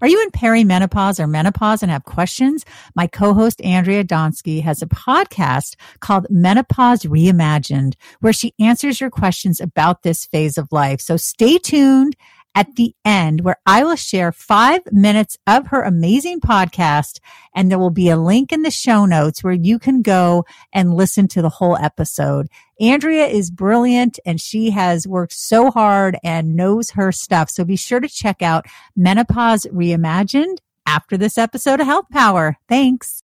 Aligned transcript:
Are 0.00 0.08
you 0.08 0.22
in 0.22 0.30
perimenopause 0.30 1.20
or 1.20 1.26
menopause 1.26 1.82
and 1.82 1.92
have 1.92 2.04
questions? 2.04 2.64
My 2.94 3.06
co-host 3.06 3.60
Andrea 3.62 4.02
Donsky 4.02 4.62
has 4.62 4.80
a 4.80 4.86
podcast 4.86 5.76
called 6.00 6.26
Menopause 6.30 7.02
Reimagined, 7.02 7.94
where 8.20 8.32
she 8.32 8.54
answers 8.58 9.00
your 9.00 9.10
questions 9.10 9.60
about 9.60 10.02
this 10.02 10.24
phase 10.24 10.56
of 10.56 10.72
life. 10.72 11.00
So 11.00 11.16
stay 11.16 11.58
tuned 11.58 12.16
at 12.54 12.74
the 12.76 12.94
end 13.04 13.42
where 13.42 13.56
I 13.66 13.84
will 13.84 13.96
share 13.96 14.32
five 14.32 14.80
minutes 14.90 15.38
of 15.46 15.68
her 15.68 15.82
amazing 15.82 16.40
podcast. 16.40 17.20
And 17.54 17.70
there 17.70 17.78
will 17.78 17.90
be 17.90 18.08
a 18.08 18.16
link 18.16 18.52
in 18.52 18.62
the 18.62 18.70
show 18.70 19.04
notes 19.04 19.44
where 19.44 19.52
you 19.52 19.78
can 19.78 20.02
go 20.02 20.44
and 20.72 20.94
listen 20.94 21.28
to 21.28 21.42
the 21.42 21.48
whole 21.48 21.76
episode. 21.76 22.48
Andrea 22.80 23.26
is 23.26 23.50
brilliant 23.50 24.18
and 24.24 24.40
she 24.40 24.70
has 24.70 25.06
worked 25.06 25.34
so 25.34 25.70
hard 25.70 26.16
and 26.24 26.56
knows 26.56 26.92
her 26.92 27.12
stuff. 27.12 27.50
So 27.50 27.62
be 27.62 27.76
sure 27.76 28.00
to 28.00 28.08
check 28.08 28.40
out 28.40 28.64
Menopause 28.96 29.66
Reimagined 29.66 30.56
after 30.86 31.18
this 31.18 31.36
episode 31.36 31.80
of 31.80 31.86
Health 31.86 32.06
Power. 32.10 32.56
Thanks. 32.70 33.22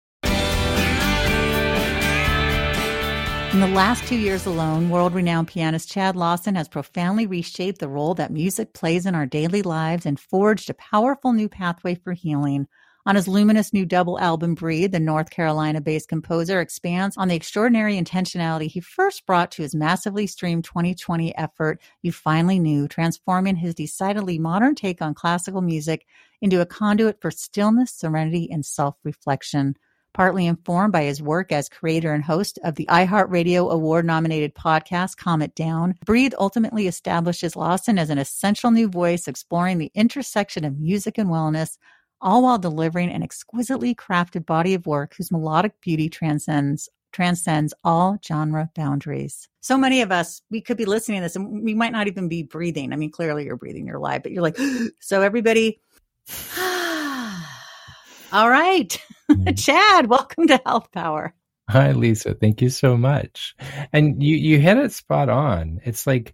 In 3.53 3.59
the 3.59 3.67
last 3.67 4.07
two 4.07 4.17
years 4.17 4.47
alone, 4.47 4.89
world 4.89 5.13
renowned 5.13 5.49
pianist 5.49 5.91
Chad 5.91 6.15
Lawson 6.15 6.55
has 6.55 6.67
profoundly 6.67 7.27
reshaped 7.27 7.77
the 7.77 7.87
role 7.87 8.15
that 8.15 8.31
music 8.31 8.73
plays 8.73 9.05
in 9.05 9.13
our 9.13 9.27
daily 9.27 9.61
lives 9.61 10.07
and 10.07 10.19
forged 10.19 10.71
a 10.71 10.73
powerful 10.73 11.31
new 11.31 11.47
pathway 11.47 11.93
for 11.93 12.13
healing. 12.13 12.67
On 13.05 13.15
his 13.15 13.27
luminous 13.27 13.73
new 13.73 13.85
double 13.85 14.17
album, 14.17 14.55
Breathe, 14.55 14.93
the 14.93 14.99
North 14.99 15.29
Carolina 15.29 15.81
based 15.81 16.07
composer 16.07 16.61
expands 16.61 17.17
on 17.17 17.27
the 17.27 17.35
extraordinary 17.35 17.99
intentionality 18.01 18.67
he 18.67 18.79
first 18.79 19.25
brought 19.25 19.51
to 19.51 19.61
his 19.61 19.75
massively 19.75 20.25
streamed 20.25 20.63
2020 20.63 21.35
effort, 21.35 21.81
You 22.01 22.13
Finally 22.13 22.59
Knew, 22.59 22.87
transforming 22.87 23.57
his 23.57 23.75
decidedly 23.75 24.39
modern 24.39 24.73
take 24.73 25.01
on 25.01 25.13
classical 25.13 25.61
music 25.61 26.05
into 26.41 26.61
a 26.61 26.65
conduit 26.65 27.19
for 27.19 27.29
stillness, 27.29 27.91
serenity, 27.91 28.49
and 28.49 28.65
self 28.65 28.95
reflection 29.03 29.75
partly 30.13 30.45
informed 30.45 30.93
by 30.93 31.03
his 31.03 31.21
work 31.21 31.51
as 31.51 31.67
creator 31.67 32.13
and 32.13 32.23
host 32.23 32.59
of 32.63 32.75
the 32.75 32.85
iHeartRadio 32.85 33.71
award 33.71 34.05
nominated 34.05 34.53
podcast 34.53 35.17
Calm 35.17 35.41
It 35.41 35.55
Down. 35.55 35.95
Breathe 36.05 36.33
ultimately 36.37 36.87
establishes 36.87 37.55
Lawson 37.55 37.97
as 37.97 38.09
an 38.09 38.19
essential 38.19 38.71
new 38.71 38.87
voice 38.87 39.27
exploring 39.27 39.79
the 39.79 39.91
intersection 39.95 40.63
of 40.63 40.79
music 40.79 41.17
and 41.17 41.29
wellness, 41.29 41.77
all 42.23 42.41
while 42.41 42.57
delivering 42.57 43.11
an 43.11 43.21
exquisitely 43.21 43.93
crafted 43.93 44.45
body 44.45 44.73
of 44.73 44.87
work 44.87 45.13
whose 45.15 45.31
melodic 45.31 45.79
beauty 45.81 46.09
transcends 46.09 46.89
transcends 47.11 47.75
all 47.83 48.17
genre 48.25 48.71
boundaries. 48.73 49.47
So 49.61 49.77
many 49.77 50.01
of 50.01 50.11
us, 50.11 50.41
we 50.49 50.61
could 50.61 50.77
be 50.77 50.85
listening 50.85 51.19
to 51.19 51.25
this 51.25 51.35
and 51.35 51.63
we 51.63 51.75
might 51.75 51.91
not 51.91 52.07
even 52.07 52.27
be 52.27 52.41
breathing. 52.41 52.91
I 52.91 52.95
mean, 52.95 53.11
clearly 53.11 53.45
you're 53.45 53.55
breathing, 53.55 53.85
you're 53.85 53.99
live, 53.99 54.23
but 54.23 54.31
you're 54.31 54.41
like, 54.41 54.57
so 54.99 55.21
everybody 55.21 55.79
all 56.57 58.49
right. 58.49 58.97
Mm. 59.29 59.57
Chad, 59.63 60.07
welcome 60.07 60.47
to 60.47 60.59
Health 60.65 60.91
Power. 60.91 61.33
Hi, 61.69 61.91
Lisa. 61.91 62.33
Thank 62.33 62.61
you 62.61 62.69
so 62.69 62.97
much. 62.97 63.55
And 63.93 64.21
you, 64.21 64.35
you 64.35 64.59
hit 64.59 64.77
it 64.77 64.91
spot 64.91 65.29
on. 65.29 65.81
It's 65.83 66.07
like, 66.07 66.33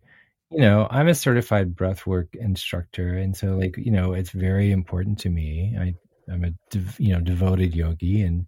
you 0.52 0.60
know, 0.60 0.88
I'm 0.90 1.08
a 1.08 1.16
certified 1.16 1.76
breathwork 1.76 2.36
instructor. 2.36 3.10
And 3.10 3.36
so, 3.36 3.56
like, 3.56 3.78
you 3.78 3.92
know, 3.92 4.14
it's 4.14 4.32
very 4.32 4.72
important 4.72 5.20
to 5.20 5.30
me. 5.30 5.76
I, 5.80 5.94
I'm 6.32 6.44
a, 6.44 6.52
you 6.98 7.14
know, 7.14 7.20
devoted 7.22 7.76
yogi. 7.76 8.24
And 8.24 8.48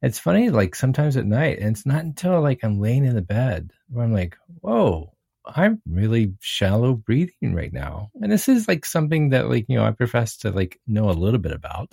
it's 0.00 0.18
funny, 0.18 0.50
like, 0.50 0.74
sometimes 0.74 1.16
at 1.16 1.26
night, 1.26 1.58
and 1.58 1.76
it's 1.76 1.86
not 1.86 2.04
until 2.04 2.40
like 2.40 2.60
I'm 2.62 2.80
laying 2.80 3.04
in 3.04 3.14
the 3.14 3.22
bed 3.22 3.70
where 3.90 4.04
I'm 4.04 4.12
like, 4.12 4.36
whoa, 4.60 5.12
I'm 5.44 5.82
really 5.86 6.34
shallow 6.40 6.94
breathing 6.94 7.54
right 7.54 7.72
now. 7.72 8.10
And 8.20 8.32
this 8.32 8.48
is 8.48 8.66
like 8.66 8.86
something 8.86 9.30
that, 9.30 9.50
like, 9.50 9.66
you 9.68 9.76
know, 9.76 9.84
I 9.84 9.90
profess 9.90 10.38
to 10.38 10.50
like 10.50 10.80
know 10.86 11.10
a 11.10 11.12
little 11.12 11.40
bit 11.40 11.52
about 11.52 11.92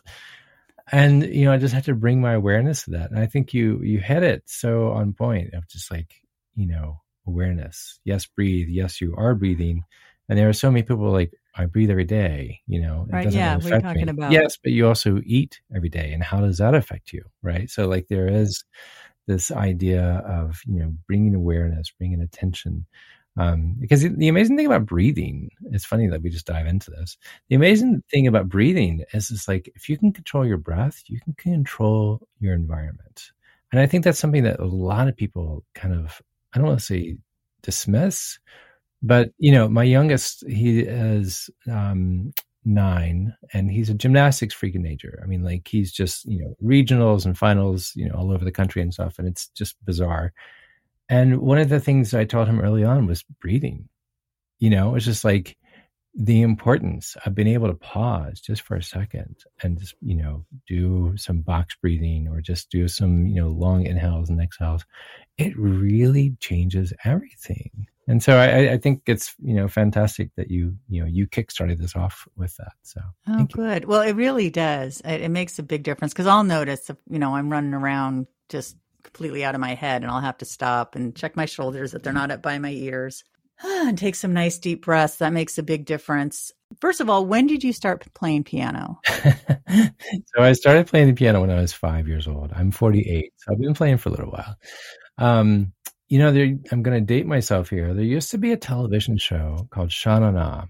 and 0.92 1.23
you 1.23 1.46
know 1.46 1.52
i 1.52 1.58
just 1.58 1.73
have 1.73 1.86
to 1.86 1.94
bring 1.94 2.22
my 2.22 2.34
awareness 2.34 2.84
to 2.84 2.92
that 2.92 3.12
and 3.12 3.20
i 3.20 3.26
think 3.26 3.54
you 3.54 3.82
you 3.84 4.00
hit 4.00 4.23
it 4.23 4.44
so 4.46 4.90
on 4.90 5.14
point 5.14 5.54
of 5.54 5.68
just 5.68 5.92
like 5.92 6.16
you 6.56 6.66
know 6.66 7.00
awareness 7.30 8.00
yes 8.04 8.26
breathe 8.26 8.67
yes 8.70 9.00
you 9.02 9.16
are 9.17 9.36
breathing 9.36 9.84
and 10.28 10.38
there 10.38 10.50
are 10.50 10.54
so 10.54 10.70
many 10.72 10.84
people 10.84 11.12
like 11.12 11.32
i 11.56 11.66
breathe 11.66 11.90
every 11.90 12.06
day 12.06 12.60
you 12.67 12.82
know 12.82 13.06
it 13.10 13.14
right 13.14 13.32
yeah 13.32 13.58
we're 13.58 13.80
talking 13.80 14.06
me. 14.06 14.12
about 14.12 14.32
yes 14.32 14.58
but 14.62 14.72
you 14.72 14.88
also 14.88 15.22
eat 15.26 15.62
every 15.76 15.89
day 15.89 16.12
and 16.14 16.23
how 16.23 16.39
does 16.39 16.58
that 16.58 16.76
affect 16.76 17.14
you 17.14 17.23
right 17.42 17.70
so 17.70 17.88
like 17.88 18.08
there 18.08 18.28
is 18.28 18.64
this 19.28 19.52
idea 19.52 20.23
of 20.28 20.62
you 20.66 20.80
know 20.80 20.94
bringing 21.08 21.36
awareness 21.36 21.92
bringing 21.98 22.22
attention 22.22 22.86
um, 23.39 23.76
because 23.80 24.02
the 24.02 24.28
amazing 24.28 24.58
thing 24.58 24.66
about 24.66 24.86
breathing, 24.86 25.50
it's 25.72 25.86
funny 25.86 26.08
that 26.08 26.22
we 26.22 26.30
just 26.30 26.45
dive 26.45 26.68
into 26.68 26.92
this. 26.92 27.18
The 27.48 27.56
amazing 27.56 28.04
thing 28.12 28.28
about 28.28 28.50
breathing 28.50 29.06
is 29.14 29.32
it's 29.32 29.48
like 29.48 29.72
if 29.76 29.88
you 29.88 29.98
can 29.98 30.12
control 30.12 30.45
your 30.45 30.58
breath, 30.58 31.04
you 31.08 31.22
can 31.22 31.34
control 31.36 32.28
your 32.42 32.54
environment. 32.54 33.32
And 33.72 33.80
I 33.80 33.86
think 33.86 34.04
that's 34.04 34.20
something 34.20 34.44
that 34.44 34.60
a 34.60 34.66
lot 34.66 35.08
of 35.08 35.16
people 35.16 35.64
kind 35.73 35.94
of, 35.94 36.22
I 36.54 36.58
don't 36.58 36.67
want 36.67 36.80
to 36.80 36.86
say 36.86 37.17
dismiss, 37.61 38.39
but 39.02 39.32
you 39.37 39.52
know, 39.52 39.67
my 39.70 39.83
youngest, 39.83 40.48
he 40.48 40.82
is 40.82 41.49
um, 41.71 42.33
nine 42.65 43.33
and 43.54 43.71
he's 43.71 43.89
a 43.89 43.93
gymnastics 43.93 44.54
freak 44.54 44.76
in 44.76 44.82
nature. 44.82 45.20
I 45.23 45.27
mean, 45.27 45.43
like 45.43 45.67
he's 45.67 45.92
just, 45.92 46.26
you 46.26 46.39
know, 46.43 46.55
regionals 46.64 47.26
and 47.26 47.38
finals, 47.38 47.93
you 47.95 48.08
know, 48.08 48.15
all 48.15 48.32
over 48.32 48.43
the 48.45 48.52
country 48.52 48.82
and 48.82 48.93
stuff. 48.93 49.20
And 49.20 49.27
it's 49.27 49.48
just 49.49 49.76
bizarre. 49.86 50.33
And 51.08 51.39
one 51.39 51.58
of 51.58 51.70
the 51.70 51.80
things 51.80 52.14
I 52.14 52.26
taught 52.26 52.48
him 52.48 52.59
early 52.61 52.83
on 52.83 53.08
was 53.08 53.23
breathing. 53.42 53.89
You 54.59 54.70
know, 54.70 54.95
it's 54.95 55.05
just 55.05 55.23
like 55.23 55.58
the 56.15 56.42
importance 56.42 57.15
of 57.25 57.36
being 57.36 57.47
able 57.49 57.67
to 57.67 57.75
pause 57.75 58.42
just 58.42 58.64
for 58.64 58.75
a 58.75 58.83
second 58.83 59.36
and 59.61 59.80
just, 59.80 59.95
you 60.02 60.15
know, 60.15 60.45
do 60.67 61.14
some 61.15 61.42
box 61.42 61.75
breathing 61.81 62.27
or 62.27 62.42
just 62.42 62.70
do 62.71 62.87
some, 62.87 63.27
you 63.27 63.36
know, 63.36 63.49
long 63.49 63.86
inhales 63.86 64.30
and 64.30 64.42
exhales. 64.42 64.86
It 65.37 65.58
really 65.58 66.36
changes 66.39 66.93
everything. 67.05 67.87
And 68.08 68.23
so 68.23 68.37
I, 68.37 68.71
I 68.73 68.77
think 68.80 69.03
it's, 69.05 69.36
you 69.39 69.53
know, 69.53 69.67
fantastic 69.67 70.31
that 70.36 70.49
you, 70.49 70.75
you 70.89 71.02
know, 71.02 71.08
you 71.08 71.27
kickstarted 71.27 71.77
this 71.77 71.95
off 71.95 72.27
with 72.36 72.58
that. 72.58 72.73
So, 72.81 73.02
oh, 73.27 73.43
good. 73.43 73.86
Well, 73.86 74.02
it 74.02 74.14
really 74.14 74.49
does. 74.49 75.02
It, 75.05 75.21
it 75.21 75.30
makes 75.30 75.59
a 75.59 75.64
big 75.64 75.83
difference 75.83 76.11
because 76.11 76.26
I'll 76.26 76.43
notice, 76.43 76.89
if, 76.89 76.97
you 77.08 77.20
know, 77.20 77.36
I'm 77.36 77.52
running 77.52 77.76
around 77.76 78.26
just 78.49 78.76
completely 79.03 79.45
out 79.45 79.53
of 79.53 79.61
my 79.61 79.76
head 79.76 80.02
and 80.02 80.09
I'll 80.09 80.21
have 80.21 80.39
to 80.39 80.45
stop 80.45 80.95
and 80.95 81.15
check 81.15 81.36
my 81.36 81.45
shoulders 81.45 81.91
that 81.91 82.02
they're 82.02 82.11
not 82.11 82.31
up 82.31 82.41
by 82.41 82.58
my 82.58 82.71
ears 82.71 83.23
and 83.64 83.97
take 83.97 84.15
some 84.15 84.33
nice 84.33 84.58
deep 84.58 84.86
breaths. 84.86 85.17
That 85.17 85.33
makes 85.33 85.58
a 85.58 85.64
big 85.64 85.86
difference. 85.86 86.52
First 86.80 87.02
of 87.02 87.09
all, 87.09 87.25
when 87.25 87.47
did 87.47 87.64
you 87.64 87.73
start 87.73 88.05
playing 88.14 88.43
piano? 88.43 88.99
so 89.08 90.37
I 90.37 90.53
started 90.53 90.87
playing 90.87 91.08
the 91.08 91.14
piano 91.14 91.42
when 91.42 91.49
I 91.49 91.59
was 91.59 91.73
five 91.73 92.08
years 92.08 92.27
old. 92.27 92.52
I'm 92.55 92.71
48, 92.71 93.33
so 93.37 93.52
I've 93.52 93.59
been 93.59 93.73
playing 93.73 93.97
for 93.97 94.09
a 94.09 94.11
little 94.11 94.31
while. 94.31 94.55
Um, 95.17 95.73
you 96.08 96.20
know, 96.20 96.31
there, 96.31 96.55
I'm 96.71 96.83
going 96.83 96.97
to 96.97 97.05
date 97.05 97.25
myself 97.25 97.70
here. 97.70 97.93
There 97.93 98.03
used 98.03 98.31
to 98.31 98.37
be 98.37 98.52
a 98.52 98.58
television 98.58 99.17
show 99.17 99.67
called 99.71 99.91
Sha 99.91 100.20
Na 100.20 100.31
Na. 100.31 100.65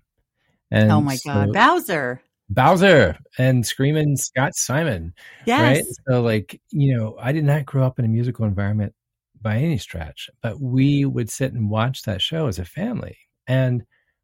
And 0.72 0.92
oh 0.92 1.02
my 1.02 1.16
so, 1.16 1.34
God, 1.34 1.54
Bowser. 1.54 2.22
Bowser 2.50 3.18
and 3.38 3.66
screaming 3.66 4.18
Scott 4.18 4.56
Simon. 4.56 5.14
Yes. 5.46 5.78
Right. 5.78 5.86
So, 6.08 6.22
like, 6.22 6.60
you 6.72 6.98
know, 6.98 7.16
I 7.20 7.32
did 7.32 7.44
not 7.44 7.66
grow 7.66 7.86
up 7.86 8.00
in 8.00 8.06
a 8.06 8.10
musical 8.10 8.46
environment 8.46 8.94
by 9.42 9.58
any 9.58 9.78
stretch, 9.78 10.30
but 10.42 10.60
we 10.60 11.06
would 11.06 11.30
sit 11.30 11.54
and 11.54 11.70
watch 11.70 12.04
that 12.04 12.22
show 12.22 12.48
as 12.48 12.60
a 12.60 12.66
family. 12.66 13.18
And 13.48 13.84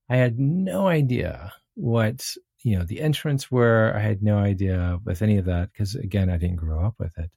I 0.10 0.18
had 0.18 0.40
no 0.40 0.88
idea 0.88 1.54
what, 1.76 2.26
you 2.64 2.78
know, 2.78 2.86
the 2.86 3.02
entrants 3.02 3.52
were. 3.52 3.94
I 3.96 4.00
had 4.00 4.22
no 4.22 4.38
idea 4.38 5.00
with 5.04 5.22
any 5.22 5.38
of 5.38 5.46
that 5.46 5.72
because, 5.72 5.96
again, 5.96 6.30
I 6.30 6.38
didn't 6.38 6.58
grow 6.58 6.86
up 6.86 6.96
with 7.00 7.18
it. 7.18 7.32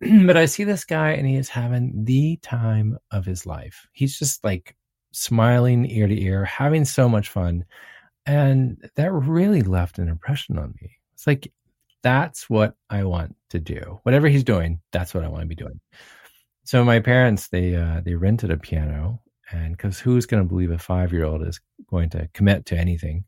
but 0.26 0.36
I 0.36 0.46
see 0.46 0.64
this 0.64 0.84
guy 0.84 1.12
and 1.12 1.26
he 1.26 1.36
is 1.36 1.48
having 1.48 2.04
the 2.04 2.36
time 2.42 2.98
of 3.10 3.24
his 3.24 3.46
life. 3.46 3.86
He's 3.92 4.18
just 4.18 4.44
like 4.44 4.76
smiling 5.12 5.90
ear 5.90 6.06
to 6.06 6.22
ear, 6.22 6.44
having 6.44 6.84
so 6.84 7.08
much 7.08 7.28
fun. 7.28 7.64
And 8.26 8.90
that 8.96 9.12
really 9.12 9.62
left 9.62 9.98
an 9.98 10.08
impression 10.08 10.58
on 10.58 10.74
me. 10.80 10.90
It's 11.14 11.26
like, 11.26 11.50
that's 12.02 12.50
what 12.50 12.74
I 12.90 13.04
want 13.04 13.34
to 13.50 13.58
do. 13.58 14.00
Whatever 14.02 14.28
he's 14.28 14.44
doing, 14.44 14.80
that's 14.92 15.14
what 15.14 15.24
I 15.24 15.28
want 15.28 15.42
to 15.42 15.48
be 15.48 15.54
doing. 15.54 15.80
So 16.66 16.84
my 16.84 17.00
parents, 17.00 17.48
they 17.48 17.76
uh, 17.76 18.00
they 18.04 18.14
rented 18.14 18.50
a 18.50 18.56
piano, 18.56 19.22
and 19.52 19.76
because 19.76 20.00
who's 20.00 20.26
going 20.26 20.42
to 20.42 20.48
believe 20.48 20.72
a 20.72 20.78
five 20.78 21.12
year 21.12 21.24
old 21.24 21.46
is 21.46 21.60
going 21.88 22.10
to 22.10 22.28
commit 22.34 22.66
to 22.66 22.76
anything? 22.76 23.24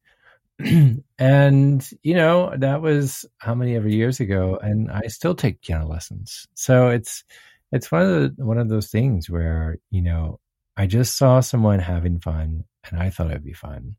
and 1.19 1.91
you 2.03 2.15
know 2.15 2.53
that 2.59 2.83
was 2.83 3.25
how 3.39 3.55
many 3.55 3.77
ever 3.77 3.89
years 3.89 4.21
ago, 4.21 4.59
and 4.61 4.91
I 4.91 5.03
still 5.07 5.35
take 5.37 5.63
piano 5.63 5.87
lessons. 5.89 6.47
So 6.55 6.89
it's 6.89 7.25
it's 7.73 7.93
one 7.93 8.03
of 8.03 8.37
the 8.37 8.45
one 8.45 8.59
of 8.59 8.69
those 8.69 8.89
things 8.91 9.31
where 9.31 9.79
you 9.91 10.03
know 10.03 10.41
I 10.77 10.87
just 10.87 11.17
saw 11.17 11.41
someone 11.41 11.79
having 11.79 12.21
fun, 12.21 12.65
and 12.91 13.01
I 13.01 13.11
thought 13.11 13.31
it'd 13.31 13.45
be 13.45 13.53
fun, 13.53 13.97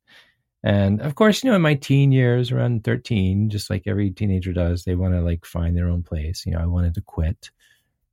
and 0.63 1.01
of 1.01 1.15
course, 1.15 1.43
you 1.43 1.49
know, 1.49 1.55
in 1.55 1.61
my 1.61 1.75
teen 1.75 2.11
years, 2.11 2.51
around 2.51 2.83
13, 2.83 3.49
just 3.49 3.69
like 3.69 3.83
every 3.87 4.11
teenager 4.11 4.51
does, 4.53 4.83
they 4.83 4.95
want 4.95 5.13
to 5.13 5.21
like 5.21 5.45
find 5.45 5.77
their 5.77 5.87
own 5.89 6.03
place. 6.03 6.45
You 6.45 6.53
know, 6.53 6.59
I 6.59 6.65
wanted 6.65 6.95
to 6.95 7.01
quit. 7.01 7.51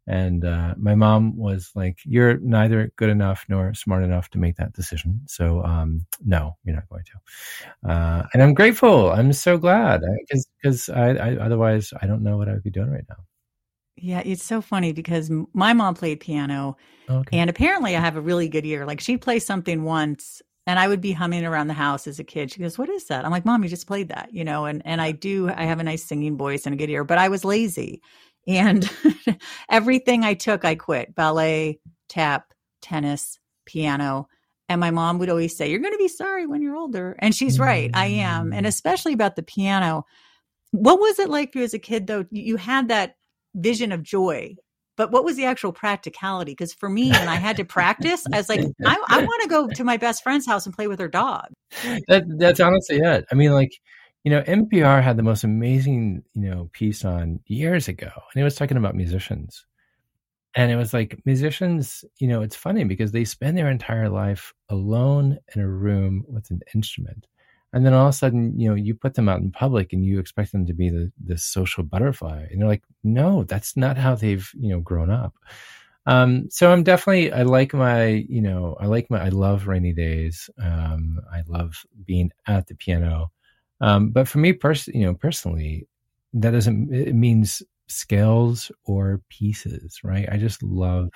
And 0.07 0.45
uh, 0.45 0.75
my 0.77 0.95
mom 0.95 1.37
was 1.37 1.73
like, 1.75 1.99
"You're 2.05 2.39
neither 2.39 2.93
good 2.97 3.11
enough 3.11 3.45
nor 3.49 3.75
smart 3.75 4.05
enough 4.05 4.31
to 4.31 4.39
make 4.39 4.57
that 4.57 4.73
decision. 4.73 5.21
So, 5.27 5.65
um, 5.65 6.07
no, 6.25 6.57
you're 6.65 6.77
not 6.77 6.89
going 6.89 7.05
to." 7.05 7.91
Uh, 7.91 8.27
and 8.33 8.43
I'm 8.43 8.55
grateful. 8.55 9.11
I'm 9.11 9.33
so 9.33 9.59
glad 9.59 10.03
because 10.21 10.47
because 10.63 10.89
I, 10.89 11.11
I, 11.11 11.37
otherwise 11.37 11.93
I 12.01 12.07
don't 12.07 12.23
know 12.23 12.37
what 12.37 12.49
I 12.49 12.53
would 12.53 12.63
be 12.63 12.71
doing 12.71 12.91
right 12.91 13.05
now. 13.09 13.17
Yeah, 13.97 14.23
it's 14.25 14.45
so 14.45 14.61
funny 14.61 14.93
because 14.93 15.31
my 15.55 15.73
mom 15.73 15.95
played 15.95 16.21
piano, 16.21 16.77
okay. 17.09 17.39
and 17.39 17.49
apparently 17.49 17.97
I 17.97 18.01
have 18.01 18.17
a 18.17 18.21
really 18.21 18.49
good 18.49 18.67
ear. 18.67 18.85
Like 18.85 19.01
she 19.01 19.17
plays 19.17 19.45
something 19.45 19.85
once, 19.85 20.43
and 20.67 20.79
I 20.79 20.87
would 20.87 21.01
be 21.01 21.13
humming 21.13 21.45
around 21.45 21.69
the 21.69 21.75
house 21.75 22.07
as 22.07 22.19
a 22.19 22.25
kid. 22.25 22.53
She 22.53 22.61
goes, 22.61 22.77
"What 22.79 22.91
is 22.91 23.07
that?" 23.07 23.25
I'm 23.25 23.31
like, 23.31 23.47
"Mom, 23.47 23.63
you 23.63 23.71
just 23.71 23.87
played 23.87 24.09
that," 24.11 24.33
you 24.33 24.45
know. 24.45 24.67
And 24.67 24.83
and 24.85 25.01
I 25.01 25.13
do. 25.13 25.49
I 25.49 25.65
have 25.65 25.81
a 25.81 25.85
nice 25.85 26.05
singing 26.05 26.37
voice 26.37 26.67
and 26.67 26.75
a 26.75 26.79
good 26.79 26.91
ear, 26.91 27.05
but 27.05 27.19
I 27.19 27.29
was 27.29 27.45
lazy, 27.45 28.03
and 28.47 28.89
everything 29.69 30.25
I 30.25 30.35
took, 30.35 30.65
I 30.65 30.75
quit 30.75 31.15
ballet, 31.15 31.81
tap, 32.09 32.53
tennis, 32.83 33.39
piano. 33.65 34.29
And 34.69 34.81
my 34.81 34.91
mom 34.91 35.19
would 35.19 35.31
always 35.31 35.57
say, 35.57 35.71
You're 35.71 35.81
going 35.81 35.95
to 35.95 35.99
be 35.99 36.09
sorry 36.09 36.47
when 36.47 36.63
you're 36.63 36.77
older. 36.77 37.17
And 37.19 37.35
she's 37.35 37.59
right. 37.59 37.91
I 37.95 38.07
am. 38.07 38.53
And 38.53 38.67
mm. 38.67 38.69
especially 38.69 39.13
about 39.13 39.37
the 39.37 39.43
piano. 39.43 40.05
What 40.73 40.99
was 40.99 41.19
it 41.19 41.31
like 41.31 41.53
for 41.53 41.59
you 41.59 41.65
as 41.65 41.75
a 41.75 41.79
kid, 41.79 42.07
though? 42.07 42.27
You 42.31 42.57
had 42.57 42.89
that 42.89 43.17
vision 43.55 43.93
of 43.93 44.03
joy. 44.03 44.57
But 44.97 45.13
what 45.13 45.25
was 45.25 45.37
the 45.37 45.45
actual 45.45 45.73
practicality? 45.73 46.53
Because 46.53 46.73
for 46.73 46.89
me, 46.89 47.11
when 47.11 47.29
I 47.29 47.37
had 47.37 47.59
to 47.59 47.65
practice, 47.65 48.25
I 48.33 48.39
was 48.39 48.49
like, 48.49 48.61
I, 48.85 48.97
I 49.09 49.19
want 49.19 49.43
to 49.43 49.49
go 49.49 49.69
to 49.69 49.85
my 49.85 49.99
best 49.99 50.23
friend's 50.23 50.47
house 50.47 50.65
and 50.65 50.75
play 50.75 50.87
with 50.87 50.99
her 51.01 51.09
dog. 51.09 51.49
That, 52.09 52.25
that's 52.39 52.61
honestly 52.61 52.97
it. 52.97 53.27
I 53.31 53.35
mean, 53.35 53.53
like, 53.53 53.73
you 54.27 54.33
know, 54.33 54.43
NPR 54.43 55.01
had 55.01 55.17
the 55.17 55.23
most 55.23 55.45
amazing, 55.45 56.25
you 56.35 56.51
know, 56.51 56.69
piece 56.73 57.05
on 57.05 57.39
years 57.47 57.87
ago, 57.87 58.11
and 58.35 58.41
it 58.41 58.43
was 58.43 58.57
talking 58.57 58.77
about 58.77 58.97
musicians. 58.97 59.65
And 60.57 60.73
it 60.73 60.75
was 60.75 60.93
like 60.93 61.21
musicians, 61.25 62.05
you 62.19 62.27
know, 62.27 62.43
it's 62.43 62.57
funny 62.57 62.83
because 62.83 63.13
they 63.13 63.25
spend 63.25 63.57
their 63.57 63.71
entire 63.71 64.09
life 64.09 64.53
alone 64.69 65.39
in 65.55 65.61
a 65.63 65.69
room 65.69 66.25
with 66.27 66.51
an 66.51 66.59
instrument. 66.75 67.29
And 67.73 67.87
then 67.87 67.93
all 67.95 68.09
of 68.09 68.15
a 68.15 68.19
sudden, 68.19 68.59
you 68.59 68.69
know, 68.69 68.75
you 68.75 68.97
put 68.97 69.15
them 69.15 69.29
out 69.29 69.43
in 69.43 69.53
public 69.53 69.93
and 69.93 70.05
you 70.05 70.19
expect 70.19 70.51
them 70.51 70.67
to 70.67 70.75
be 70.75 70.91
the, 70.91 71.13
the 71.25 71.39
social 71.39 71.85
butterfly. 71.85 72.47
And 72.51 72.61
they're 72.61 72.69
like, 72.69 72.83
no, 73.05 73.45
that's 73.45 73.77
not 73.77 73.97
how 73.97 74.17
they've, 74.17 74.51
you 74.59 74.71
know, 74.71 74.81
grown 74.81 75.09
up. 75.09 75.35
Um, 76.05 76.51
so 76.51 76.73
I'm 76.73 76.83
definitely, 76.83 77.31
I 77.33 77.45
like 77.45 77.73
my, 77.75 78.07
you 78.29 78.43
know, 78.43 78.77
I 78.81 78.87
like 78.87 79.09
my, 79.09 79.25
I 79.25 79.29
love 79.29 79.69
rainy 79.69 79.93
days. 79.93 80.51
Um, 80.61 81.21
I 81.33 81.45
love 81.47 81.85
being 82.05 82.33
at 82.49 82.67
the 82.67 82.75
piano. 82.75 83.31
Um, 83.81 84.11
but 84.11 84.29
for 84.29 84.39
me, 84.39 84.53
pers- 84.53 84.89
you 84.89 85.05
know, 85.05 85.15
personally, 85.15 85.87
that 86.33 86.51
doesn't, 86.51 86.93
it 86.95 87.15
means 87.15 87.63
scales 87.89 88.71
or 88.85 89.21
pieces, 89.29 90.01
right? 90.03 90.29
I 90.31 90.39
just 90.39 90.63
love 90.63 91.11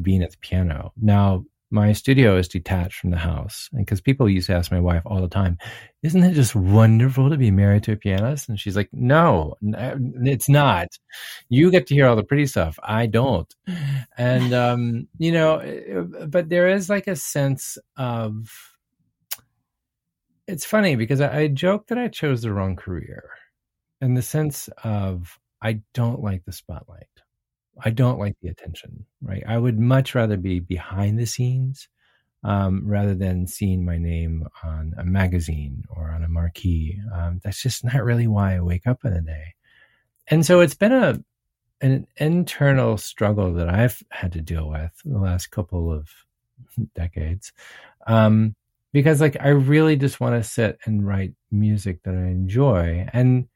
being 0.00 0.22
at 0.22 0.30
the 0.30 0.38
piano. 0.38 0.92
Now, 1.00 1.44
my 1.70 1.92
studio 1.92 2.38
is 2.38 2.48
detached 2.48 2.98
from 2.98 3.10
the 3.10 3.18
house. 3.18 3.68
And 3.72 3.84
because 3.84 4.00
people 4.00 4.26
used 4.26 4.46
to 4.46 4.54
ask 4.54 4.72
my 4.72 4.80
wife 4.80 5.02
all 5.04 5.20
the 5.20 5.28
time, 5.28 5.58
isn't 6.02 6.22
it 6.24 6.32
just 6.32 6.54
wonderful 6.54 7.28
to 7.28 7.36
be 7.36 7.50
married 7.50 7.82
to 7.82 7.92
a 7.92 7.96
pianist? 7.96 8.48
And 8.48 8.58
she's 8.58 8.74
like, 8.74 8.88
no, 8.90 9.54
it's 9.60 10.48
not. 10.48 10.88
You 11.50 11.70
get 11.70 11.86
to 11.88 11.94
hear 11.94 12.06
all 12.06 12.16
the 12.16 12.22
pretty 12.22 12.46
stuff. 12.46 12.78
I 12.82 13.04
don't. 13.04 13.54
And, 14.16 14.54
um, 14.54 15.08
you 15.18 15.30
know, 15.30 16.08
but 16.26 16.48
there 16.48 16.68
is 16.68 16.88
like 16.88 17.06
a 17.06 17.16
sense 17.16 17.76
of, 17.98 18.50
it's 20.48 20.64
funny 20.64 20.96
because 20.96 21.20
I, 21.20 21.40
I 21.40 21.48
joke 21.48 21.88
that 21.88 21.98
I 21.98 22.08
chose 22.08 22.42
the 22.42 22.52
wrong 22.52 22.74
career 22.74 23.22
in 24.00 24.14
the 24.14 24.22
sense 24.22 24.68
of 24.82 25.38
I 25.62 25.82
don't 25.92 26.22
like 26.22 26.44
the 26.44 26.52
spotlight. 26.52 27.06
I 27.80 27.90
don't 27.90 28.18
like 28.18 28.36
the 28.40 28.48
attention, 28.48 29.04
right? 29.22 29.44
I 29.46 29.58
would 29.58 29.78
much 29.78 30.14
rather 30.14 30.36
be 30.36 30.58
behind 30.58 31.18
the 31.18 31.26
scenes 31.26 31.88
um, 32.42 32.82
rather 32.84 33.14
than 33.14 33.46
seeing 33.46 33.84
my 33.84 33.98
name 33.98 34.46
on 34.64 34.94
a 34.96 35.04
magazine 35.04 35.84
or 35.88 36.10
on 36.10 36.24
a 36.24 36.28
marquee. 36.28 36.98
Um, 37.12 37.40
that's 37.44 37.62
just 37.62 37.84
not 37.84 38.02
really 38.02 38.26
why 38.26 38.56
I 38.56 38.60
wake 38.60 38.86
up 38.86 39.04
in 39.04 39.12
a 39.12 39.20
day. 39.20 39.54
And 40.28 40.44
so 40.44 40.60
it's 40.60 40.74
been 40.74 40.92
a 40.92 41.22
an 41.80 42.08
internal 42.16 42.96
struggle 42.96 43.52
that 43.54 43.68
I've 43.68 44.02
had 44.10 44.32
to 44.32 44.42
deal 44.42 44.68
with 44.68 44.90
the 45.04 45.18
last 45.18 45.52
couple 45.52 45.92
of 45.92 46.08
decades. 46.94 47.52
Um, 48.06 48.56
because 48.92 49.20
like 49.20 49.36
I 49.40 49.48
really 49.48 49.96
just 49.96 50.20
want 50.20 50.42
to 50.42 50.48
sit 50.48 50.78
and 50.84 51.06
write 51.06 51.34
music 51.50 52.02
that 52.04 52.14
I 52.14 52.28
enjoy. 52.28 53.06
And 53.12 53.48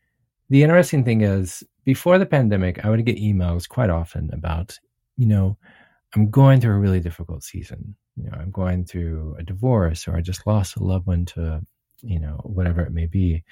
the 0.51 0.63
interesting 0.63 1.05
thing 1.05 1.23
is 1.23 1.63
before 1.85 2.19
the 2.19 2.27
pandemic, 2.27 2.85
I 2.85 2.91
would 2.91 3.05
get 3.05 3.17
emails 3.17 3.69
quite 3.69 3.91
often 3.91 4.31
about, 4.33 4.79
you 5.17 5.27
know, 5.27 5.57
I'm 6.15 6.31
going 6.31 6.61
through 6.61 6.75
a 6.75 6.81
really 6.81 7.01
difficult 7.01 7.43
season. 7.43 7.97
You 8.17 8.25
know, 8.25 8.37
I'm 8.39 8.51
going 8.51 8.85
through 8.85 9.37
a 9.39 9.43
divorce 9.43 10.07
or 10.07 10.17
I 10.17 10.21
just 10.21 10.47
lost 10.47 10.77
a 10.77 10.85
loved 10.85 11.07
one 11.07 11.25
to, 11.27 11.63
you 12.03 12.21
know, 12.21 12.41
whatever 12.45 12.83
it 12.83 12.93
may 12.93 13.07
be. 13.07 13.45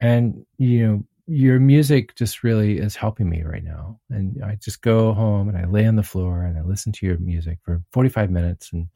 And, 0.00 0.46
you 0.56 0.86
know, 0.86 1.04
your 1.26 1.58
music 1.58 2.14
just 2.14 2.42
really 2.42 2.78
is 2.78 2.96
helping 2.96 3.28
me 3.28 3.42
right 3.42 3.64
now. 3.64 3.98
And 4.08 4.42
I 4.42 4.54
just 4.54 4.80
go 4.80 5.12
home 5.12 5.48
and 5.48 5.58
I 5.58 5.64
lay 5.66 5.86
on 5.86 5.96
the 5.96 6.02
floor 6.02 6.42
and 6.42 6.56
I 6.56 6.62
listen 6.62 6.92
to 6.92 7.06
your 7.06 7.18
music 7.18 7.58
for 7.62 7.82
45 7.92 8.30
minutes 8.30 8.72
and, 8.72 8.86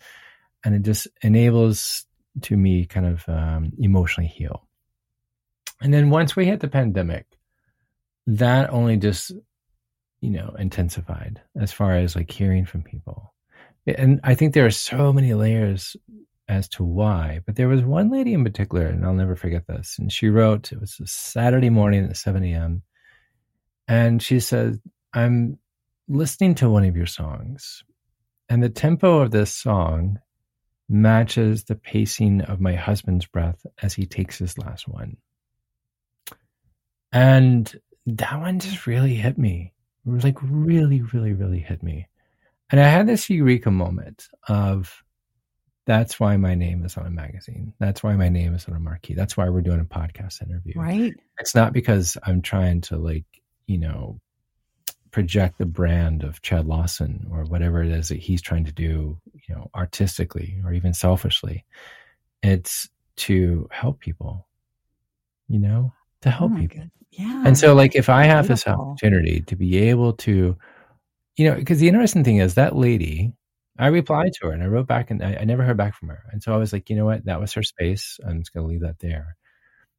and 0.64 0.74
it 0.74 0.82
just 0.82 1.08
enables 1.22 2.06
to 2.44 2.56
me 2.56 2.86
kind 2.86 3.06
of 3.06 3.28
um, 3.28 3.72
emotionally 3.78 4.28
heal. 4.28 4.66
And 5.80 5.92
then 5.92 6.10
once 6.10 6.36
we 6.36 6.46
hit 6.46 6.60
the 6.60 6.68
pandemic, 6.68 7.26
that 8.26 8.70
only 8.70 8.96
just, 8.96 9.32
you 10.20 10.30
know, 10.30 10.54
intensified 10.58 11.40
as 11.58 11.72
far 11.72 11.96
as 11.96 12.14
like 12.14 12.30
hearing 12.30 12.66
from 12.66 12.82
people. 12.82 13.34
And 13.86 14.20
I 14.22 14.34
think 14.34 14.52
there 14.52 14.66
are 14.66 14.70
so 14.70 15.12
many 15.12 15.32
layers 15.32 15.96
as 16.48 16.68
to 16.68 16.84
why, 16.84 17.40
but 17.46 17.56
there 17.56 17.68
was 17.68 17.82
one 17.82 18.10
lady 18.10 18.34
in 18.34 18.44
particular, 18.44 18.86
and 18.86 19.04
I'll 19.04 19.14
never 19.14 19.36
forget 19.36 19.66
this. 19.66 19.96
And 19.98 20.12
she 20.12 20.28
wrote, 20.28 20.72
it 20.72 20.80
was 20.80 20.98
a 21.00 21.06
Saturday 21.06 21.70
morning 21.70 22.04
at 22.04 22.16
7 22.16 22.44
a.m. 22.44 22.82
And 23.88 24.22
she 24.22 24.40
said, 24.40 24.80
I'm 25.14 25.58
listening 26.08 26.56
to 26.56 26.68
one 26.68 26.84
of 26.84 26.96
your 26.96 27.06
songs, 27.06 27.84
and 28.48 28.62
the 28.62 28.68
tempo 28.68 29.20
of 29.20 29.30
this 29.30 29.52
song 29.54 30.18
matches 30.90 31.64
the 31.64 31.76
pacing 31.76 32.40
of 32.42 32.60
my 32.60 32.74
husband's 32.74 33.24
breath 33.24 33.64
as 33.80 33.94
he 33.94 34.06
takes 34.06 34.38
his 34.38 34.58
last 34.58 34.88
one. 34.88 35.16
And 37.12 37.72
that 38.06 38.40
one 38.40 38.58
just 38.58 38.86
really 38.86 39.14
hit 39.14 39.38
me. 39.38 39.72
It 40.04 40.10
was 40.10 40.24
like 40.24 40.38
really, 40.42 41.02
really, 41.02 41.32
really 41.32 41.60
hit 41.60 41.82
me. 41.82 42.08
And 42.70 42.80
I 42.80 42.88
had 42.88 43.06
this 43.06 43.30
eureka 43.30 43.70
moment 43.70 44.28
of 44.48 45.02
that's 45.86 46.18
why 46.18 46.36
my 46.36 46.54
name 46.54 46.84
is 46.84 46.96
on 46.96 47.06
a 47.06 47.10
magazine. 47.10 47.72
That's 47.78 48.02
why 48.02 48.14
my 48.16 48.28
name 48.28 48.54
is 48.54 48.66
on 48.66 48.74
a 48.74 48.80
marquee. 48.80 49.14
That's 49.14 49.36
why 49.36 49.48
we're 49.48 49.60
doing 49.60 49.80
a 49.80 49.84
podcast 49.84 50.42
interview. 50.42 50.74
Right. 50.76 51.14
It's 51.38 51.54
not 51.54 51.72
because 51.72 52.16
I'm 52.22 52.42
trying 52.42 52.82
to 52.82 52.96
like, 52.96 53.24
you 53.66 53.78
know, 53.78 54.20
project 55.10 55.58
the 55.58 55.66
brand 55.66 56.22
of 56.22 56.42
Chad 56.42 56.66
Lawson 56.66 57.26
or 57.30 57.44
whatever 57.44 57.82
it 57.82 57.90
is 57.90 58.08
that 58.08 58.18
he's 58.18 58.42
trying 58.42 58.64
to 58.64 58.72
do, 58.72 59.18
you 59.32 59.54
know, 59.54 59.70
artistically 59.74 60.60
or 60.64 60.72
even 60.72 60.94
selfishly. 60.94 61.64
It's 62.42 62.88
to 63.16 63.68
help 63.70 64.00
people, 64.00 64.46
you 65.48 65.58
know, 65.58 65.92
to 66.22 66.30
help 66.30 66.52
oh 66.54 66.56
people. 66.56 66.78
God. 66.78 66.90
Yeah. 67.10 67.42
And 67.44 67.58
so, 67.58 67.74
like, 67.74 67.96
if 67.96 68.08
I 68.08 68.24
have 68.24 68.46
Beautiful. 68.46 68.54
this 68.54 68.80
opportunity 68.80 69.40
to 69.42 69.56
be 69.56 69.78
able 69.78 70.12
to, 70.14 70.56
you 71.36 71.50
know, 71.50 71.56
because 71.56 71.80
the 71.80 71.88
interesting 71.88 72.24
thing 72.24 72.36
is 72.36 72.54
that 72.54 72.76
lady, 72.76 73.32
I 73.78 73.88
replied 73.88 74.32
to 74.34 74.46
her 74.46 74.52
and 74.52 74.62
I 74.62 74.66
wrote 74.66 74.86
back 74.86 75.10
and 75.10 75.22
I, 75.22 75.38
I 75.40 75.44
never 75.44 75.62
heard 75.62 75.76
back 75.76 75.94
from 75.94 76.08
her. 76.08 76.22
And 76.30 76.42
so 76.42 76.52
I 76.52 76.56
was 76.56 76.72
like, 76.72 76.88
you 76.88 76.96
know 76.96 77.06
what? 77.06 77.24
That 77.24 77.40
was 77.40 77.52
her 77.54 77.62
space. 77.62 78.20
I'm 78.26 78.40
just 78.40 78.52
going 78.52 78.64
to 78.64 78.70
leave 78.70 78.82
that 78.82 79.00
there. 79.00 79.36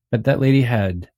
But 0.09 0.25
that 0.25 0.39
lady 0.39 0.61
had 0.61 1.09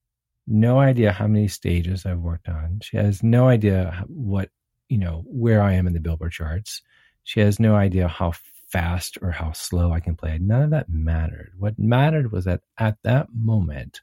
no 0.47 0.79
idea 0.79 1.11
how 1.11 1.27
many 1.27 1.47
stages 1.47 2.05
I've 2.05 2.19
worked 2.19 2.49
on. 2.49 2.79
She 2.81 2.97
has 2.97 3.23
no 3.23 3.47
idea 3.47 4.03
what, 4.07 4.49
you 4.89 4.97
know, 4.97 5.23
where 5.27 5.61
I 5.61 5.73
am 5.73 5.87
in 5.87 5.93
the 5.93 5.99
Billboard 5.99 6.31
charts. 6.31 6.81
She 7.23 7.39
has 7.39 7.59
no 7.59 7.75
idea 7.75 8.07
how 8.07 8.33
fast 8.69 9.17
or 9.21 9.31
how 9.31 9.51
slow 9.53 9.93
I 9.93 9.99
can 9.99 10.15
play. 10.15 10.37
None 10.39 10.63
of 10.63 10.69
that 10.71 10.89
mattered. 10.89 11.53
What 11.57 11.77
mattered 11.79 12.31
was 12.31 12.45
that 12.45 12.61
at 12.77 12.97
that 13.03 13.27
moment, 13.33 14.01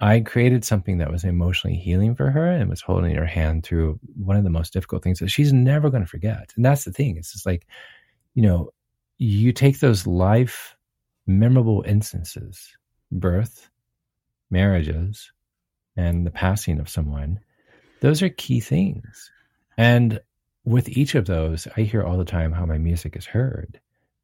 I 0.00 0.18
created 0.18 0.64
something 0.64 0.98
that 0.98 1.12
was 1.12 1.22
emotionally 1.22 1.76
healing 1.76 2.16
for 2.16 2.30
her 2.30 2.44
and 2.44 2.68
was 2.68 2.80
holding 2.80 3.14
her 3.14 3.26
hand 3.26 3.64
through 3.64 4.00
one 4.16 4.36
of 4.36 4.42
the 4.42 4.50
most 4.50 4.72
difficult 4.72 5.04
things 5.04 5.20
that 5.20 5.28
she's 5.28 5.52
never 5.52 5.90
going 5.90 6.02
to 6.02 6.08
forget. 6.08 6.52
And 6.56 6.64
that's 6.64 6.84
the 6.84 6.90
thing. 6.90 7.16
It's 7.16 7.32
just 7.32 7.46
like, 7.46 7.68
you 8.34 8.42
know, 8.42 8.70
you 9.18 9.52
take 9.52 9.78
those 9.78 10.06
life 10.06 10.74
memorable 11.28 11.84
instances, 11.86 12.76
birth, 13.12 13.70
marriages, 14.50 15.30
and 15.96 16.26
the 16.26 16.30
passing 16.30 16.80
of 16.80 16.88
someone, 16.88 17.40
those 18.00 18.22
are 18.22 18.28
key 18.28 18.60
things. 18.60 19.30
And 19.76 20.20
with 20.64 20.88
each 20.90 21.14
of 21.14 21.26
those, 21.26 21.66
I 21.76 21.82
hear 21.82 22.02
all 22.02 22.18
the 22.18 22.24
time 22.24 22.52
how 22.52 22.66
my 22.66 22.78
music 22.78 23.16
is 23.16 23.26
heard 23.26 23.80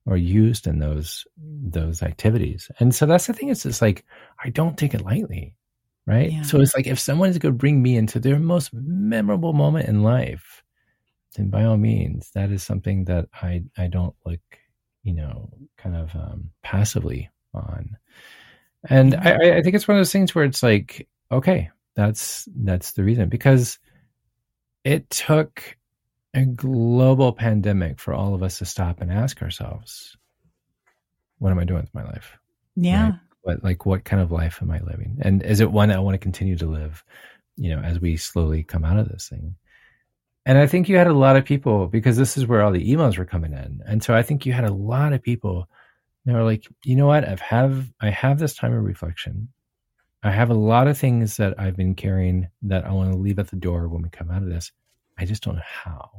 or 0.06 0.16
used 0.16 0.66
in 0.66 0.78
those 0.78 1.26
those 1.36 2.02
activities. 2.02 2.70
And 2.78 2.94
so 2.94 3.06
that's 3.06 3.26
the 3.26 3.32
thing. 3.32 3.50
It's 3.50 3.64
just 3.64 3.82
like 3.82 4.04
I 4.42 4.50
don't 4.50 4.78
take 4.78 4.94
it 4.94 5.04
lightly. 5.04 5.54
Right. 6.06 6.32
Yeah. 6.32 6.42
So 6.42 6.60
it's 6.60 6.74
like 6.74 6.86
if 6.86 6.98
someone 6.98 7.28
is 7.28 7.36
going 7.36 7.52
to 7.52 7.58
bring 7.58 7.82
me 7.82 7.96
into 7.96 8.18
their 8.18 8.38
most 8.38 8.72
memorable 8.72 9.52
moment 9.52 9.88
in 9.88 10.02
life, 10.02 10.62
then 11.36 11.50
by 11.50 11.64
all 11.64 11.76
means, 11.76 12.30
that 12.34 12.50
is 12.50 12.62
something 12.62 13.04
that 13.04 13.28
I 13.34 13.64
I 13.76 13.88
don't 13.88 14.14
look, 14.24 14.40
you 15.02 15.12
know, 15.12 15.50
kind 15.76 15.94
of 15.96 16.14
um, 16.14 16.50
passively 16.62 17.28
on. 17.52 17.98
And 18.88 19.14
I, 19.14 19.58
I 19.58 19.62
think 19.62 19.74
it's 19.74 19.86
one 19.86 19.98
of 19.98 20.00
those 20.00 20.12
things 20.12 20.34
where 20.34 20.44
it's 20.44 20.62
like, 20.62 21.06
okay, 21.30 21.70
that's 21.94 22.48
that's 22.56 22.92
the 22.92 23.04
reason 23.04 23.28
because 23.28 23.78
it 24.84 25.10
took 25.10 25.76
a 26.34 26.44
global 26.44 27.32
pandemic 27.32 27.98
for 27.98 28.14
all 28.14 28.34
of 28.34 28.42
us 28.42 28.58
to 28.58 28.64
stop 28.64 29.00
and 29.00 29.12
ask 29.12 29.42
ourselves, 29.42 30.16
what 31.38 31.50
am 31.50 31.58
I 31.58 31.64
doing 31.64 31.80
with 31.80 31.94
my 31.94 32.04
life? 32.04 32.36
Yeah. 32.76 33.04
Right? 33.04 33.14
What 33.42 33.64
like 33.64 33.86
what 33.86 34.04
kind 34.04 34.22
of 34.22 34.32
life 34.32 34.58
am 34.62 34.70
I 34.70 34.80
living? 34.80 35.18
And 35.22 35.42
is 35.42 35.60
it 35.60 35.72
one 35.72 35.90
I 35.90 35.98
want 35.98 36.14
to 36.14 36.18
continue 36.18 36.56
to 36.56 36.66
live, 36.66 37.04
you 37.56 37.74
know, 37.74 37.82
as 37.82 38.00
we 38.00 38.16
slowly 38.16 38.62
come 38.62 38.84
out 38.84 38.98
of 38.98 39.08
this 39.08 39.28
thing? 39.28 39.56
And 40.46 40.56
I 40.56 40.66
think 40.66 40.88
you 40.88 40.96
had 40.96 41.06
a 41.06 41.12
lot 41.12 41.36
of 41.36 41.44
people 41.44 41.88
because 41.88 42.16
this 42.16 42.38
is 42.38 42.46
where 42.46 42.62
all 42.62 42.72
the 42.72 42.90
emails 42.90 43.18
were 43.18 43.26
coming 43.26 43.52
in. 43.52 43.80
And 43.86 44.02
so 44.02 44.14
I 44.14 44.22
think 44.22 44.46
you 44.46 44.52
had 44.52 44.64
a 44.64 44.72
lot 44.72 45.12
of 45.12 45.22
people 45.22 45.68
that 46.24 46.32
were 46.32 46.44
like, 46.44 46.66
you 46.84 46.96
know 46.96 47.06
what, 47.06 47.28
I've 47.28 47.40
have 47.40 47.90
I 48.00 48.10
have 48.10 48.38
this 48.38 48.54
time 48.54 48.72
of 48.72 48.82
reflection. 48.82 49.48
I 50.22 50.30
have 50.32 50.50
a 50.50 50.54
lot 50.54 50.88
of 50.88 50.98
things 50.98 51.36
that 51.36 51.58
I've 51.58 51.76
been 51.76 51.94
carrying 51.94 52.48
that 52.62 52.84
I 52.84 52.90
want 52.90 53.12
to 53.12 53.18
leave 53.18 53.38
at 53.38 53.48
the 53.48 53.56
door 53.56 53.88
when 53.88 54.02
we 54.02 54.08
come 54.08 54.30
out 54.30 54.42
of 54.42 54.48
this. 54.48 54.72
I 55.16 55.24
just 55.24 55.42
don't 55.42 55.56
know 55.56 55.62
how. 55.64 56.10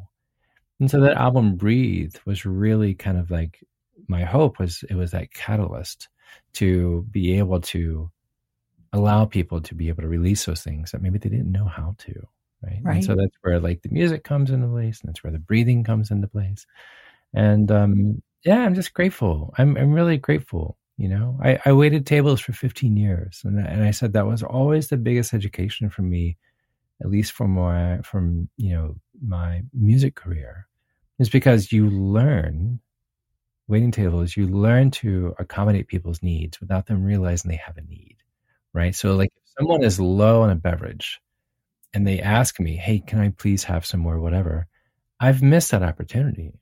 And 0.79 0.89
so 0.89 1.01
that 1.01 1.18
album 1.18 1.56
Breathe 1.56 2.15
was 2.25 2.46
really 2.46 2.94
kind 2.94 3.18
of 3.18 3.29
like 3.29 3.63
my 4.08 4.24
hope 4.24 4.60
was 4.60 4.84
it 4.89 4.96
was 4.96 5.12
that 5.12 5.34
catalyst 5.34 6.08
to 6.53 7.06
be 7.12 7.38
able 7.38 7.60
to 7.62 8.10
allow 8.94 9.25
people 9.25 9.62
to 9.62 9.75
be 9.75 9.89
able 9.89 10.01
to 10.01 10.08
release 10.08 10.46
those 10.46 10.63
things 10.63 10.91
that 10.91 11.01
maybe 11.01 11.20
they 11.20 11.29
didn't 11.29 11.51
know 11.51 11.65
how 11.65 11.96
to 12.00 12.27
right? 12.63 12.79
right. 12.84 12.96
And 12.96 13.06
so 13.06 13.15
that's 13.15 13.36
where 13.41 13.60
like 13.60 13.82
the 13.82 13.89
music 13.89 14.24
comes 14.24 14.51
into 14.51 14.68
place, 14.68 15.01
and 15.01 15.10
that's 15.10 15.24
where 15.24 15.32
the 15.32 15.39
breathing 15.39 15.84
comes 15.84 16.12
into 16.12 16.27
place. 16.27 16.65
And 17.34 17.72
um, 17.72 18.22
yeah, 18.44 18.60
I'm 18.60 18.75
just 18.75 18.94
grateful. 18.94 19.53
I'm 19.58 19.77
I'm 19.77 19.94
really 19.94 20.18
grateful. 20.18 20.77
You 21.00 21.08
know, 21.08 21.39
I, 21.41 21.58
I 21.63 21.72
waited 21.72 22.06
tables 22.06 22.41
for 22.41 22.51
15 22.51 22.98
years, 22.98 23.41
and 23.46 23.58
and 23.58 23.86
I 23.86 23.91
said 23.91 24.12
that 24.13 24.27
was 24.27 24.44
always 24.44 24.89
the 24.89 24.98
biggest 24.98 25.34
education 25.34 25.89
for 25.89 26.01
me, 26.01 26.36
at 27.01 27.10
least 27.10 27.32
from 27.32 27.51
my 27.51 28.01
from 28.01 28.50
you 28.58 28.74
know 28.75 28.96
my 29.25 29.63
music 29.74 30.15
career, 30.15 30.68
is 31.18 31.29
because 31.29 31.72
you 31.72 31.89
learn 31.89 32.82
waiting 33.70 33.91
tables. 33.91 34.36
You 34.36 34.48
learn 34.48 34.91
to 34.91 35.34
accommodate 35.39 35.88
people's 35.88 36.22
needs 36.22 36.60
without 36.60 36.88
them 36.88 37.06
realizing 37.06 37.50
they 37.50 37.62
have 37.65 37.77
a 37.77 37.82
need, 37.82 38.18
right? 38.74 38.94
So 38.94 39.15
like 39.15 39.32
if 39.38 39.53
someone 39.58 39.84
is 39.84 40.01
low 40.01 40.41
on 40.41 40.50
a 40.50 40.56
beverage, 40.56 41.22
and 41.94 42.06
they 42.06 42.20
ask 42.20 42.60
me, 42.60 42.75
hey, 42.75 43.00
can 43.00 43.22
I 43.22 43.29
please 43.29 43.63
have 43.63 43.86
some 43.86 44.01
more, 44.01 44.20
whatever, 44.20 44.68
I've 45.18 45.41
missed 45.41 45.72
that 45.72 45.82
opportunity. 45.82 46.60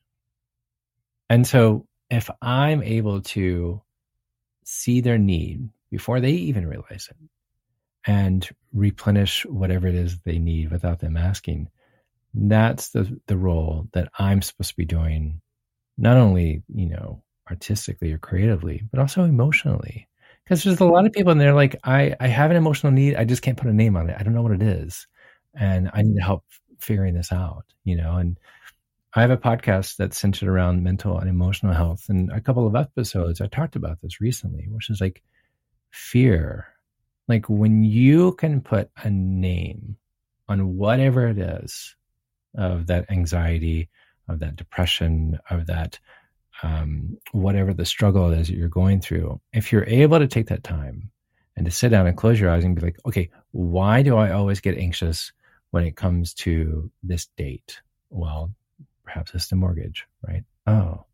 And 1.28 1.48
so 1.48 1.88
if 2.12 2.30
I'm 2.40 2.84
able 2.84 3.22
to 3.22 3.82
see 4.68 5.00
their 5.00 5.18
need 5.18 5.70
before 5.90 6.20
they 6.20 6.32
even 6.32 6.68
realize 6.68 7.08
it 7.10 7.18
and 8.06 8.50
replenish 8.74 9.46
whatever 9.46 9.88
it 9.88 9.96
is 9.96 10.20
they 10.20 10.38
need 10.38 10.72
without 10.72 11.00
them 11.00 11.16
asking, 11.16 11.70
that's 12.34 12.90
the, 12.90 13.20
the 13.28 13.38
role 13.38 13.88
that 13.94 14.10
I'm 14.20 14.42
supposed 14.42 14.72
to 14.72 14.76
be 14.76 14.86
doing, 14.86 15.40
not 15.98 16.18
only, 16.18 16.64
you 16.74 16.88
know, 16.88 17.24
artistically 17.50 18.12
or 18.12 18.18
creatively, 18.18 18.84
but 18.92 19.00
also 19.00 19.24
emotionally. 19.24 20.10
Because 20.44 20.64
there's 20.64 20.82
a 20.82 20.86
lot 20.86 21.06
of 21.06 21.14
people 21.14 21.32
and 21.32 21.40
they're 21.40 21.54
like, 21.54 21.78
I, 21.86 22.14
I 22.20 22.28
have 22.28 22.52
an 22.52 22.58
emotional 22.58 22.92
need. 22.92 23.16
I 23.16 23.24
just 23.24 23.42
can't 23.42 23.58
put 23.58 23.70
a 23.70 23.74
name 23.74 23.96
on 23.96 24.10
it. 24.10 24.18
I 24.20 24.24
don't 24.24 24.34
know 24.34 24.42
what 24.42 24.52
it 24.52 24.62
is 24.62 25.08
and 25.54 25.90
I 25.94 26.02
need 26.02 26.16
to 26.16 26.24
help 26.24 26.44
figuring 26.80 27.14
this 27.14 27.32
out, 27.32 27.64
you 27.86 27.96
know, 27.96 28.18
and 28.18 28.38
I 29.16 29.22
have 29.22 29.32
a 29.32 29.38
podcast 29.38 29.96
that's 29.96 30.18
centered 30.18 30.50
around 30.50 30.84
mental 30.84 31.18
and 31.18 31.30
emotional 31.30 31.74
health. 31.74 32.06
And 32.10 32.32
a 32.32 32.42
couple 32.42 32.68
of 32.68 32.76
episodes, 32.76 33.42
I 33.42 33.48
talked 33.48 33.76
about 33.76 34.02
this 34.02 34.22
recently, 34.22 34.68
which 34.70 34.90
is 34.90 35.02
like 35.02 35.24
fear. 35.92 36.68
Like 37.28 37.50
when 37.50 37.84
you 37.84 38.34
can 38.34 38.62
put 38.62 38.90
a 38.98 39.10
name 39.10 39.98
on 40.48 40.78
whatever 40.78 41.28
it 41.28 41.38
is 41.38 41.96
of 42.56 42.88
that 42.88 43.10
anxiety, 43.10 43.90
of 44.28 44.40
that 44.40 44.56
depression, 44.56 45.40
of 45.50 45.68
that 45.68 46.00
um, 46.64 47.18
whatever 47.32 47.74
the 47.74 47.86
struggle 47.86 48.32
is 48.32 48.48
that 48.48 48.56
you're 48.56 48.68
going 48.68 49.00
through, 49.00 49.40
if 49.54 49.72
you're 49.72 49.86
able 49.86 50.20
to 50.20 50.28
take 50.28 50.48
that 50.48 50.64
time 50.64 51.12
and 51.56 51.66
to 51.66 51.72
sit 51.72 51.90
down 51.90 52.08
and 52.08 52.18
close 52.18 52.40
your 52.40 52.50
eyes 52.50 52.64
and 52.64 52.76
be 52.76 52.82
like, 52.82 52.98
okay, 53.06 53.30
why 53.52 54.02
do 54.02 54.18
I 54.18 54.32
always 54.32 54.60
get 54.60 54.78
anxious 54.78 55.32
when 55.72 55.86
it 55.86 55.96
comes 55.96 56.34
to 56.36 56.92
this 57.04 57.28
date? 57.38 57.82
Well, 58.10 58.54
perhaps 59.08 59.34
it's 59.34 59.48
the 59.48 59.56
mortgage, 59.56 60.06
right? 60.28 60.44
Oh, 60.68 61.06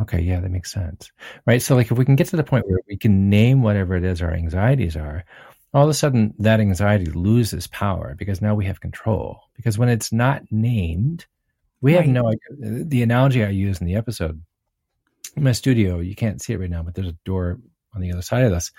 okay, 0.00 0.20
yeah, 0.20 0.40
that 0.40 0.50
makes 0.50 0.72
sense, 0.72 1.10
right? 1.46 1.62
So, 1.62 1.74
like, 1.74 1.90
if 1.90 1.96
we 1.96 2.04
can 2.04 2.16
get 2.16 2.28
to 2.28 2.36
the 2.36 2.44
point 2.44 2.68
where 2.68 2.80
we 2.88 2.96
can 2.96 3.30
name 3.30 3.62
whatever 3.62 3.96
it 3.96 4.04
is 4.04 4.20
our 4.20 4.32
anxieties 4.32 4.96
are, 4.96 5.24
all 5.72 5.84
of 5.84 5.90
a 5.90 5.94
sudden 5.94 6.34
that 6.38 6.60
anxiety 6.60 7.06
loses 7.06 7.66
power 7.66 8.14
because 8.16 8.42
now 8.42 8.54
we 8.54 8.66
have 8.66 8.80
control. 8.80 9.40
Because 9.56 9.78
when 9.78 9.88
it's 9.88 10.12
not 10.12 10.42
named, 10.50 11.26
we 11.80 11.94
right. 11.94 12.04
have 12.04 12.12
no 12.12 12.28
idea. 12.28 12.80
Uh, 12.80 12.84
the 12.86 13.02
analogy 13.02 13.44
I 13.44 13.48
use 13.48 13.80
in 13.80 13.86
the 13.86 13.96
episode 13.96 14.40
in 15.36 15.42
my 15.42 15.52
studio, 15.52 16.00
you 16.00 16.14
can't 16.14 16.40
see 16.42 16.52
it 16.52 16.60
right 16.60 16.70
now, 16.70 16.82
but 16.82 16.94
there's 16.94 17.08
a 17.08 17.16
door 17.24 17.58
on 17.94 18.00
the 18.00 18.12
other 18.12 18.22
side 18.22 18.44
of 18.44 18.52
this. 18.52 18.70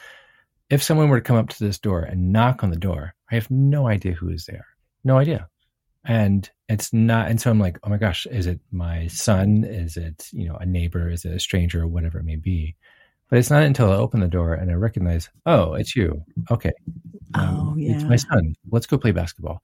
If 0.70 0.84
someone 0.84 1.10
were 1.10 1.20
to 1.20 1.26
come 1.26 1.38
up 1.38 1.50
to 1.50 1.64
this 1.64 1.80
door 1.80 2.02
and 2.02 2.32
knock 2.32 2.64
on 2.64 2.70
the 2.70 2.78
door, 2.78 3.14
I 3.30 3.36
have 3.36 3.52
no 3.52 3.88
idea 3.88 4.14
who 4.14 4.30
is 4.30 4.46
there 4.46 4.66
no 5.06 5.18
idea. 5.18 5.48
And 6.08 6.50
it's 6.70 6.94
not, 6.94 7.30
and 7.30 7.42
so 7.42 7.50
I'm 7.50 7.60
like, 7.60 7.80
oh 7.84 7.90
my 7.90 7.98
gosh, 7.98 8.28
is 8.28 8.46
it 8.46 8.60
my 8.72 9.08
son? 9.08 9.64
Is 9.64 9.98
it, 9.98 10.30
you 10.32 10.48
know, 10.48 10.56
a 10.56 10.66
neighbor? 10.66 11.10
Is 11.10 11.26
it 11.26 11.34
a 11.34 11.40
stranger 11.40 11.82
or 11.82 11.88
whatever 11.88 12.20
it 12.20 12.26
may 12.26 12.36
be? 12.36 12.76
But 13.30 13.40
it's 13.40 13.50
not 13.50 13.64
until 13.64 13.92
I 13.92 13.96
open 13.96 14.20
the 14.20 14.28
door 14.28 14.54
and 14.54 14.70
I 14.70 14.76
recognize, 14.76 15.30
oh, 15.48 15.74
it's 15.74 15.96
you. 15.96 16.24
Okay. 16.52 16.72
Um, 17.34 17.74
oh, 17.74 17.76
yeah. 17.76 17.96
It's 17.96 18.04
my 18.04 18.18
son. 18.18 18.56
Let's 18.70 18.86
go 18.86 19.00
play 19.00 19.12
basketball. 19.12 19.64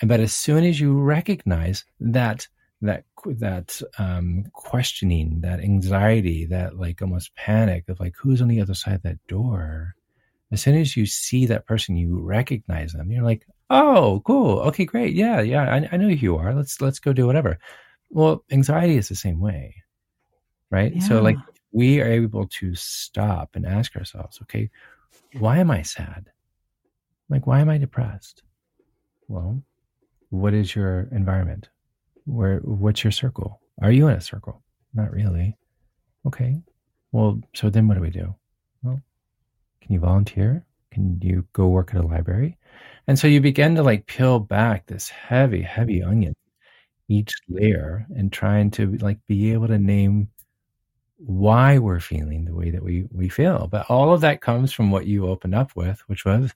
And 0.00 0.08
but 0.08 0.20
as 0.20 0.34
soon 0.34 0.64
as 0.64 0.80
you 0.80 0.98
recognize 0.98 1.84
that, 2.00 2.48
that, 2.82 3.04
that, 3.24 3.80
um, 3.98 4.44
questioning, 4.52 5.40
that 5.42 5.60
anxiety, 5.60 6.46
that 6.46 6.76
like 6.76 7.00
almost 7.00 7.34
panic 7.36 7.88
of 7.88 8.00
like, 8.00 8.14
who's 8.18 8.42
on 8.42 8.48
the 8.48 8.60
other 8.60 8.74
side 8.74 8.94
of 8.94 9.02
that 9.02 9.24
door? 9.28 9.94
As 10.50 10.60
soon 10.62 10.76
as 10.76 10.96
you 10.96 11.06
see 11.06 11.46
that 11.46 11.66
person, 11.66 11.96
you 11.96 12.20
recognize 12.20 12.92
them. 12.92 13.10
You're 13.10 13.24
like, 13.24 13.46
Oh, 13.68 14.22
cool. 14.24 14.60
Okay, 14.60 14.84
great. 14.84 15.14
Yeah, 15.14 15.40
yeah. 15.40 15.72
I, 15.72 15.88
I 15.92 15.96
know 15.96 16.08
who 16.08 16.14
you 16.14 16.36
are. 16.36 16.54
Let's 16.54 16.80
let's 16.80 16.98
go 17.00 17.12
do 17.12 17.26
whatever. 17.26 17.58
Well, 18.10 18.44
anxiety 18.50 18.96
is 18.96 19.08
the 19.08 19.16
same 19.16 19.40
way, 19.40 19.74
right? 20.70 20.94
Yeah. 20.94 21.02
So 21.02 21.20
like 21.22 21.36
we 21.72 22.00
are 22.00 22.10
able 22.10 22.46
to 22.46 22.74
stop 22.74 23.50
and 23.54 23.66
ask 23.66 23.96
ourselves, 23.96 24.38
okay, 24.42 24.70
why 25.38 25.58
am 25.58 25.70
I 25.70 25.82
sad? 25.82 26.30
Like, 27.28 27.46
why 27.46 27.60
am 27.60 27.68
I 27.68 27.78
depressed? 27.78 28.42
Well, 29.26 29.60
what 30.30 30.54
is 30.54 30.74
your 30.76 31.08
environment? 31.10 31.68
Where 32.24 32.58
what's 32.60 33.02
your 33.02 33.10
circle? 33.10 33.60
Are 33.82 33.90
you 33.90 34.06
in 34.06 34.16
a 34.16 34.20
circle? 34.20 34.62
Not 34.94 35.12
really. 35.12 35.56
Okay. 36.26 36.62
Well, 37.12 37.40
so 37.54 37.70
then 37.70 37.88
what 37.88 37.94
do 37.94 38.00
we 38.00 38.10
do? 38.10 38.34
Well, 38.82 39.00
can 39.80 39.92
you 39.92 40.00
volunteer? 40.00 40.64
Can 40.92 41.18
you 41.20 41.46
go 41.52 41.68
work 41.68 41.94
at 41.94 42.02
a 42.02 42.06
library? 42.06 42.56
And 43.06 43.18
so 43.18 43.26
you 43.28 43.40
begin 43.40 43.76
to 43.76 43.82
like 43.82 44.06
peel 44.06 44.40
back 44.40 44.86
this 44.86 45.08
heavy, 45.08 45.62
heavy 45.62 46.02
onion, 46.02 46.34
each 47.08 47.32
layer, 47.48 48.06
and 48.16 48.32
trying 48.32 48.70
to 48.72 48.96
like 48.98 49.18
be 49.26 49.52
able 49.52 49.68
to 49.68 49.78
name 49.78 50.28
why 51.18 51.78
we're 51.78 52.00
feeling 52.00 52.44
the 52.44 52.54
way 52.54 52.70
that 52.70 52.82
we 52.82 53.06
we 53.12 53.28
feel. 53.28 53.68
But 53.68 53.86
all 53.88 54.12
of 54.12 54.20
that 54.22 54.40
comes 54.40 54.72
from 54.72 54.90
what 54.90 55.06
you 55.06 55.26
opened 55.26 55.54
up 55.54 55.74
with, 55.76 56.00
which 56.08 56.24
was 56.24 56.52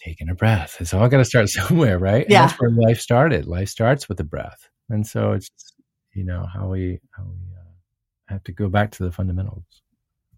taking 0.00 0.28
a 0.28 0.34
breath. 0.34 0.76
It's 0.80 0.94
all 0.94 1.08
got 1.08 1.18
to 1.18 1.24
start 1.24 1.48
somewhere, 1.48 1.98
right? 1.98 2.26
Yeah. 2.28 2.42
And 2.42 2.50
that's 2.50 2.60
where 2.60 2.70
life 2.70 3.00
started. 3.00 3.46
Life 3.46 3.68
starts 3.68 4.08
with 4.08 4.20
a 4.20 4.24
breath, 4.24 4.68
and 4.90 5.06
so 5.06 5.32
it's 5.32 5.50
you 6.14 6.24
know 6.24 6.46
how 6.52 6.68
we 6.68 7.00
how 7.10 7.24
we 7.24 7.54
uh, 7.56 7.72
have 8.26 8.44
to 8.44 8.52
go 8.52 8.68
back 8.68 8.90
to 8.92 9.02
the 9.02 9.12
fundamentals. 9.12 9.64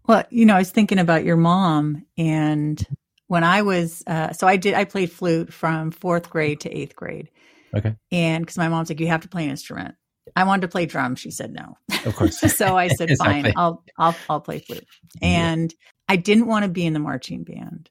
Well, 0.07 0.23
you 0.29 0.45
know, 0.45 0.55
I 0.55 0.59
was 0.59 0.71
thinking 0.71 0.99
about 0.99 1.25
your 1.25 1.37
mom 1.37 2.05
and 2.17 2.85
when 3.31 3.45
I 3.45 3.61
was, 3.61 4.03
uh, 4.07 4.33
so 4.33 4.45
I 4.45 4.57
did, 4.57 4.73
I 4.73 4.83
played 4.83 5.09
flute 5.09 5.53
from 5.53 5.91
fourth 5.91 6.29
grade 6.29 6.59
to 6.61 6.69
eighth 6.69 6.97
grade. 6.97 7.29
Okay. 7.73 7.95
And 8.11 8.45
because 8.45 8.57
my 8.57 8.67
mom's 8.67 8.89
like, 8.89 8.99
you 8.99 9.07
have 9.07 9.21
to 9.21 9.29
play 9.29 9.45
an 9.45 9.51
instrument. 9.51 9.95
I 10.35 10.43
wanted 10.43 10.63
to 10.63 10.67
play 10.67 10.85
drums. 10.85 11.21
She 11.21 11.31
said 11.31 11.53
no. 11.53 11.77
Of 12.03 12.13
course. 12.13 12.39
so 12.57 12.75
I 12.75 12.89
said, 12.89 13.09
exactly. 13.09 13.43
fine, 13.43 13.53
I'll, 13.55 13.85
I'll, 13.97 14.15
I'll 14.29 14.41
play 14.41 14.59
flute. 14.59 14.85
And 15.21 15.71
yeah. 15.71 15.91
I 16.09 16.17
didn't 16.17 16.47
want 16.47 16.65
to 16.65 16.69
be 16.69 16.85
in 16.85 16.91
the 16.91 16.99
marching 16.99 17.45
band 17.45 17.89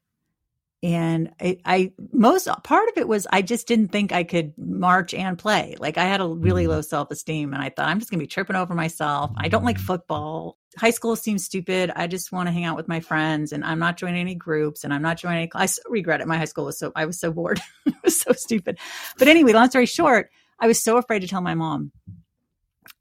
and 0.83 1.31
I, 1.39 1.59
I, 1.65 1.93
most 2.13 2.49
part 2.65 2.89
of 2.89 2.97
it 2.97 3.07
was 3.07 3.27
I 3.31 3.43
just 3.43 3.69
didn't 3.69 3.89
think 3.89 4.13
I 4.13 4.25
could 4.25 4.55
march 4.57 5.13
and 5.13 5.39
play. 5.39 5.77
Like 5.79 5.99
I 5.99 6.05
had 6.05 6.23
a 6.23 6.27
really 6.27 6.63
mm-hmm. 6.63 6.73
low 6.73 6.81
self 6.81 7.11
esteem, 7.11 7.53
and 7.53 7.63
I 7.63 7.69
thought 7.69 7.89
I'm 7.89 7.99
just 7.99 8.11
gonna 8.11 8.23
be 8.23 8.27
tripping 8.27 8.57
over 8.57 8.75
myself. 8.75 9.31
I 9.37 9.49
don't 9.49 9.65
like 9.65 9.79
football. 9.79 10.57
High 10.79 10.91
school 10.91 11.17
seems 11.17 11.45
stupid. 11.45 11.93
I 11.95 12.07
just 12.07 12.33
want 12.33 12.47
to 12.47 12.53
hang 12.53 12.65
out 12.65 12.77
with 12.77 12.89
my 12.89 13.01
friends, 13.01 13.53
and 13.53 13.63
I'm 13.65 13.79
not 13.79 13.99
joining 13.99 14.21
any 14.21 14.35
groups, 14.35 14.85
and 14.85 14.95
I'm 14.95 15.03
not 15.03 15.19
joining. 15.19 15.41
Any, 15.41 15.51
I 15.55 15.67
so 15.67 15.83
regret 15.89 16.23
it. 16.23 16.29
My 16.29 16.39
high 16.39 16.47
school 16.47 16.65
was 16.65 16.79
so 16.79 16.93
I 16.97 17.05
was 17.05 17.21
so 17.21 17.31
bored. 17.31 17.61
it 17.87 17.95
was 18.03 18.19
so 18.19 18.33
stupid. 18.33 18.79
But 19.19 19.29
anyway, 19.29 19.53
long 19.53 19.69
story 19.69 19.87
short, 19.87 20.31
I 20.59 20.67
was 20.67 20.83
so 20.83 20.97
afraid 20.97 21.21
to 21.21 21.29
tell 21.29 21.43
my 21.43 21.55
mom. 21.55 21.93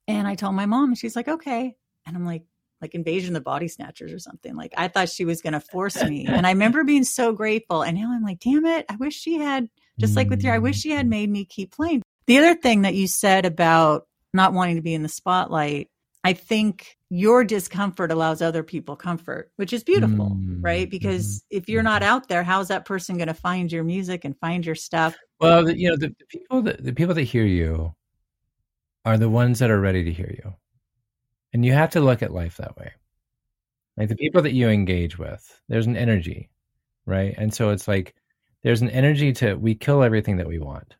And 0.07 0.27
I 0.27 0.35
told 0.35 0.55
my 0.55 0.65
mom, 0.65 0.89
and 0.89 0.97
she's 0.97 1.15
like, 1.15 1.27
okay. 1.27 1.77
And 2.05 2.17
I'm 2.17 2.25
like, 2.25 2.43
like 2.81 2.95
Invasion 2.95 3.29
of 3.29 3.41
the 3.41 3.43
Body 3.43 3.67
Snatchers 3.67 4.13
or 4.13 4.19
something. 4.19 4.55
Like 4.55 4.73
I 4.77 4.87
thought 4.87 5.09
she 5.09 5.25
was 5.25 5.41
going 5.41 5.53
to 5.53 5.59
force 5.59 6.03
me. 6.03 6.25
and 6.29 6.45
I 6.45 6.51
remember 6.51 6.83
being 6.83 7.03
so 7.03 7.31
grateful. 7.31 7.81
And 7.81 7.97
now 7.97 8.11
I'm 8.11 8.23
like, 8.23 8.39
damn 8.39 8.65
it. 8.65 8.85
I 8.89 8.95
wish 8.95 9.15
she 9.15 9.37
had, 9.37 9.69
just 9.99 10.15
like 10.15 10.29
with 10.29 10.43
you, 10.43 10.51
I 10.51 10.59
wish 10.59 10.79
she 10.79 10.91
had 10.91 11.07
made 11.07 11.29
me 11.29 11.45
keep 11.45 11.71
playing. 11.71 12.01
The 12.27 12.37
other 12.37 12.55
thing 12.55 12.83
that 12.83 12.95
you 12.95 13.07
said 13.07 13.45
about 13.45 14.07
not 14.33 14.53
wanting 14.53 14.75
to 14.75 14.81
be 14.81 14.93
in 14.93 15.03
the 15.03 15.09
spotlight, 15.09 15.89
I 16.23 16.33
think 16.33 16.97
your 17.09 17.43
discomfort 17.43 18.11
allows 18.11 18.41
other 18.41 18.61
people 18.61 18.95
comfort, 18.95 19.51
which 19.55 19.73
is 19.73 19.83
beautiful, 19.83 20.31
mm-hmm. 20.31 20.61
right? 20.61 20.89
Because 20.89 21.25
mm-hmm. 21.25 21.57
if 21.57 21.69
you're 21.69 21.83
not 21.83 22.01
mm-hmm. 22.01 22.11
out 22.11 22.27
there, 22.27 22.43
how's 22.43 22.67
that 22.67 22.85
person 22.85 23.17
going 23.17 23.29
to 23.29 23.33
find 23.33 23.71
your 23.71 23.83
music 23.83 24.25
and 24.25 24.37
find 24.37 24.65
your 24.65 24.75
stuff? 24.75 25.17
Well, 25.39 25.65
the, 25.65 25.77
you 25.77 25.89
know, 25.89 25.97
the, 25.97 26.09
the 26.19 26.25
people 26.27 26.61
that 26.63 26.83
the 26.83 26.93
people 26.93 27.15
that 27.15 27.23
hear 27.23 27.45
you 27.45 27.95
are 29.05 29.17
the 29.17 29.29
ones 29.29 29.59
that 29.59 29.71
are 29.71 29.79
ready 29.79 30.03
to 30.03 30.11
hear 30.11 30.35
you. 30.43 30.53
And 31.53 31.65
you 31.65 31.73
have 31.73 31.91
to 31.91 32.01
look 32.01 32.21
at 32.21 32.33
life 32.33 32.57
that 32.57 32.77
way. 32.77 32.93
Like 33.97 34.09
the 34.09 34.15
people 34.15 34.41
that 34.43 34.53
you 34.53 34.69
engage 34.69 35.17
with, 35.17 35.61
there's 35.67 35.87
an 35.87 35.97
energy, 35.97 36.49
right? 37.05 37.35
And 37.37 37.53
so 37.53 37.69
it's 37.69 37.87
like 37.87 38.15
there's 38.63 38.81
an 38.81 38.89
energy 38.89 39.33
to 39.33 39.55
we 39.55 39.75
kill 39.75 40.03
everything 40.03 40.37
that 40.37 40.47
we 40.47 40.59
want. 40.59 40.95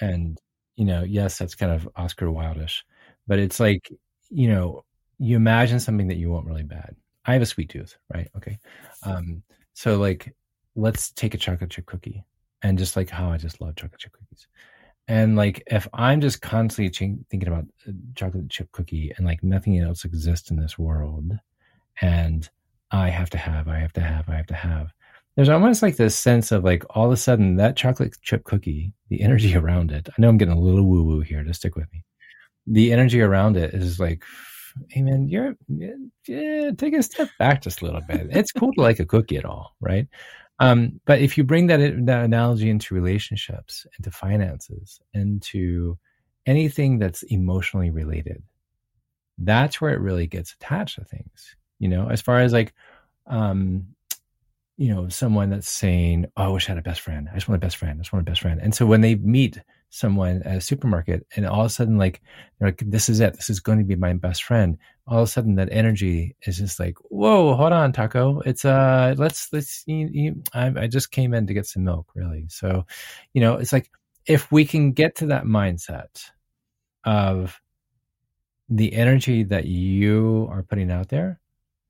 And 0.00 0.38
you 0.76 0.84
know, 0.84 1.02
yes, 1.04 1.38
that's 1.38 1.54
kind 1.54 1.72
of 1.72 1.88
Oscar 1.96 2.26
Wildish, 2.26 2.82
but 3.26 3.38
it's 3.38 3.60
like, 3.60 3.90
you 4.30 4.48
know, 4.48 4.84
you 5.18 5.36
imagine 5.36 5.78
something 5.78 6.08
that 6.08 6.16
you 6.16 6.30
want 6.30 6.46
really 6.46 6.64
bad. 6.64 6.96
I 7.26 7.32
have 7.34 7.42
a 7.42 7.46
sweet 7.46 7.70
tooth, 7.70 7.96
right? 8.12 8.28
Okay. 8.36 8.58
Um, 9.04 9.42
so 9.74 9.96
like 9.98 10.34
let's 10.76 11.12
take 11.12 11.34
a 11.34 11.38
chocolate 11.38 11.70
chip 11.70 11.86
cookie 11.86 12.24
and 12.62 12.78
just 12.78 12.96
like 12.96 13.08
how 13.08 13.30
I 13.30 13.36
just 13.36 13.60
love 13.60 13.76
chocolate 13.76 14.00
chip 14.00 14.12
cookies. 14.12 14.48
And 15.06 15.36
like, 15.36 15.62
if 15.66 15.86
I'm 15.92 16.20
just 16.20 16.40
constantly 16.40 16.90
ch- 16.90 17.18
thinking 17.30 17.48
about 17.48 17.66
uh, 17.86 17.92
chocolate 18.14 18.48
chip 18.48 18.72
cookie 18.72 19.12
and 19.16 19.26
like 19.26 19.42
nothing 19.42 19.78
else 19.78 20.04
exists 20.04 20.50
in 20.50 20.56
this 20.56 20.78
world, 20.78 21.32
and 22.00 22.48
I 22.90 23.10
have 23.10 23.30
to 23.30 23.38
have, 23.38 23.68
I 23.68 23.78
have 23.78 23.92
to 23.94 24.00
have, 24.00 24.28
I 24.28 24.36
have 24.36 24.46
to 24.46 24.54
have, 24.54 24.92
there's 25.36 25.48
almost 25.48 25.82
like 25.82 25.96
this 25.96 26.16
sense 26.16 26.52
of 26.52 26.64
like 26.64 26.84
all 26.90 27.06
of 27.06 27.12
a 27.12 27.16
sudden 27.16 27.56
that 27.56 27.76
chocolate 27.76 28.16
chip 28.22 28.44
cookie, 28.44 28.92
the 29.08 29.22
energy 29.22 29.54
around 29.56 29.90
it. 29.90 30.08
I 30.08 30.14
know 30.18 30.28
I'm 30.28 30.38
getting 30.38 30.56
a 30.56 30.60
little 30.60 30.84
woo 30.84 31.02
woo 31.02 31.20
here, 31.20 31.42
just 31.44 31.60
stick 31.60 31.76
with 31.76 31.92
me. 31.92 32.04
The 32.66 32.92
energy 32.92 33.20
around 33.20 33.56
it 33.56 33.74
is 33.74 34.00
like, 34.00 34.24
hey 34.88 35.02
man, 35.02 35.28
you're 35.28 35.54
yeah, 35.68 36.70
take 36.76 36.94
a 36.94 37.02
step 37.02 37.28
back 37.38 37.62
just 37.62 37.82
a 37.82 37.84
little 37.84 38.00
bit. 38.00 38.28
It's 38.30 38.52
cool 38.52 38.72
to 38.72 38.80
like 38.80 39.00
a 39.00 39.04
cookie 39.04 39.36
at 39.36 39.44
all, 39.44 39.74
right? 39.80 40.06
Um, 40.60 41.00
but 41.04 41.20
if 41.20 41.36
you 41.36 41.44
bring 41.44 41.66
that, 41.68 41.78
that 42.06 42.24
analogy 42.24 42.70
into 42.70 42.94
relationships, 42.94 43.86
into 43.98 44.10
finances, 44.10 45.00
into 45.12 45.98
anything 46.46 46.98
that's 46.98 47.22
emotionally 47.24 47.90
related, 47.90 48.42
that's 49.38 49.80
where 49.80 49.92
it 49.92 50.00
really 50.00 50.26
gets 50.26 50.54
attached 50.54 50.96
to 50.96 51.04
things. 51.04 51.56
You 51.80 51.88
know, 51.88 52.08
as 52.08 52.20
far 52.20 52.40
as 52.40 52.52
like, 52.52 52.72
um, 53.26 53.88
you 54.76 54.94
know, 54.94 55.08
someone 55.08 55.50
that's 55.50 55.70
saying, 55.70 56.26
"Oh, 56.36 56.44
I 56.44 56.48
wish 56.48 56.68
I 56.68 56.72
had 56.72 56.78
a 56.78 56.82
best 56.82 57.00
friend. 57.00 57.28
I 57.30 57.34
just 57.34 57.48
want 57.48 57.62
a 57.62 57.64
best 57.66 57.76
friend. 57.76 57.98
I 57.98 58.02
just 58.02 58.12
want 58.12 58.26
a 58.26 58.30
best 58.30 58.40
friend." 58.40 58.60
And 58.60 58.74
so 58.74 58.86
when 58.86 59.00
they 59.00 59.16
meet 59.16 59.60
someone 59.94 60.42
at 60.42 60.56
a 60.56 60.60
supermarket 60.60 61.24
and 61.36 61.46
all 61.46 61.60
of 61.60 61.66
a 61.66 61.70
sudden 61.70 61.96
like 61.96 62.20
they're 62.58 62.68
like 62.68 62.82
this 62.84 63.08
is 63.08 63.20
it. 63.20 63.34
This 63.34 63.48
is 63.48 63.60
going 63.60 63.78
to 63.78 63.84
be 63.84 63.94
my 63.94 64.12
best 64.12 64.42
friend. 64.42 64.76
All 65.06 65.18
of 65.18 65.24
a 65.24 65.30
sudden 65.30 65.54
that 65.54 65.68
energy 65.70 66.34
is 66.46 66.58
just 66.58 66.80
like 66.80 66.96
whoa 67.10 67.54
hold 67.54 67.72
on 67.72 67.92
taco. 67.92 68.40
It's 68.40 68.64
uh 68.64 69.14
let's 69.16 69.52
let's 69.52 69.84
you, 69.86 70.08
you, 70.12 70.42
I, 70.52 70.72
I 70.76 70.86
just 70.88 71.12
came 71.12 71.32
in 71.32 71.46
to 71.46 71.54
get 71.54 71.66
some 71.66 71.84
milk 71.84 72.08
really. 72.16 72.46
So 72.48 72.86
you 73.34 73.40
know 73.40 73.54
it's 73.54 73.72
like 73.72 73.88
if 74.26 74.50
we 74.50 74.64
can 74.64 74.92
get 74.92 75.16
to 75.16 75.26
that 75.26 75.44
mindset 75.44 76.30
of 77.04 77.60
the 78.68 78.94
energy 78.94 79.44
that 79.44 79.66
you 79.66 80.48
are 80.50 80.62
putting 80.62 80.90
out 80.90 81.08
there 81.08 81.40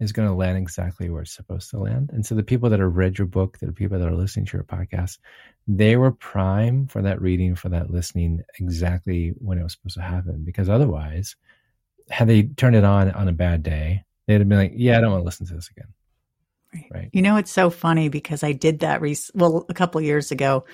is 0.01 0.13
going 0.13 0.29
to 0.29 0.35
land 0.35 0.59
exactly 0.59 1.09
where 1.09 1.23
it's 1.23 1.35
supposed 1.35 1.71
to 1.71 1.79
land. 1.79 2.11
And 2.13 2.27
so 2.27 2.35
the 2.35 2.43
people 2.43 2.69
that 2.71 2.81
have 2.81 2.97
read 2.97 3.19
your 3.19 3.27
book, 3.27 3.59
the 3.59 3.73
people 3.73 3.99
that 3.99 4.09
are 4.09 4.15
listening 4.15 4.47
to 4.47 4.57
your 4.57 4.65
podcast, 4.65 5.19
they 5.67 5.97
were 5.97 6.11
prime 6.11 6.87
for 6.87 7.01
that 7.03 7.21
reading, 7.21 7.55
for 7.55 7.69
that 7.71 7.91
listening 7.91 8.43
exactly 8.59 9.33
when 9.39 9.59
it 9.59 9.63
was 9.63 9.73
supposed 9.73 9.95
to 9.95 10.03
happen. 10.03 10.43
Because 10.45 10.69
otherwise, 10.69 11.37
had 12.11 12.29
they 12.29 12.43
turned 12.43 12.77
it 12.77 12.85
on 12.85 13.11
on 13.13 13.29
a 13.29 13.33
bad 13.33 13.63
day, 13.63 14.05
they'd 14.27 14.41
have 14.41 14.49
been 14.49 14.59
like, 14.59 14.73
yeah, 14.75 14.99
I 14.99 15.01
don't 15.01 15.13
want 15.13 15.23
to 15.23 15.27
listen 15.27 15.47
to 15.47 15.55
this 15.55 15.71
again. 15.71 15.89
Right. 16.75 16.87
right. 16.93 17.11
You 17.13 17.23
know, 17.23 17.37
it's 17.37 17.53
so 17.53 17.71
funny 17.71 18.09
because 18.09 18.43
I 18.43 18.53
did 18.53 18.81
that, 18.81 19.01
re- 19.01 19.17
well, 19.33 19.65
a 19.69 19.75
couple 19.75 20.01
years 20.01 20.33
ago. 20.33 20.65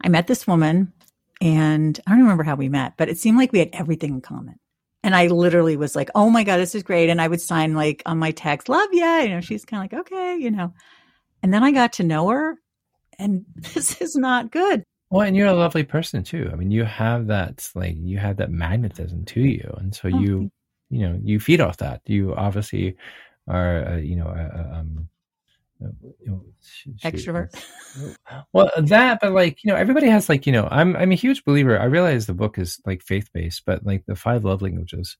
I 0.00 0.08
met 0.08 0.26
this 0.26 0.46
woman 0.46 0.92
and 1.40 2.00
I 2.06 2.10
don't 2.10 2.20
remember 2.20 2.42
how 2.42 2.56
we 2.56 2.68
met, 2.68 2.94
but 2.96 3.08
it 3.08 3.18
seemed 3.18 3.36
like 3.36 3.52
we 3.52 3.58
had 3.58 3.70
everything 3.72 4.14
in 4.14 4.20
common. 4.20 4.58
And 5.04 5.16
I 5.16 5.26
literally 5.26 5.76
was 5.76 5.96
like, 5.96 6.10
oh 6.14 6.30
my 6.30 6.44
God, 6.44 6.58
this 6.58 6.74
is 6.74 6.82
great. 6.82 7.10
And 7.10 7.20
I 7.20 7.28
would 7.28 7.40
sign 7.40 7.74
like 7.74 8.02
on 8.06 8.18
my 8.18 8.30
text, 8.30 8.68
love 8.68 8.88
ya. 8.92 9.18
You 9.18 9.28
know, 9.30 9.40
she's 9.40 9.64
kind 9.64 9.84
of 9.84 9.92
like, 9.92 10.00
okay, 10.06 10.36
you 10.36 10.50
know. 10.50 10.72
And 11.42 11.52
then 11.52 11.64
I 11.64 11.72
got 11.72 11.94
to 11.94 12.04
know 12.04 12.28
her 12.28 12.58
and 13.18 13.44
this 13.74 14.00
is 14.00 14.16
not 14.16 14.50
good. 14.50 14.84
Well, 15.10 15.26
and 15.26 15.36
you're 15.36 15.48
a 15.48 15.54
lovely 15.54 15.84
person 15.84 16.22
too. 16.22 16.48
I 16.50 16.56
mean, 16.56 16.70
you 16.70 16.84
have 16.84 17.26
that, 17.26 17.68
like, 17.74 17.96
you 17.98 18.18
have 18.18 18.38
that 18.38 18.50
magnetism 18.50 19.26
to 19.26 19.40
you. 19.40 19.74
And 19.76 19.94
so 19.94 20.08
oh, 20.12 20.18
you, 20.18 20.50
you 20.88 21.08
know, 21.08 21.20
you 21.22 21.38
feed 21.38 21.60
off 21.60 21.76
that. 21.78 22.00
You 22.06 22.34
obviously 22.34 22.96
are, 23.46 23.86
uh, 23.86 23.96
you 23.96 24.16
know, 24.16 24.28
uh, 24.28 24.78
um, 24.78 25.08
extrovert. 27.04 27.48
well 28.52 28.70
that 28.78 29.18
but 29.20 29.32
like 29.32 29.62
you 29.64 29.70
know 29.70 29.76
everybody 29.76 30.06
has 30.06 30.28
like 30.28 30.46
you 30.46 30.52
know 30.52 30.68
i'm 30.70 30.96
i'm 30.96 31.12
a 31.12 31.16
huge 31.16 31.44
believer 31.44 31.78
i 31.78 31.84
realize 31.84 32.26
the 32.26 32.34
book 32.34 32.58
is 32.58 32.80
like 32.86 33.02
faith-based 33.02 33.62
but 33.66 33.84
like 33.84 34.04
the 34.06 34.16
five 34.16 34.44
love 34.44 34.62
languages 34.62 35.16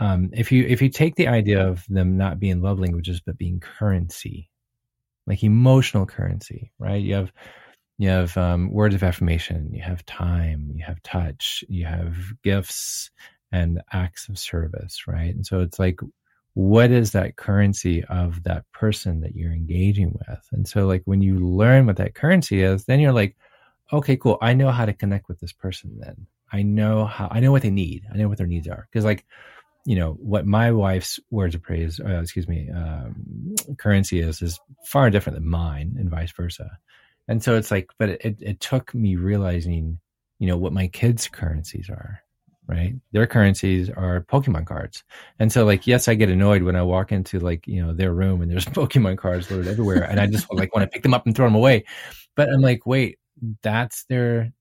um 0.00 0.30
if 0.32 0.52
you 0.52 0.64
if 0.66 0.80
you 0.80 0.88
take 0.88 1.16
the 1.16 1.28
idea 1.28 1.66
of 1.66 1.84
them 1.88 2.16
not 2.16 2.38
being 2.38 2.62
love 2.62 2.78
languages 2.78 3.20
but 3.24 3.38
being 3.38 3.60
currency 3.60 4.50
like 5.26 5.44
emotional 5.44 6.06
currency 6.06 6.72
right? 6.78 7.02
You 7.02 7.14
have 7.14 7.32
you 7.98 8.08
have 8.08 8.36
um, 8.36 8.70
words 8.70 8.94
of 8.94 9.02
affirmation 9.02 9.70
you 9.72 9.82
have 9.82 10.04
time 10.06 10.72
you 10.74 10.84
have 10.84 11.02
touch 11.02 11.62
you 11.68 11.86
have 11.86 12.16
gifts 12.42 13.10
and 13.52 13.80
acts 13.92 14.28
of 14.28 14.38
service 14.38 15.06
right? 15.06 15.34
And 15.34 15.46
so 15.46 15.60
it's 15.60 15.78
like 15.78 16.00
what 16.60 16.90
is 16.90 17.12
that 17.12 17.36
currency 17.36 18.04
of 18.04 18.42
that 18.42 18.70
person 18.72 19.22
that 19.22 19.34
you're 19.34 19.50
engaging 19.50 20.12
with? 20.12 20.46
And 20.52 20.68
so, 20.68 20.86
like, 20.86 21.00
when 21.06 21.22
you 21.22 21.38
learn 21.38 21.86
what 21.86 21.96
that 21.96 22.14
currency 22.14 22.62
is, 22.62 22.84
then 22.84 23.00
you're 23.00 23.14
like, 23.14 23.34
okay, 23.94 24.14
cool. 24.14 24.36
I 24.42 24.52
know 24.52 24.70
how 24.70 24.84
to 24.84 24.92
connect 24.92 25.26
with 25.26 25.40
this 25.40 25.54
person 25.54 25.96
then. 25.98 26.26
I 26.52 26.60
know 26.60 27.06
how, 27.06 27.28
I 27.30 27.40
know 27.40 27.50
what 27.50 27.62
they 27.62 27.70
need. 27.70 28.04
I 28.12 28.18
know 28.18 28.28
what 28.28 28.36
their 28.36 28.46
needs 28.46 28.68
are. 28.68 28.86
Cause, 28.92 29.06
like, 29.06 29.24
you 29.86 29.96
know, 29.96 30.18
what 30.20 30.44
my 30.44 30.70
wife's 30.70 31.18
words 31.30 31.54
of 31.54 31.62
praise, 31.62 31.98
uh, 31.98 32.20
excuse 32.20 32.46
me, 32.46 32.68
um, 32.68 33.54
currency 33.78 34.20
is, 34.20 34.42
is 34.42 34.60
far 34.84 35.08
different 35.08 35.38
than 35.38 35.48
mine 35.48 35.96
and 35.98 36.10
vice 36.10 36.32
versa. 36.32 36.70
And 37.26 37.42
so 37.42 37.56
it's 37.56 37.70
like, 37.70 37.88
but 37.98 38.10
it, 38.10 38.36
it 38.38 38.60
took 38.60 38.94
me 38.94 39.16
realizing, 39.16 39.98
you 40.38 40.46
know, 40.46 40.58
what 40.58 40.74
my 40.74 40.88
kids' 40.88 41.26
currencies 41.26 41.88
are 41.88 42.22
right? 42.70 42.94
Their 43.10 43.26
currencies 43.26 43.90
are 43.90 44.24
Pokemon 44.30 44.64
cards. 44.64 45.02
And 45.40 45.50
so 45.50 45.64
like, 45.64 45.88
yes, 45.88 46.06
I 46.06 46.14
get 46.14 46.28
annoyed 46.28 46.62
when 46.62 46.76
I 46.76 46.82
walk 46.82 47.10
into 47.10 47.40
like, 47.40 47.66
you 47.66 47.84
know, 47.84 47.92
their 47.92 48.14
room 48.14 48.40
and 48.40 48.50
there's 48.50 48.64
Pokemon 48.66 49.18
cards 49.18 49.50
loaded 49.50 49.66
everywhere. 49.66 50.04
And 50.04 50.20
I 50.20 50.28
just 50.28 50.46
like 50.52 50.72
want 50.72 50.84
to 50.84 50.94
pick 50.94 51.02
them 51.02 51.12
up 51.12 51.26
and 51.26 51.34
throw 51.34 51.46
them 51.46 51.56
away. 51.56 51.84
But 52.36 52.48
I'm 52.48 52.60
like, 52.60 52.86
wait, 52.86 53.18
that's 53.62 54.04
their, 54.04 54.52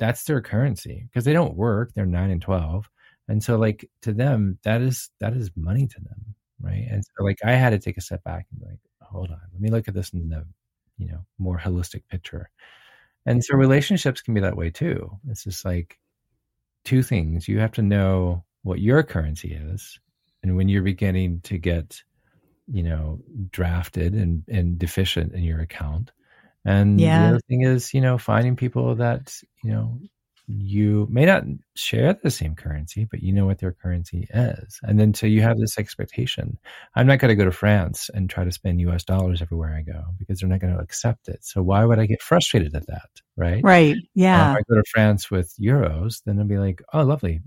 that's 0.00 0.24
their 0.24 0.40
currency 0.40 1.04
because 1.08 1.24
they 1.24 1.32
don't 1.32 1.54
work. 1.54 1.92
They're 1.94 2.04
nine 2.04 2.30
and 2.30 2.42
12. 2.42 2.90
And 3.28 3.44
so 3.44 3.56
like 3.56 3.88
to 4.02 4.12
them, 4.12 4.58
that 4.64 4.82
is, 4.82 5.10
that 5.20 5.34
is 5.34 5.52
money 5.54 5.86
to 5.86 6.00
them. 6.00 6.34
Right. 6.60 6.88
And 6.90 7.04
so 7.04 7.24
like, 7.24 7.38
I 7.44 7.52
had 7.52 7.70
to 7.70 7.78
take 7.78 7.96
a 7.96 8.00
step 8.00 8.24
back 8.24 8.46
and 8.50 8.60
be 8.60 8.66
like, 8.66 8.80
hold 9.00 9.30
on, 9.30 9.38
let 9.52 9.60
me 9.60 9.70
look 9.70 9.86
at 9.86 9.94
this 9.94 10.12
in 10.12 10.28
the, 10.28 10.44
you 10.98 11.06
know, 11.06 11.24
more 11.38 11.58
holistic 11.58 12.02
picture. 12.10 12.50
And 13.24 13.44
so 13.44 13.56
relationships 13.56 14.20
can 14.20 14.34
be 14.34 14.40
that 14.40 14.56
way 14.56 14.70
too. 14.70 15.16
It's 15.28 15.44
just 15.44 15.64
like, 15.64 15.96
two 16.84 17.02
things. 17.02 17.48
You 17.48 17.60
have 17.60 17.72
to 17.72 17.82
know 17.82 18.44
what 18.62 18.80
your 18.80 19.02
currency 19.02 19.52
is. 19.52 19.98
And 20.42 20.56
when 20.56 20.68
you're 20.68 20.82
beginning 20.82 21.40
to 21.44 21.58
get, 21.58 22.02
you 22.66 22.82
know, 22.82 23.20
drafted 23.50 24.14
and, 24.14 24.44
and 24.48 24.78
deficient 24.78 25.32
in 25.32 25.42
your 25.42 25.60
account. 25.60 26.10
And 26.64 27.00
yeah. 27.00 27.22
the 27.22 27.28
other 27.28 27.40
thing 27.48 27.62
is, 27.62 27.92
you 27.92 28.00
know, 28.00 28.18
finding 28.18 28.56
people 28.56 28.94
that, 28.96 29.34
you 29.62 29.70
know, 29.70 29.98
you 30.46 31.06
may 31.10 31.24
not 31.24 31.44
share 31.74 32.18
the 32.22 32.30
same 32.30 32.54
currency, 32.54 33.04
but 33.04 33.22
you 33.22 33.32
know 33.32 33.46
what 33.46 33.58
their 33.58 33.72
currency 33.72 34.26
is. 34.32 34.80
And 34.82 34.98
then 34.98 35.14
so 35.14 35.26
you 35.26 35.40
have 35.42 35.58
this 35.58 35.78
expectation. 35.78 36.58
I'm 36.94 37.06
not 37.06 37.18
going 37.20 37.30
to 37.30 37.36
go 37.36 37.44
to 37.44 37.52
France 37.52 38.10
and 38.12 38.28
try 38.28 38.44
to 38.44 38.52
spend 38.52 38.80
US 38.80 39.04
dollars 39.04 39.40
everywhere 39.40 39.74
I 39.74 39.82
go 39.82 40.02
because 40.18 40.40
they're 40.40 40.48
not 40.48 40.60
going 40.60 40.74
to 40.74 40.80
accept 40.80 41.28
it. 41.28 41.44
So 41.44 41.62
why 41.62 41.84
would 41.84 41.98
I 41.98 42.06
get 42.06 42.22
frustrated 42.22 42.74
at 42.74 42.86
that? 42.88 43.08
Right. 43.36 43.62
Right. 43.62 43.96
Yeah. 44.14 44.50
Uh, 44.50 44.52
if 44.52 44.56
I 44.58 44.62
go 44.68 44.74
to 44.76 44.84
France 44.92 45.30
with 45.30 45.54
euros, 45.60 46.22
then 46.24 46.38
I'll 46.38 46.44
be 46.44 46.58
like, 46.58 46.82
oh, 46.92 47.02
lovely. 47.02 47.40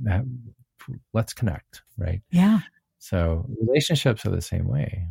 Let's 1.13 1.33
connect. 1.33 1.81
Right. 1.97 2.21
Yeah. 2.31 2.59
So 2.99 3.45
relationships 3.61 4.25
are 4.25 4.31
the 4.31 4.41
same 4.41 4.67
way. 4.67 5.07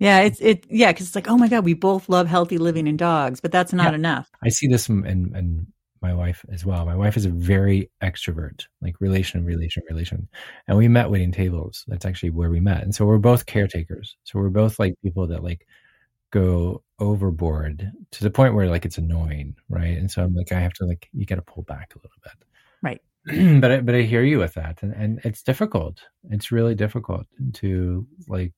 Yeah, 0.00 0.20
it's 0.20 0.40
it. 0.40 0.66
Yeah, 0.70 0.92
because 0.92 1.06
it's 1.06 1.14
like, 1.14 1.28
oh 1.28 1.36
my 1.36 1.46
god, 1.46 1.64
we 1.64 1.74
both 1.74 2.08
love 2.08 2.26
healthy 2.26 2.56
living 2.56 2.88
and 2.88 2.98
dogs, 2.98 3.40
but 3.40 3.52
that's 3.52 3.74
not 3.74 3.92
yeah. 3.92 3.96
enough. 3.96 4.30
I 4.42 4.48
see 4.48 4.66
this 4.66 4.88
in, 4.88 5.04
in, 5.04 5.36
in 5.36 5.66
my 6.02 6.14
wife 6.14 6.44
as 6.50 6.64
well. 6.64 6.86
My 6.86 6.96
wife 6.96 7.16
is 7.16 7.24
a 7.26 7.30
very 7.30 7.90
extrovert, 8.02 8.66
like 8.80 9.00
relation, 9.00 9.44
relation, 9.44 9.82
relation. 9.88 10.28
And 10.66 10.78
we 10.78 10.88
met 10.88 11.10
waiting 11.10 11.32
tables. 11.32 11.84
That's 11.88 12.06
actually 12.06 12.30
where 12.30 12.50
we 12.50 12.60
met. 12.60 12.82
And 12.82 12.94
so 12.94 13.04
we're 13.04 13.18
both 13.18 13.46
caretakers. 13.46 14.16
So 14.24 14.38
we're 14.38 14.48
both 14.48 14.78
like 14.78 14.94
people 15.02 15.26
that 15.28 15.44
like 15.44 15.66
go 16.30 16.82
overboard 16.98 17.90
to 18.12 18.24
the 18.24 18.30
point 18.30 18.54
where 18.54 18.68
like 18.68 18.84
it's 18.84 18.98
annoying, 18.98 19.56
right? 19.68 19.96
And 19.98 20.10
so 20.10 20.22
I'm 20.22 20.34
like, 20.34 20.52
I 20.52 20.60
have 20.60 20.72
to 20.74 20.86
like, 20.86 21.08
you 21.12 21.26
got 21.26 21.36
to 21.36 21.42
pull 21.42 21.64
back 21.64 21.92
a 21.94 21.98
little 21.98 22.10
bit, 22.22 22.46
right? 22.82 23.00
but 23.60 23.70
I, 23.70 23.80
but 23.80 23.94
I 23.94 24.02
hear 24.02 24.22
you 24.22 24.38
with 24.38 24.54
that, 24.54 24.82
and 24.82 24.94
and 24.94 25.20
it's 25.24 25.42
difficult. 25.42 26.00
It's 26.30 26.50
really 26.50 26.74
difficult 26.74 27.26
to 27.54 28.06
like, 28.28 28.54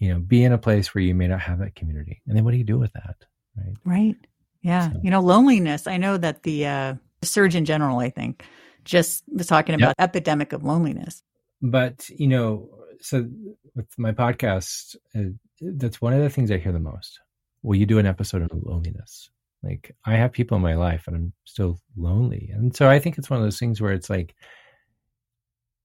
you 0.00 0.12
know, 0.12 0.18
be 0.18 0.42
in 0.42 0.52
a 0.52 0.58
place 0.58 0.92
where 0.92 1.04
you 1.04 1.14
may 1.14 1.28
not 1.28 1.40
have 1.40 1.60
that 1.60 1.76
community, 1.76 2.20
and 2.26 2.36
then 2.36 2.44
what 2.44 2.50
do 2.50 2.56
you 2.56 2.64
do 2.64 2.78
with 2.78 2.92
that, 2.94 3.16
right? 3.56 3.76
Right. 3.84 4.16
Yeah. 4.64 4.90
So. 4.90 5.00
You 5.04 5.10
know, 5.10 5.20
loneliness. 5.20 5.86
I 5.86 5.98
know 5.98 6.16
that 6.16 6.42
the 6.42 6.66
uh, 6.66 6.94
Surgeon 7.22 7.64
General, 7.64 7.98
I 7.98 8.10
think, 8.10 8.44
just 8.84 9.22
was 9.28 9.46
talking 9.46 9.76
about 9.76 9.94
yep. 9.98 10.08
epidemic 10.08 10.52
of 10.52 10.64
loneliness. 10.64 11.22
But 11.62 12.08
you 12.08 12.26
know, 12.26 12.70
so 13.00 13.28
with 13.76 13.86
my 13.98 14.12
podcast, 14.12 14.96
uh, 15.14 15.34
that's 15.60 16.00
one 16.00 16.14
of 16.14 16.20
the 16.20 16.30
things 16.30 16.50
I 16.50 16.58
hear 16.58 16.72
the 16.72 16.80
most. 16.80 17.20
Will 17.62 17.76
you 17.76 17.86
do 17.86 17.98
an 17.98 18.06
episode 18.06 18.42
on 18.42 18.62
loneliness? 18.64 19.30
Like 19.62 19.94
I 20.04 20.16
have 20.16 20.32
people 20.32 20.56
in 20.56 20.62
my 20.62 20.74
life 20.74 21.06
and 21.06 21.16
I'm 21.16 21.32
still 21.44 21.78
lonely. 21.96 22.50
And 22.52 22.74
so 22.74 22.88
I 22.88 22.98
think 22.98 23.16
it's 23.16 23.30
one 23.30 23.38
of 23.38 23.44
those 23.44 23.58
things 23.58 23.80
where 23.80 23.92
it's 23.92 24.10
like 24.10 24.34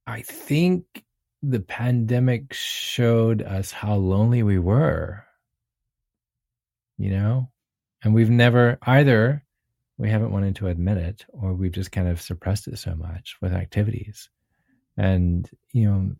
I 0.07 0.21
think 0.21 0.83
the 1.43 1.61
pandemic 1.61 2.53
showed 2.53 3.41
us 3.41 3.71
how 3.71 3.95
lonely 3.95 4.43
we 4.43 4.59
were. 4.59 5.25
You 6.97 7.11
know? 7.11 7.51
And 8.03 8.13
we've 8.13 8.29
never 8.29 8.77
either 8.81 9.43
we 9.97 10.09
haven't 10.09 10.31
wanted 10.31 10.55
to 10.55 10.67
admit 10.67 10.97
it 10.97 11.25
or 11.29 11.53
we've 11.53 11.73
just 11.73 11.91
kind 11.91 12.07
of 12.07 12.21
suppressed 12.21 12.67
it 12.67 12.79
so 12.79 12.95
much 12.95 13.35
with 13.41 13.53
activities. 13.53 14.29
And 14.97 15.49
you 15.71 15.89
know, 15.89 16.15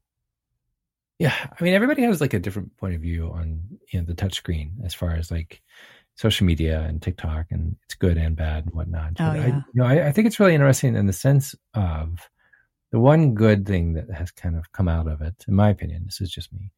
yeah, 1.18 1.36
I 1.60 1.64
mean, 1.64 1.74
everybody 1.74 2.04
has 2.04 2.22
like 2.22 2.34
a 2.34 2.40
different 2.40 2.76
point 2.78 2.96
of 2.96 3.02
view 3.02 3.32
on 3.32 3.62
you 3.92 4.00
know 4.00 4.06
the 4.06 4.14
touchscreen 4.14 4.86
as 4.86 4.94
far 4.94 5.12
as 5.12 5.32
like 5.32 5.62
social 6.16 6.46
media 6.46 6.82
and 6.82 7.02
TikTok, 7.02 7.48
and 7.52 7.78
it's 7.84 7.96
good 7.96 8.18
and 8.18 8.36
bad 8.36 8.66
and 8.66 8.74
whatnot. 8.74 9.14
Oh, 9.20 9.34
yeah. 9.34 9.42
I, 9.42 9.48
you 9.48 9.64
know, 9.74 9.86
I, 9.86 10.08
I, 10.08 10.12
think 10.12 10.28
it's 10.28 10.40
really 10.40 10.54
interesting 10.54 10.96
in 10.96 11.08
the 11.08 11.14
sense 11.14 11.56
of 11.74 12.30
the 12.92 13.00
one 13.00 13.36
good 13.36 13.66
thing 13.66 13.94
that 13.94 14.12
has 14.12 14.32
kind 14.32 14.58
of 14.58 14.72
come 14.74 14.90
out 14.90 15.08
of 15.08 15.22
it, 15.22 15.46
in 15.48 15.56
my 15.56 15.70
opinion. 15.70 16.04
This 16.06 16.20
is 16.20 16.30
just 16.30 16.52
me, 16.52 16.72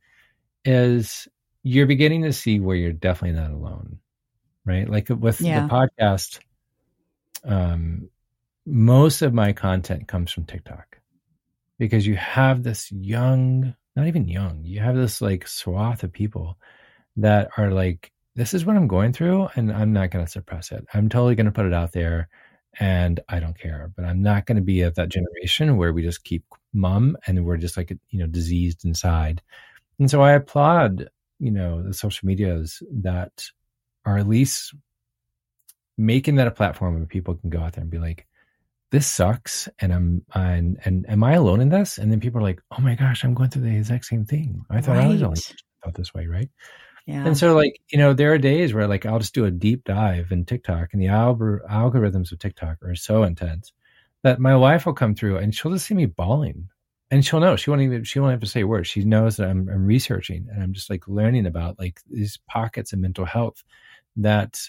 is 0.63 1.27
you're 1.63 1.87
beginning 1.87 2.21
to 2.23 2.33
see 2.33 2.59
where 2.59 2.75
you're 2.75 2.93
definitely 2.93 3.39
not 3.39 3.49
alone, 3.51 3.97
right? 4.65 4.89
Like 4.89 5.10
with 5.10 5.41
yeah. 5.41 5.67
the 5.67 5.74
podcast, 5.74 6.39
um, 7.43 8.10
most 8.65 9.21
of 9.21 9.34
my 9.34 9.54
content 9.54 10.08
comes 10.08 10.32
from 10.32 10.45
TikTok 10.45 11.00
because 11.78 12.06
you 12.06 12.15
have 12.15 12.63
this 12.63 12.91
young 12.91 13.76
not 13.95 14.08
even 14.08 14.28
young. 14.28 14.63
You 14.63 14.80
have 14.80 14.95
this 14.95 15.21
like 15.21 15.47
swath 15.47 16.04
of 16.04 16.13
people 16.13 16.58
that 17.17 17.50
are 17.58 17.71
like, 17.71 18.12
this 18.36 18.54
is 18.54 18.65
what 18.65 18.78
I'm 18.78 18.88
going 18.88 19.12
through, 19.12 19.50
and 19.56 19.71
I'm 19.71 19.91
not 19.91 20.12
going 20.12 20.26
to 20.26 20.32
suppress 20.32 20.71
it. 20.71 20.86
I'm 20.93 21.10
totally 21.10 21.36
going 21.36 21.47
to 21.47 21.52
put 21.52 21.65
it 21.65 21.74
out 21.74 21.91
there, 21.91 22.30
and 22.80 23.19
I 23.28 23.41
don't 23.41 23.60
care. 23.60 23.91
But 23.95 24.06
I'm 24.06 24.21
not 24.21 24.45
going 24.45 24.56
to 24.56 24.62
be 24.62 24.82
of 24.82 24.95
that 24.95 25.10
generation 25.10 25.76
where 25.76 25.91
we 25.91 26.02
just 26.02 26.24
keep 26.24 26.45
mum 26.74 27.17
and 27.28 27.43
we're 27.43 27.58
just 27.58 27.76
like 27.76 27.89
you 28.10 28.19
know 28.19 28.28
diseased 28.28 28.86
inside. 28.86 29.41
And 30.00 30.10
so 30.10 30.21
I 30.21 30.32
applaud 30.32 31.10
you 31.39 31.52
know 31.52 31.84
the 31.84 31.93
social 31.93 32.26
medias 32.28 32.82
that 32.91 33.45
are 34.05 34.17
at 34.17 34.27
least 34.27 34.73
making 35.97 36.35
that 36.35 36.47
a 36.47 36.51
platform 36.51 36.95
where 36.95 37.05
people 37.05 37.35
can 37.35 37.49
go 37.49 37.59
out 37.59 37.73
there 37.73 37.81
and 37.81 37.91
be 37.91 37.99
like, 37.99 38.27
this 38.91 39.07
sucks 39.07 39.69
and 39.79 39.93
I'm 39.93 40.25
and 40.35 40.77
and 40.83 41.09
am 41.09 41.23
I 41.23 41.33
alone 41.33 41.61
in 41.61 41.69
this? 41.69 41.97
And 41.97 42.11
then 42.11 42.19
people 42.19 42.39
are 42.39 42.43
like, 42.43 42.61
oh 42.77 42.81
my 42.81 42.95
gosh, 42.95 43.23
I'm 43.23 43.33
going 43.33 43.49
through 43.49 43.63
the 43.63 43.75
exact 43.75 44.05
same 44.05 44.25
thing. 44.25 44.65
I 44.69 44.81
thought 44.81 44.97
right. 44.97 45.05
I 45.05 45.09
was 45.09 45.23
only 45.23 45.41
thought 45.83 45.95
this 45.95 46.13
way, 46.13 46.27
right? 46.27 46.49
Yeah. 47.05 47.25
And 47.25 47.37
so 47.37 47.55
like, 47.55 47.79
you 47.89 47.97
know, 47.97 48.13
there 48.13 48.33
are 48.33 48.37
days 48.37 48.73
where 48.73 48.87
like 48.87 49.05
I'll 49.05 49.19
just 49.19 49.33
do 49.33 49.45
a 49.45 49.51
deep 49.51 49.85
dive 49.85 50.31
in 50.31 50.45
TikTok 50.45 50.89
and 50.91 51.01
the 51.01 51.07
algor- 51.07 51.65
algorithms 51.69 52.31
of 52.31 52.39
TikTok 52.39 52.77
are 52.83 52.95
so 52.95 53.23
intense 53.23 53.71
that 54.23 54.39
my 54.39 54.55
wife 54.55 54.85
will 54.85 54.93
come 54.93 55.15
through 55.15 55.37
and 55.37 55.55
she'll 55.55 55.71
just 55.71 55.87
see 55.87 55.95
me 55.95 56.05
bawling. 56.05 56.67
And 57.09 57.25
she'll 57.25 57.41
know 57.41 57.57
she 57.57 57.69
won't 57.69 57.81
even 57.81 58.03
she 58.03 58.19
won't 58.19 58.31
have 58.31 58.39
to 58.41 58.45
say 58.45 58.61
a 58.61 58.67
word. 58.67 58.87
She 58.87 59.03
knows 59.03 59.37
that 59.37 59.49
I'm, 59.49 59.67
I'm 59.69 59.85
researching 59.85 60.47
and 60.51 60.61
I'm 60.61 60.73
just 60.73 60.89
like 60.89 61.07
learning 61.07 61.45
about 61.45 61.79
like 61.79 62.01
these 62.09 62.39
pockets 62.47 62.93
of 62.93 62.99
mental 62.99 63.25
health 63.25 63.63
that 64.17 64.60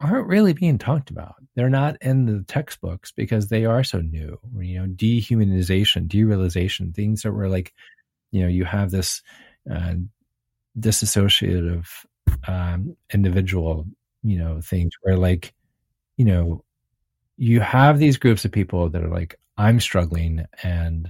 aren't 0.00 0.26
really 0.28 0.52
being 0.52 0.78
talked 0.78 1.10
about. 1.10 1.36
They're 1.54 1.70
not 1.70 1.96
in 2.00 2.26
the 2.26 2.44
textbooks 2.46 3.12
because 3.12 3.48
they 3.48 3.64
are 3.64 3.82
so 3.82 4.00
new. 4.00 4.38
You 4.58 4.80
know, 4.80 4.86
dehumanization, 4.86 6.08
derealization, 6.08 6.94
things 6.94 7.22
that 7.22 7.32
were 7.32 7.48
like, 7.48 7.72
you 8.30 8.42
know, 8.42 8.48
you 8.48 8.64
have 8.64 8.90
this 8.90 9.22
uh, 9.70 9.94
disassociative 10.78 11.86
um, 12.46 12.96
individual, 13.12 13.86
you 14.22 14.38
know, 14.38 14.60
things 14.60 14.92
where 15.02 15.16
like, 15.16 15.54
you 16.16 16.24
know, 16.24 16.64
you 17.36 17.60
have 17.60 17.98
these 17.98 18.18
groups 18.18 18.44
of 18.44 18.52
people 18.52 18.90
that 18.90 19.02
are 19.02 19.10
like, 19.10 19.38
I'm 19.56 19.80
struggling 19.80 20.44
and 20.62 21.08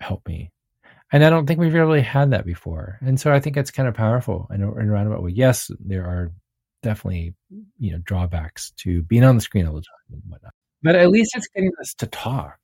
help 0.00 0.26
me. 0.26 0.50
And 1.12 1.24
I 1.24 1.30
don't 1.30 1.46
think 1.46 1.60
we've 1.60 1.74
really 1.74 2.00
had 2.00 2.30
that 2.30 2.46
before. 2.46 2.98
And 3.02 3.20
so 3.20 3.32
I 3.32 3.40
think 3.40 3.56
it's 3.56 3.70
kind 3.70 3.88
of 3.88 3.94
powerful 3.94 4.48
in 4.50 4.62
in 4.62 4.62
a 4.62 4.92
roundabout 4.92 5.22
way. 5.22 5.32
Yes, 5.32 5.70
there 5.78 6.04
are 6.04 6.32
definitely 6.82 7.34
you 7.78 7.92
know 7.92 7.98
drawbacks 7.98 8.72
to 8.78 9.02
being 9.02 9.24
on 9.24 9.36
the 9.36 9.40
screen 9.40 9.66
all 9.66 9.74
the 9.74 9.80
time 9.80 10.12
and 10.12 10.22
whatnot. 10.28 10.52
But 10.82 10.96
at 10.96 11.10
least 11.10 11.32
it's 11.36 11.48
getting 11.54 11.72
us 11.80 11.94
to 11.94 12.06
talk. 12.06 12.58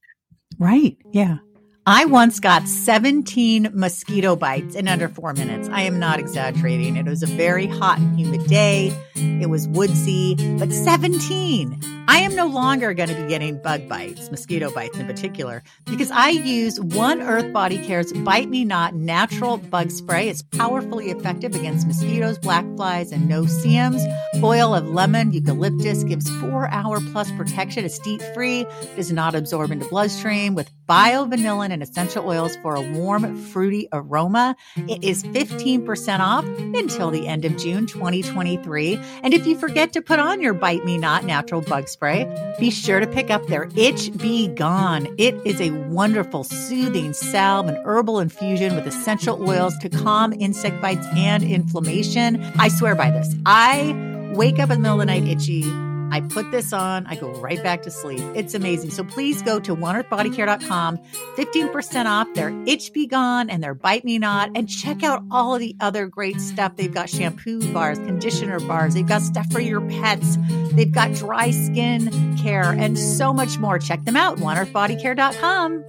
Right. 0.59 0.97
Yeah. 1.13 1.39
I 1.87 2.05
mm. 2.05 2.11
once 2.11 2.41
got 2.41 2.69
17 2.69 3.71
mosquito 3.73 4.37
bites 4.37 4.75
in 4.75 4.89
under 4.89 5.09
four 5.09 5.33
minutes. 5.33 5.69
I 5.71 5.83
am 5.83 5.99
not 5.99 6.19
exaggerating. 6.19 6.97
It 6.97 7.07
was 7.07 7.23
a 7.23 7.27
very 7.27 7.67
hot 7.67 7.99
and 7.99 8.19
humid 8.19 8.47
day. 8.47 8.93
It 9.15 9.49
was 9.49 9.69
woodsy, 9.69 10.35
but 10.59 10.73
17. 10.73 11.98
I 12.09 12.21
am 12.21 12.35
no 12.35 12.47
longer 12.47 12.94
going 12.94 13.11
to 13.11 13.14
be 13.14 13.29
getting 13.29 13.61
bug 13.61 13.87
bites, 13.87 14.31
mosquito 14.31 14.71
bites 14.71 14.97
in 14.97 15.07
particular, 15.07 15.62
because 15.85 16.11
I 16.11 16.31
use 16.31 16.81
One 16.81 17.21
Earth 17.21 17.53
Body 17.53 17.77
Care's 17.77 18.14
Bite 18.14 18.49
Me 18.49 18.64
Not 18.64 18.94
natural 18.94 19.59
bug 19.59 19.90
spray. 19.90 20.31
It's 20.31 20.40
powerfully 20.40 21.11
effective 21.11 21.55
against 21.55 21.87
mosquitoes, 21.87 22.38
black 22.38 22.64
flies, 22.77 23.12
and 23.12 23.29
no-see-ums. 23.29 24.03
Oil 24.42 24.75
of 24.75 24.88
lemon 24.88 25.35
eucalyptus 25.35 26.03
gives 26.03 26.31
four 26.40 26.68
hour 26.68 26.99
plus 27.12 27.31
protection. 27.33 27.85
It's 27.85 27.99
DEET 27.99 28.23
free, 28.33 28.64
does 28.97 29.12
not 29.12 29.35
absorb 29.35 29.71
into 29.71 29.87
bloodstream 29.87 30.55
with 30.55 30.71
bio 30.87 31.27
biovanillin 31.27 31.71
and 31.71 31.83
essential 31.83 32.27
oils 32.27 32.57
for 32.62 32.75
a 32.75 32.81
warm, 32.81 33.37
fruity 33.37 33.87
aroma. 33.92 34.57
It 34.88 35.05
is 35.05 35.23
15% 35.25 36.21
off 36.21 36.44
until 36.44 37.11
the 37.11 37.29
end 37.29 37.44
of 37.44 37.57
June 37.59 37.87
2023. 37.87 38.99
And 39.23 39.35
if 39.35 39.47
you 39.47 39.59
forget 39.59 39.92
to 39.92 40.01
put 40.01 40.18
on 40.18 40.40
your 40.40 40.55
Bite 40.55 40.87
Me 40.87 40.97
Not 40.97 41.25
natural 41.25 41.61
bug 41.61 41.88
spray, 41.88 41.98
spray, 41.99 42.55
be 42.61 42.71
sure 42.71 43.01
to 43.01 43.09
pick 43.09 43.29
up 43.29 43.45
their 43.49 43.69
Itch 43.77 44.17
Be 44.17 44.47
Gone. 44.47 45.13
It 45.19 45.35
is 45.45 45.61
a 45.61 45.73
wonderful, 45.89 46.45
soothing 46.45 47.13
salve 47.13 47.67
and 47.67 47.77
herbal 47.85 48.21
infusion 48.21 48.77
with 48.77 48.87
essential 48.87 49.43
oils 49.49 49.77
to 49.79 49.89
calm 49.89 50.33
insect 50.33 50.81
bites 50.81 51.05
and 51.17 51.43
inflammation. 51.43 52.41
I 52.57 52.69
swear 52.69 52.95
by 52.95 53.11
this. 53.11 53.35
I 53.47 54.31
wake 54.37 54.61
up 54.61 54.71
in 54.71 54.77
the 54.77 54.83
middle 54.83 55.01
of 55.01 55.07
the 55.09 55.13
night 55.13 55.25
itchy. 55.25 55.63
I 56.11 56.21
put 56.21 56.51
this 56.51 56.73
on, 56.73 57.07
I 57.07 57.16
go 57.16 57.31
right 57.40 57.62
back 57.62 57.83
to 57.83 57.90
sleep. 57.90 58.21
It's 58.35 58.55
amazing. 58.55 58.90
So 58.90 59.05
please 59.05 59.42
go 59.42 59.61
to 59.61 59.77
oneearthbodycare.com, 59.77 60.99
15% 61.37 62.07
off 62.07 62.33
their 62.35 62.51
Itch 62.66 62.92
Be 62.92 63.07
Gone 63.07 63.51
and 63.51 63.62
their 63.62 63.75
Bite 63.75 64.05
Me 64.05 64.18
Not, 64.18 64.51
and 64.55 64.68
check 64.68 65.03
out 65.03 65.23
all 65.31 65.55
of 65.55 65.61
the 65.61 65.77
other 65.81 66.07
great 66.07 66.40
stuff. 66.40 66.77
They've 66.77 66.92
got 66.92 67.11
shampoo 67.11 67.73
bars, 67.73 67.99
conditioner 67.99 68.61
bars, 68.61 68.94
they've 68.94 69.07
got 69.07 69.23
stuff 69.23 69.51
for 69.51 69.61
your 69.61 69.81
pets, 69.83 70.38
they've 70.73 70.92
got 70.92 71.12
dry 71.14 71.51
skin 71.51 72.37
care, 72.38 72.73
and 72.73 72.99
so 72.99 73.33
much 73.33 73.59
more. 73.59 73.79
Check 73.79 74.05
them 74.05 74.16
out, 74.16 74.38
oneearthbodycare.com. 74.38 75.85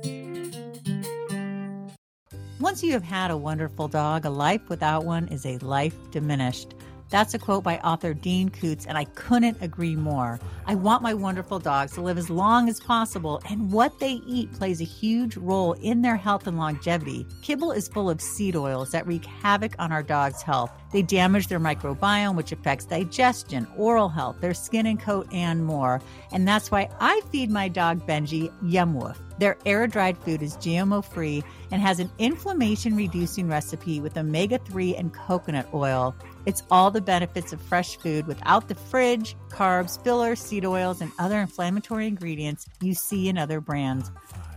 Once 2.60 2.84
you 2.84 2.91
have 2.91 3.03
had 3.03 3.32
a 3.32 3.38
wonderful 3.38 3.88
dog, 3.88 4.25
a 4.25 4.29
life 4.29 4.67
without 4.67 5.05
one 5.05 5.29
is 5.29 5.45
a 5.45 5.58
life 5.60 5.95
diminished. 6.12 6.75
That's 7.10 7.34
a 7.34 7.39
quote 7.39 7.63
by 7.63 7.78
author 7.80 8.13
Dean 8.13 8.50
Koontz, 8.50 8.86
and 8.86 8.98
I 8.98 9.06
couldn't 9.06 9.58
agree 9.62 9.95
more. 9.95 10.39
I 10.67 10.76
want 10.76 11.02
my 11.02 11.15
wonderful 11.15 11.58
dogs 11.58 11.93
to 11.93 12.02
live 12.02 12.19
as 12.19 12.30
long 12.30 12.69
as 12.69 12.80
possible, 12.80 13.41
and 13.50 13.72
what 13.72 14.00
they 14.00 14.22
eat 14.28 14.54
plays 14.54 14.80
a 14.80 14.86
huge 14.86 15.36
role 15.36 15.74
in 15.74 16.04
their 16.04 16.17
health 16.17 16.45
and 16.45 16.58
longevity. 16.58 17.26
Kibble 17.41 17.72
is 17.72 17.88
full 17.88 18.12
of 18.12 18.22
seed 18.22 18.56
oils 18.56 18.91
that 18.91 19.08
wreak 19.08 19.26
havoc 19.26 19.74
on 19.80 19.91
our 19.91 20.04
dog's 20.04 20.43
health. 20.43 20.72
They 20.91 21.02
damage 21.02 21.47
their 21.47 21.60
microbiome, 21.60 22.36
which 22.36 22.52
affects 22.52 22.86
digestion, 22.86 23.67
oral 23.78 24.10
health, 24.10 24.41
their 24.41 24.54
skin 24.54 24.86
and 24.86 24.99
coat, 24.99 25.28
and 25.32 25.65
more. 25.65 26.02
And 26.32 26.47
that's 26.47 26.71
why 26.71 26.89
I 26.99 27.21
feed 27.32 27.52
my 27.52 27.67
dog 27.67 28.06
Benji 28.08 28.52
Yumwoof. 28.63 29.17
Their 29.39 29.58
air 29.65 29.88
dried 29.88 30.17
food 30.17 30.41
is 30.41 30.58
GMO 30.58 31.04
free 31.04 31.43
and 31.71 31.82
has 31.82 31.99
an 31.99 32.12
inflammation 32.17 32.95
reducing 32.95 33.47
recipe 33.47 34.02
with 34.02 34.17
omega 34.17 34.58
3 34.58 34.95
and 34.95 35.13
coconut 35.13 35.67
oil. 35.73 36.13
It's 36.45 36.63
all 36.69 36.91
the 36.91 36.99
benefits 37.02 37.54
of 37.54 37.62
fresh 37.62 37.97
food 37.97 38.28
without 38.28 38.67
the 38.67 38.75
fridge, 38.75 39.38
carbs, 39.49 40.04
fillers, 40.04 40.41
seed 40.41 40.65
oils, 40.65 40.99
and 40.99 41.12
other 41.19 41.39
inflammatory 41.39 42.08
ingredients 42.08 42.65
you 42.82 42.93
see 42.93 43.30
in 43.30 43.38
other 43.38 43.62
brands. 43.62 44.12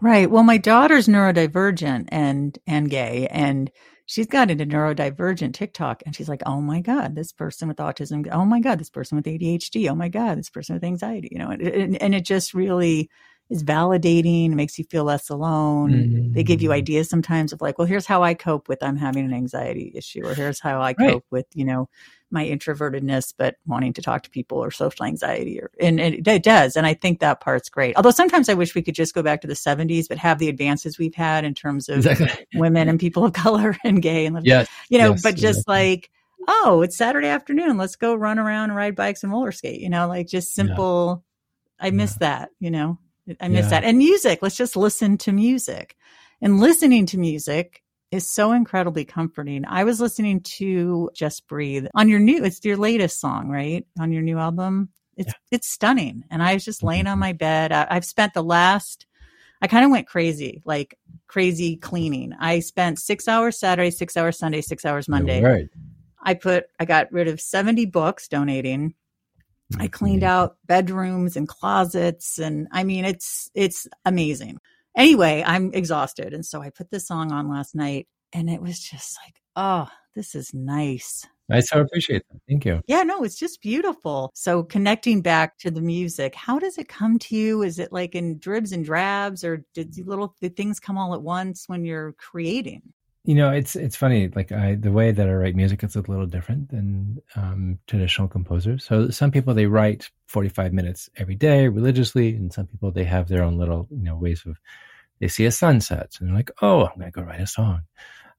Right. 0.00 0.30
Well, 0.30 0.42
my 0.42 0.56
daughter's 0.56 1.08
neurodivergent 1.08 2.08
and 2.08 2.58
and 2.66 2.88
gay, 2.88 3.28
and 3.30 3.70
she's 4.06 4.26
got 4.26 4.50
into 4.50 4.64
neurodivergent 4.64 5.52
TikTok, 5.52 6.02
and 6.06 6.16
she's 6.16 6.28
like, 6.28 6.42
"Oh 6.46 6.60
my 6.60 6.80
god, 6.80 7.14
this 7.14 7.32
person 7.32 7.68
with 7.68 7.76
autism! 7.76 8.26
Oh 8.32 8.46
my 8.46 8.60
god, 8.60 8.78
this 8.78 8.88
person 8.88 9.16
with 9.16 9.26
ADHD! 9.26 9.90
Oh 9.90 9.94
my 9.94 10.08
god, 10.08 10.38
this 10.38 10.48
person 10.48 10.74
with 10.74 10.84
anxiety!" 10.84 11.28
You 11.30 11.38
know, 11.38 11.50
and, 11.50 11.62
and, 11.62 12.02
and 12.02 12.14
it 12.14 12.24
just 12.24 12.54
really 12.54 13.10
is 13.50 13.64
validating, 13.64 14.50
makes 14.52 14.78
you 14.78 14.84
feel 14.84 15.04
less 15.04 15.28
alone. 15.28 15.92
Mm-hmm. 15.92 16.32
They 16.32 16.44
give 16.44 16.62
you 16.62 16.68
mm-hmm. 16.68 16.78
ideas 16.78 17.10
sometimes 17.10 17.52
of 17.52 17.60
like, 17.60 17.78
well, 17.78 17.86
here's 17.86 18.06
how 18.06 18.22
I 18.22 18.32
cope 18.32 18.68
with 18.68 18.82
I'm 18.82 18.96
having 18.96 19.24
an 19.24 19.34
anxiety 19.34 19.92
issue, 19.94 20.24
or 20.24 20.34
here's 20.34 20.60
how 20.60 20.80
I 20.80 20.94
cope 20.94 21.06
right. 21.08 21.22
with, 21.30 21.46
you 21.54 21.64
know, 21.64 21.88
my 22.30 22.44
introvertedness, 22.44 23.34
but 23.36 23.56
wanting 23.66 23.92
to 23.94 24.02
talk 24.02 24.22
to 24.22 24.30
people 24.30 24.58
or 24.58 24.70
social 24.70 25.04
anxiety. 25.04 25.60
Or, 25.60 25.70
and, 25.80 26.00
and 26.00 26.26
it 26.26 26.42
does. 26.42 26.76
And 26.76 26.86
I 26.86 26.94
think 26.94 27.20
that 27.20 27.40
part's 27.40 27.68
great. 27.68 27.96
Although 27.96 28.10
sometimes 28.10 28.48
I 28.48 28.54
wish 28.54 28.74
we 28.74 28.82
could 28.82 28.94
just 28.94 29.14
go 29.14 29.22
back 29.22 29.40
to 29.40 29.48
the 29.48 29.54
70s, 29.54 30.08
but 30.08 30.18
have 30.18 30.38
the 30.38 30.48
advances 30.48 30.98
we've 30.98 31.14
had 31.14 31.44
in 31.44 31.54
terms 31.54 31.88
of 31.88 31.98
exactly. 32.06 32.46
women 32.54 32.88
and 32.88 33.00
people 33.00 33.24
of 33.24 33.32
color 33.34 33.76
and 33.84 34.00
gay 34.00 34.26
and, 34.26 34.44
yes, 34.44 34.68
you 34.88 34.98
know, 34.98 35.10
yes, 35.10 35.22
but 35.22 35.34
just 35.34 35.66
like, 35.66 36.10
oh, 36.48 36.82
it's 36.82 36.96
Saturday 36.96 37.28
afternoon. 37.28 37.76
Let's 37.76 37.96
go 37.96 38.14
run 38.14 38.38
around 38.38 38.70
and 38.70 38.76
ride 38.76 38.96
bikes 38.96 39.22
and 39.22 39.32
roller 39.32 39.52
skate, 39.52 39.80
you 39.80 39.90
know, 39.90 40.08
like 40.08 40.26
just 40.26 40.54
simple. 40.54 41.24
Yeah. 41.80 41.86
I 41.86 41.90
miss 41.90 42.12
yeah. 42.12 42.38
that, 42.38 42.50
you 42.60 42.70
know, 42.70 42.98
I 43.40 43.48
miss 43.48 43.64
yeah. 43.64 43.70
that. 43.70 43.84
And 43.84 43.98
music, 43.98 44.40
let's 44.42 44.56
just 44.56 44.76
listen 44.76 45.18
to 45.18 45.32
music. 45.32 45.96
And 46.42 46.58
listening 46.58 47.04
to 47.06 47.18
music 47.18 47.82
is 48.10 48.28
so 48.28 48.52
incredibly 48.52 49.04
comforting. 49.04 49.64
I 49.66 49.84
was 49.84 50.00
listening 50.00 50.40
to 50.56 51.10
Just 51.14 51.46
Breathe 51.46 51.86
on 51.94 52.08
your 52.08 52.18
new, 52.18 52.44
it's 52.44 52.64
your 52.64 52.76
latest 52.76 53.20
song, 53.20 53.48
right? 53.48 53.86
On 54.00 54.10
your 54.12 54.22
new 54.22 54.38
album. 54.38 54.88
It's, 55.16 55.28
yeah. 55.28 55.56
it's 55.56 55.70
stunning. 55.70 56.24
And 56.30 56.42
I 56.42 56.54
was 56.54 56.64
just 56.64 56.82
laying 56.82 57.06
on 57.06 57.14
mm-hmm. 57.14 57.20
my 57.20 57.32
bed. 57.32 57.72
I, 57.72 57.86
I've 57.88 58.04
spent 58.04 58.34
the 58.34 58.42
last, 58.42 59.06
I 59.62 59.68
kind 59.68 59.84
of 59.84 59.90
went 59.90 60.08
crazy, 60.08 60.62
like 60.64 60.98
crazy 61.28 61.76
cleaning. 61.76 62.32
I 62.40 62.60
spent 62.60 62.98
six 62.98 63.28
hours 63.28 63.58
Saturday, 63.58 63.90
six 63.90 64.16
hours 64.16 64.38
Sunday, 64.38 64.60
six 64.60 64.84
hours 64.84 65.08
Monday. 65.08 65.42
Right. 65.42 65.68
I 66.22 66.34
put, 66.34 66.64
I 66.78 66.86
got 66.86 67.12
rid 67.12 67.28
of 67.28 67.40
70 67.40 67.86
books 67.86 68.28
donating. 68.28 68.94
I 69.78 69.86
cleaned 69.86 70.24
out 70.24 70.56
bedrooms 70.66 71.36
and 71.36 71.46
closets. 71.46 72.38
And 72.38 72.66
I 72.72 72.82
mean, 72.82 73.04
it's, 73.04 73.50
it's 73.54 73.86
amazing. 74.04 74.58
Anyway, 74.96 75.42
I'm 75.46 75.72
exhausted. 75.72 76.34
And 76.34 76.44
so 76.44 76.62
I 76.62 76.70
put 76.70 76.90
this 76.90 77.06
song 77.06 77.32
on 77.32 77.48
last 77.48 77.74
night 77.74 78.08
and 78.32 78.50
it 78.50 78.60
was 78.60 78.80
just 78.80 79.18
like, 79.24 79.36
oh, 79.56 79.88
this 80.14 80.34
is 80.34 80.52
nice. 80.52 81.26
I 81.50 81.60
so 81.60 81.80
appreciate 81.80 82.22
that. 82.30 82.40
Thank 82.48 82.64
you. 82.64 82.80
Yeah, 82.86 83.02
no, 83.02 83.24
it's 83.24 83.38
just 83.38 83.60
beautiful. 83.60 84.30
So 84.34 84.62
connecting 84.62 85.20
back 85.20 85.58
to 85.58 85.70
the 85.70 85.80
music, 85.80 86.34
how 86.34 86.58
does 86.58 86.78
it 86.78 86.88
come 86.88 87.18
to 87.20 87.36
you? 87.36 87.62
Is 87.62 87.78
it 87.78 87.92
like 87.92 88.14
in 88.14 88.38
dribs 88.38 88.72
and 88.72 88.84
drabs 88.84 89.42
or 89.42 89.64
did 89.74 89.96
little 90.06 90.34
did 90.40 90.56
things 90.56 90.78
come 90.78 90.96
all 90.96 91.12
at 91.14 91.22
once 91.22 91.64
when 91.66 91.84
you're 91.84 92.12
creating? 92.12 92.82
You 93.24 93.34
know, 93.34 93.50
it's 93.50 93.76
it's 93.76 93.96
funny. 93.96 94.28
Like 94.28 94.50
I, 94.50 94.76
the 94.76 94.92
way 94.92 95.12
that 95.12 95.28
I 95.28 95.32
write 95.32 95.54
music 95.54 95.84
is 95.84 95.94
a 95.94 96.00
little 96.00 96.26
different 96.26 96.70
than 96.70 97.20
um, 97.36 97.78
traditional 97.86 98.28
composers. 98.28 98.84
So 98.84 99.10
some 99.10 99.30
people 99.30 99.52
they 99.52 99.66
write 99.66 100.10
forty 100.26 100.48
five 100.48 100.72
minutes 100.72 101.10
every 101.16 101.34
day 101.34 101.68
religiously, 101.68 102.34
and 102.34 102.52
some 102.52 102.66
people 102.66 102.90
they 102.90 103.04
have 103.04 103.28
their 103.28 103.42
own 103.42 103.58
little 103.58 103.86
you 103.90 104.04
know 104.04 104.16
ways 104.16 104.42
of. 104.46 104.56
They 105.20 105.28
see 105.28 105.44
a 105.44 105.52
sunset 105.52 106.16
and 106.18 106.28
they're 106.28 106.36
like, 106.36 106.50
"Oh, 106.62 106.86
I'm 106.86 106.98
going 106.98 107.12
to 107.12 107.20
go 107.20 107.22
write 107.22 107.40
a 107.42 107.46
song." 107.46 107.82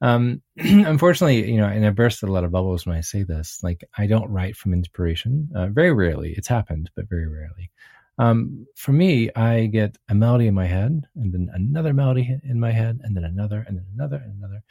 Um, 0.01 0.41
unfortunately, 0.57 1.51
you 1.51 1.57
know, 1.57 1.67
and 1.67 1.85
I 1.85 1.91
burst 1.91 2.23
a 2.23 2.27
lot 2.27 2.43
of 2.43 2.51
bubbles 2.51 2.85
when 2.85 2.97
I 2.97 3.01
say 3.01 3.23
this. 3.23 3.59
Like, 3.63 3.83
I 3.97 4.07
don't 4.07 4.29
write 4.31 4.55
from 4.55 4.73
inspiration. 4.73 5.49
Uh, 5.55 5.67
very 5.67 5.93
rarely, 5.93 6.33
it's 6.35 6.47
happened, 6.47 6.89
but 6.95 7.07
very 7.09 7.27
rarely. 7.27 7.69
Um, 8.17 8.67
for 8.75 8.91
me, 8.91 9.31
I 9.35 9.65
get 9.67 9.97
a 10.09 10.15
melody 10.15 10.47
in 10.47 10.53
my 10.53 10.65
head, 10.65 11.07
and 11.15 11.33
then 11.33 11.49
another 11.53 11.93
melody 11.93 12.37
in 12.43 12.59
my 12.59 12.71
head, 12.71 12.99
and 13.03 13.15
then 13.15 13.23
another, 13.23 13.65
and 13.67 13.77
then 13.77 13.85
another, 13.93 14.17
and 14.17 14.37
another. 14.37 14.63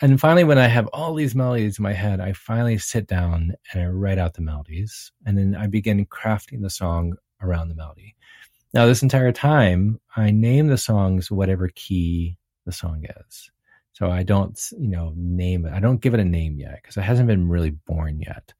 And 0.00 0.20
finally, 0.20 0.44
when 0.44 0.58
I 0.58 0.68
have 0.68 0.86
all 0.88 1.14
these 1.14 1.34
melodies 1.34 1.78
in 1.78 1.82
my 1.82 1.92
head, 1.92 2.20
I 2.20 2.32
finally 2.32 2.78
sit 2.78 3.06
down 3.06 3.54
and 3.72 3.82
I 3.82 3.86
write 3.86 4.18
out 4.18 4.34
the 4.34 4.42
melodies, 4.42 5.12
and 5.26 5.36
then 5.36 5.54
I 5.54 5.66
begin 5.66 6.06
crafting 6.06 6.62
the 6.62 6.70
song 6.70 7.14
around 7.42 7.68
the 7.68 7.74
melody. 7.74 8.14
Now, 8.74 8.86
this 8.86 9.02
entire 9.02 9.32
time, 9.32 10.00
I 10.16 10.30
name 10.30 10.66
the 10.68 10.78
songs 10.78 11.30
whatever 11.30 11.68
key 11.74 12.36
the 12.64 12.72
song 12.72 13.04
is. 13.26 13.50
So 13.92 14.10
I 14.10 14.22
don't, 14.22 14.56
you 14.78 14.88
know, 14.88 15.12
name 15.16 15.66
it. 15.66 15.72
I 15.72 15.80
don't 15.80 16.00
give 16.00 16.14
it 16.14 16.20
a 16.20 16.24
name 16.24 16.58
yet 16.58 16.78
because 16.80 16.96
it 16.96 17.02
hasn't 17.02 17.26
been 17.26 17.48
really 17.48 17.70
born 17.70 18.20
yet. 18.20 18.52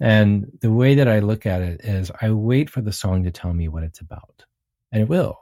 And 0.00 0.46
the 0.60 0.72
way 0.72 0.96
that 0.96 1.08
I 1.08 1.20
look 1.20 1.46
at 1.46 1.62
it 1.62 1.82
is 1.82 2.10
I 2.20 2.30
wait 2.30 2.68
for 2.68 2.80
the 2.80 2.92
song 2.92 3.24
to 3.24 3.30
tell 3.30 3.52
me 3.52 3.68
what 3.68 3.84
it's 3.84 4.00
about. 4.00 4.44
And 4.92 5.02
it 5.02 5.08
will 5.08 5.40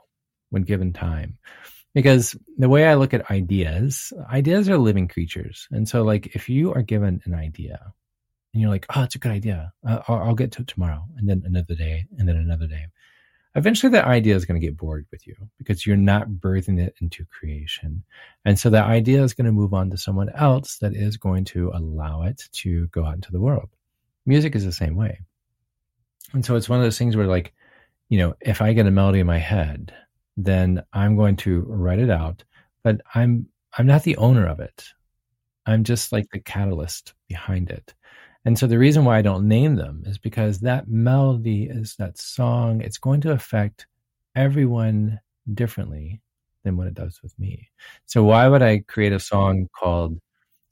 when 0.49 0.63
given 0.63 0.93
time. 0.93 1.37
Because 1.93 2.35
the 2.57 2.69
way 2.69 2.87
I 2.87 2.95
look 2.95 3.13
at 3.13 3.29
ideas, 3.29 4.11
ideas 4.31 4.67
are 4.67 4.77
living 4.77 5.07
creatures. 5.07 5.67
And 5.71 5.87
so, 5.87 6.03
like, 6.03 6.35
if 6.35 6.49
you 6.49 6.73
are 6.73 6.81
given 6.81 7.21
an 7.25 7.35
idea 7.35 7.93
and 8.51 8.61
you're 8.61 8.71
like, 8.71 8.87
oh, 8.95 9.03
it's 9.03 9.15
a 9.15 9.19
good 9.19 9.31
idea, 9.31 9.73
uh, 9.87 9.99
I'll, 10.07 10.17
I'll 10.17 10.35
get 10.35 10.51
to 10.53 10.61
it 10.61 10.67
tomorrow, 10.67 11.05
and 11.17 11.29
then 11.29 11.43
another 11.45 11.75
day, 11.75 12.05
and 12.17 12.27
then 12.27 12.35
another 12.35 12.67
day, 12.67 12.85
eventually 13.55 13.91
that 13.91 14.05
idea 14.05 14.35
is 14.35 14.45
going 14.45 14.59
to 14.59 14.65
get 14.65 14.77
bored 14.77 15.05
with 15.11 15.27
you 15.27 15.35
because 15.59 15.85
you're 15.85 15.95
not 15.95 16.29
birthing 16.29 16.79
it 16.79 16.95
into 16.99 17.25
creation. 17.25 18.03
And 18.45 18.57
so 18.57 18.71
that 18.71 18.85
idea 18.85 19.23
is 19.23 19.33
going 19.33 19.45
to 19.45 19.51
move 19.51 19.73
on 19.73 19.91
to 19.91 19.97
someone 19.97 20.29
else 20.29 20.77
that 20.79 20.95
is 20.95 21.17
going 21.17 21.45
to 21.45 21.71
allow 21.73 22.23
it 22.23 22.43
to 22.53 22.87
go 22.87 23.05
out 23.05 23.15
into 23.15 23.31
the 23.31 23.41
world. 23.41 23.69
Music 24.25 24.55
is 24.55 24.65
the 24.65 24.71
same 24.71 24.95
way. 24.95 25.19
And 26.33 26.45
so 26.45 26.55
it's 26.55 26.69
one 26.69 26.79
of 26.79 26.85
those 26.85 26.97
things 26.97 27.15
where, 27.15 27.27
like, 27.27 27.53
you 28.09 28.17
know, 28.17 28.35
if 28.41 28.61
I 28.61 28.73
get 28.73 28.87
a 28.87 28.91
melody 28.91 29.19
in 29.19 29.27
my 29.27 29.37
head, 29.37 29.93
then 30.37 30.83
I'm 30.93 31.15
going 31.15 31.35
to 31.37 31.61
write 31.61 31.99
it 31.99 32.09
out, 32.09 32.43
but 32.83 33.01
I'm 33.13 33.47
I'm 33.77 33.87
not 33.87 34.03
the 34.03 34.17
owner 34.17 34.47
of 34.47 34.59
it. 34.59 34.85
I'm 35.65 35.83
just 35.83 36.11
like 36.11 36.27
the 36.31 36.39
catalyst 36.39 37.13
behind 37.27 37.69
it. 37.69 37.93
And 38.45 38.59
so 38.59 38.67
the 38.67 38.77
reason 38.77 39.05
why 39.05 39.17
I 39.17 39.21
don't 39.21 39.47
name 39.47 39.75
them 39.75 40.03
is 40.05 40.17
because 40.17 40.59
that 40.59 40.87
melody 40.87 41.63
is 41.63 41.95
that 41.95 42.17
song, 42.17 42.81
it's 42.81 42.97
going 42.97 43.21
to 43.21 43.31
affect 43.31 43.87
everyone 44.35 45.19
differently 45.53 46.21
than 46.63 46.77
what 46.77 46.87
it 46.87 46.93
does 46.93 47.21
with 47.23 47.37
me. 47.39 47.69
So 48.05 48.23
why 48.23 48.47
would 48.47 48.61
I 48.61 48.79
create 48.79 49.13
a 49.13 49.19
song 49.19 49.69
called 49.75 50.19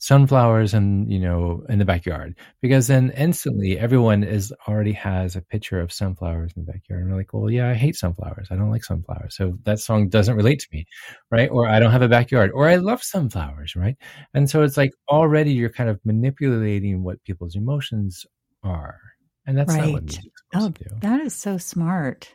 sunflowers 0.01 0.73
and 0.73 1.11
you 1.11 1.19
know 1.19 1.63
in 1.69 1.77
the 1.77 1.85
backyard 1.85 2.35
because 2.59 2.87
then 2.87 3.11
instantly 3.15 3.77
everyone 3.77 4.23
is 4.23 4.51
already 4.67 4.93
has 4.93 5.35
a 5.35 5.41
picture 5.41 5.79
of 5.79 5.93
sunflowers 5.93 6.51
in 6.57 6.65
the 6.65 6.71
backyard 6.71 7.03
and 7.03 7.11
they're 7.11 7.17
like 7.19 7.31
well 7.33 7.51
yeah 7.51 7.69
i 7.69 7.75
hate 7.75 7.95
sunflowers. 7.95 8.47
I 8.49 8.55
don't 8.55 8.71
like 8.71 8.83
sunflowers. 8.83 9.35
So 9.35 9.59
that 9.63 9.79
song 9.79 10.09
doesn't 10.09 10.35
relate 10.35 10.59
to 10.61 10.67
me 10.73 10.87
right? 11.29 11.49
Or 11.51 11.69
i 11.69 11.79
don't 11.79 11.91
have 11.91 12.01
a 12.01 12.09
backyard 12.09 12.49
or 12.51 12.67
i 12.67 12.77
love 12.77 13.03
sunflowers 13.03 13.75
right? 13.75 13.95
And 14.33 14.49
so 14.49 14.63
it's 14.63 14.75
like 14.75 14.91
already 15.07 15.53
you're 15.53 15.69
kind 15.69 15.89
of 15.89 15.99
manipulating 16.03 17.03
what 17.03 17.23
people's 17.23 17.55
emotions 17.55 18.25
are 18.63 18.99
and 19.45 19.55
that's 19.55 19.71
right. 19.71 19.85
not 19.85 19.93
what 19.93 20.03
music's 20.03 20.41
supposed 20.51 20.65
oh, 20.65 20.83
to 20.83 20.89
do. 20.89 20.95
that 21.01 21.21
is 21.21 21.35
so 21.35 21.59
smart 21.59 22.33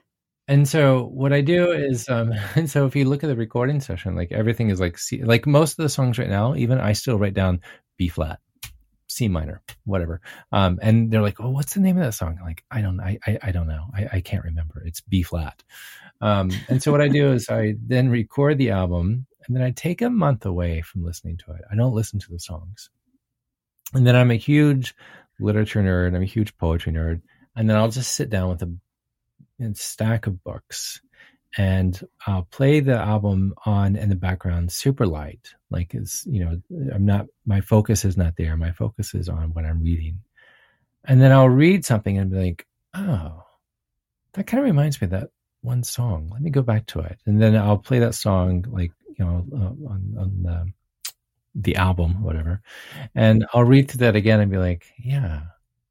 and 0.48 0.68
so 0.68 1.06
what 1.06 1.32
I 1.32 1.40
do 1.40 1.72
is, 1.72 2.08
um, 2.08 2.32
and 2.54 2.70
so 2.70 2.86
if 2.86 2.94
you 2.94 3.04
look 3.04 3.24
at 3.24 3.28
the 3.28 3.36
recording 3.36 3.80
session, 3.80 4.14
like 4.14 4.32
everything 4.32 4.70
is 4.70 4.80
like 4.80 4.98
C, 4.98 5.22
like 5.22 5.46
most 5.46 5.72
of 5.72 5.82
the 5.82 5.88
songs 5.88 6.18
right 6.18 6.28
now, 6.28 6.54
even 6.54 6.78
I 6.78 6.92
still 6.92 7.18
write 7.18 7.34
down 7.34 7.60
B 7.96 8.08
flat, 8.08 8.38
C 9.08 9.28
minor, 9.28 9.62
whatever. 9.84 10.20
Um, 10.52 10.78
and 10.82 11.10
they're 11.10 11.22
like, 11.22 11.40
"Oh, 11.40 11.50
what's 11.50 11.74
the 11.74 11.80
name 11.80 11.98
of 11.98 12.04
that 12.04 12.12
song?" 12.12 12.38
Like, 12.42 12.64
I 12.70 12.80
don't, 12.80 13.00
I, 13.00 13.18
I, 13.26 13.38
I 13.42 13.50
don't 13.50 13.66
know. 13.66 13.86
I, 13.94 14.08
I 14.14 14.20
can't 14.20 14.44
remember. 14.44 14.82
It's 14.84 15.00
B 15.00 15.22
flat. 15.22 15.62
Um, 16.20 16.50
and 16.68 16.82
so 16.82 16.92
what 16.92 17.02
I 17.02 17.08
do 17.08 17.32
is 17.32 17.48
I 17.50 17.74
then 17.84 18.08
record 18.08 18.58
the 18.58 18.70
album, 18.70 19.26
and 19.46 19.56
then 19.56 19.62
I 19.62 19.72
take 19.72 20.00
a 20.00 20.10
month 20.10 20.46
away 20.46 20.80
from 20.82 21.04
listening 21.04 21.38
to 21.38 21.52
it. 21.52 21.62
I 21.70 21.74
don't 21.74 21.94
listen 21.94 22.20
to 22.20 22.30
the 22.30 22.38
songs, 22.38 22.88
and 23.94 24.06
then 24.06 24.14
I'm 24.14 24.30
a 24.30 24.36
huge 24.36 24.94
literature 25.40 25.82
nerd. 25.82 26.14
I'm 26.14 26.22
a 26.22 26.26
huge 26.26 26.56
poetry 26.56 26.92
nerd, 26.92 27.20
and 27.56 27.68
then 27.68 27.76
I'll 27.76 27.90
just 27.90 28.14
sit 28.14 28.30
down 28.30 28.48
with 28.48 28.62
a 28.62 28.76
and 29.58 29.76
stack 29.76 30.26
of 30.26 30.42
books 30.44 31.00
and 31.56 32.06
I'll 32.26 32.46
play 32.50 32.80
the 32.80 32.96
album 32.96 33.54
on 33.64 33.96
in 33.96 34.08
the 34.08 34.14
background 34.14 34.70
super 34.70 35.06
light. 35.06 35.54
Like 35.70 35.94
it's, 35.94 36.26
you 36.26 36.44
know, 36.44 36.60
I'm 36.92 37.06
not, 37.06 37.26
my 37.46 37.60
focus 37.60 38.04
is 38.04 38.16
not 38.16 38.36
there. 38.36 38.56
My 38.56 38.72
focus 38.72 39.14
is 39.14 39.28
on 39.28 39.54
what 39.54 39.64
I'm 39.64 39.82
reading. 39.82 40.20
And 41.04 41.20
then 41.20 41.32
I'll 41.32 41.48
read 41.48 41.84
something 41.84 42.18
and 42.18 42.30
be 42.30 42.36
like, 42.36 42.66
oh, 42.94 43.42
that 44.34 44.46
kind 44.46 44.60
of 44.60 44.66
reminds 44.66 45.00
me 45.00 45.06
of 45.06 45.12
that 45.12 45.30
one 45.62 45.82
song. 45.82 46.28
Let 46.30 46.42
me 46.42 46.50
go 46.50 46.62
back 46.62 46.86
to 46.86 47.00
it. 47.00 47.18
And 47.24 47.40
then 47.40 47.56
I'll 47.56 47.78
play 47.78 48.00
that 48.00 48.14
song, 48.14 48.66
like, 48.68 48.92
you 49.18 49.24
know, 49.24 49.46
uh, 49.52 49.90
on, 49.92 50.14
on 50.18 50.42
the, 50.42 50.72
the 51.54 51.76
album, 51.76 52.22
whatever. 52.22 52.60
And 53.14 53.46
I'll 53.54 53.64
read 53.64 53.90
through 53.90 54.00
that 54.00 54.16
again 54.16 54.40
and 54.40 54.50
be 54.50 54.58
like, 54.58 54.92
yeah, 54.98 55.42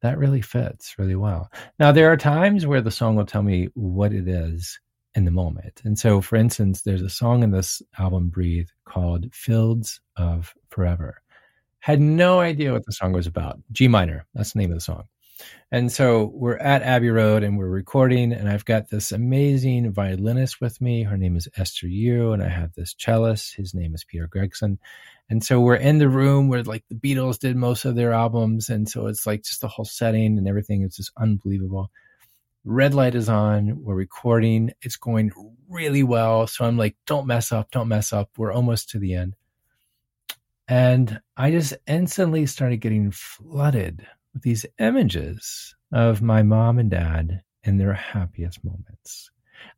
that 0.02 0.18
really 0.18 0.40
fits 0.40 0.98
really 0.98 1.16
well. 1.16 1.50
Now, 1.78 1.92
there 1.92 2.12
are 2.12 2.16
times 2.16 2.66
where 2.66 2.80
the 2.80 2.90
song 2.90 3.16
will 3.16 3.26
tell 3.26 3.42
me 3.42 3.68
what 3.74 4.12
it 4.12 4.28
is 4.28 4.78
in 5.14 5.24
the 5.24 5.30
moment. 5.30 5.80
And 5.84 5.98
so, 5.98 6.20
for 6.20 6.36
instance, 6.36 6.82
there's 6.82 7.02
a 7.02 7.08
song 7.08 7.42
in 7.42 7.50
this 7.50 7.80
album, 7.98 8.28
Breathe, 8.28 8.68
called 8.84 9.34
Fields 9.34 10.00
of 10.16 10.54
Forever. 10.68 11.22
Had 11.80 12.00
no 12.00 12.40
idea 12.40 12.72
what 12.72 12.84
the 12.84 12.92
song 12.92 13.12
was 13.12 13.26
about. 13.26 13.60
G 13.72 13.88
minor, 13.88 14.26
that's 14.34 14.52
the 14.52 14.58
name 14.58 14.70
of 14.70 14.76
the 14.76 14.80
song. 14.80 15.04
And 15.70 15.90
so 15.90 16.30
we're 16.32 16.58
at 16.58 16.82
Abbey 16.82 17.10
Road 17.10 17.42
and 17.42 17.58
we're 17.58 17.68
recording, 17.68 18.32
and 18.32 18.48
I've 18.48 18.64
got 18.64 18.88
this 18.88 19.12
amazing 19.12 19.92
violinist 19.92 20.60
with 20.60 20.80
me. 20.80 21.02
Her 21.02 21.16
name 21.16 21.36
is 21.36 21.48
Esther 21.56 21.88
Yoo, 21.88 22.32
and 22.32 22.42
I 22.42 22.48
have 22.48 22.72
this 22.74 22.94
cellist. 22.94 23.56
His 23.56 23.74
name 23.74 23.94
is 23.94 24.04
Peter 24.04 24.26
Gregson. 24.26 24.78
And 25.28 25.44
so 25.44 25.60
we're 25.60 25.74
in 25.74 25.98
the 25.98 26.08
room 26.08 26.48
where 26.48 26.62
like 26.62 26.84
the 26.88 26.94
Beatles 26.94 27.38
did 27.38 27.56
most 27.56 27.84
of 27.84 27.96
their 27.96 28.12
albums. 28.12 28.68
And 28.68 28.88
so 28.88 29.06
it's 29.06 29.26
like 29.26 29.42
just 29.42 29.60
the 29.60 29.68
whole 29.68 29.84
setting 29.84 30.38
and 30.38 30.46
everything 30.46 30.82
is 30.82 30.96
just 30.96 31.10
unbelievable. 31.16 31.90
Red 32.64 32.94
light 32.94 33.14
is 33.14 33.28
on. 33.28 33.82
We're 33.82 33.94
recording. 33.94 34.72
It's 34.82 34.96
going 34.96 35.32
really 35.68 36.02
well. 36.02 36.46
So 36.46 36.64
I'm 36.64 36.76
like, 36.76 36.96
don't 37.06 37.26
mess 37.26 37.50
up. 37.50 37.70
Don't 37.70 37.88
mess 37.88 38.12
up. 38.12 38.30
We're 38.36 38.52
almost 38.52 38.90
to 38.90 38.98
the 38.98 39.14
end. 39.14 39.34
And 40.68 41.20
I 41.36 41.50
just 41.50 41.74
instantly 41.86 42.46
started 42.46 42.78
getting 42.78 43.10
flooded 43.12 44.06
with 44.36 44.42
these 44.42 44.66
images 44.78 45.74
of 45.92 46.20
my 46.20 46.42
mom 46.42 46.78
and 46.78 46.90
dad 46.90 47.40
in 47.64 47.78
their 47.78 47.94
happiest 47.94 48.62
moments. 48.62 49.30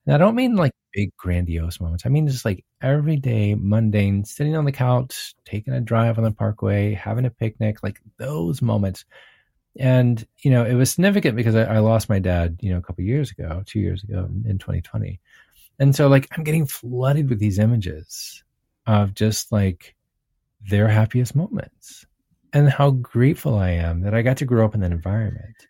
And 0.04 0.12
I 0.12 0.18
don't 0.18 0.34
mean 0.34 0.56
like 0.56 0.72
big 0.92 1.16
grandiose 1.16 1.80
moments. 1.80 2.04
I 2.04 2.08
mean 2.08 2.26
just 2.26 2.44
like 2.44 2.64
everyday 2.82 3.54
mundane 3.54 4.24
sitting 4.24 4.56
on 4.56 4.64
the 4.64 4.72
couch, 4.72 5.36
taking 5.44 5.74
a 5.74 5.80
drive 5.80 6.18
on 6.18 6.24
the 6.24 6.32
parkway, 6.32 6.92
having 6.92 7.24
a 7.24 7.30
picnic, 7.30 7.84
like 7.84 8.00
those 8.16 8.60
moments. 8.60 9.04
And, 9.78 10.26
you 10.40 10.50
know, 10.50 10.64
it 10.64 10.74
was 10.74 10.90
significant 10.90 11.36
because 11.36 11.54
I, 11.54 11.76
I 11.76 11.78
lost 11.78 12.08
my 12.08 12.18
dad, 12.18 12.58
you 12.60 12.72
know, 12.72 12.78
a 12.78 12.82
couple 12.82 13.04
years 13.04 13.30
ago, 13.30 13.62
two 13.64 13.78
years 13.78 14.02
ago 14.02 14.28
in 14.44 14.58
2020. 14.58 15.20
And 15.78 15.94
so 15.94 16.08
like 16.08 16.26
I'm 16.36 16.42
getting 16.42 16.66
flooded 16.66 17.28
with 17.28 17.38
these 17.38 17.60
images 17.60 18.42
of 18.88 19.14
just 19.14 19.52
like 19.52 19.94
their 20.68 20.88
happiest 20.88 21.36
moments 21.36 22.07
and 22.52 22.68
how 22.68 22.90
grateful 22.90 23.56
I 23.56 23.70
am 23.70 24.00
that 24.02 24.14
I 24.14 24.22
got 24.22 24.36
to 24.38 24.44
grow 24.44 24.64
up 24.64 24.74
in 24.74 24.80
that 24.80 24.92
environment. 24.92 25.66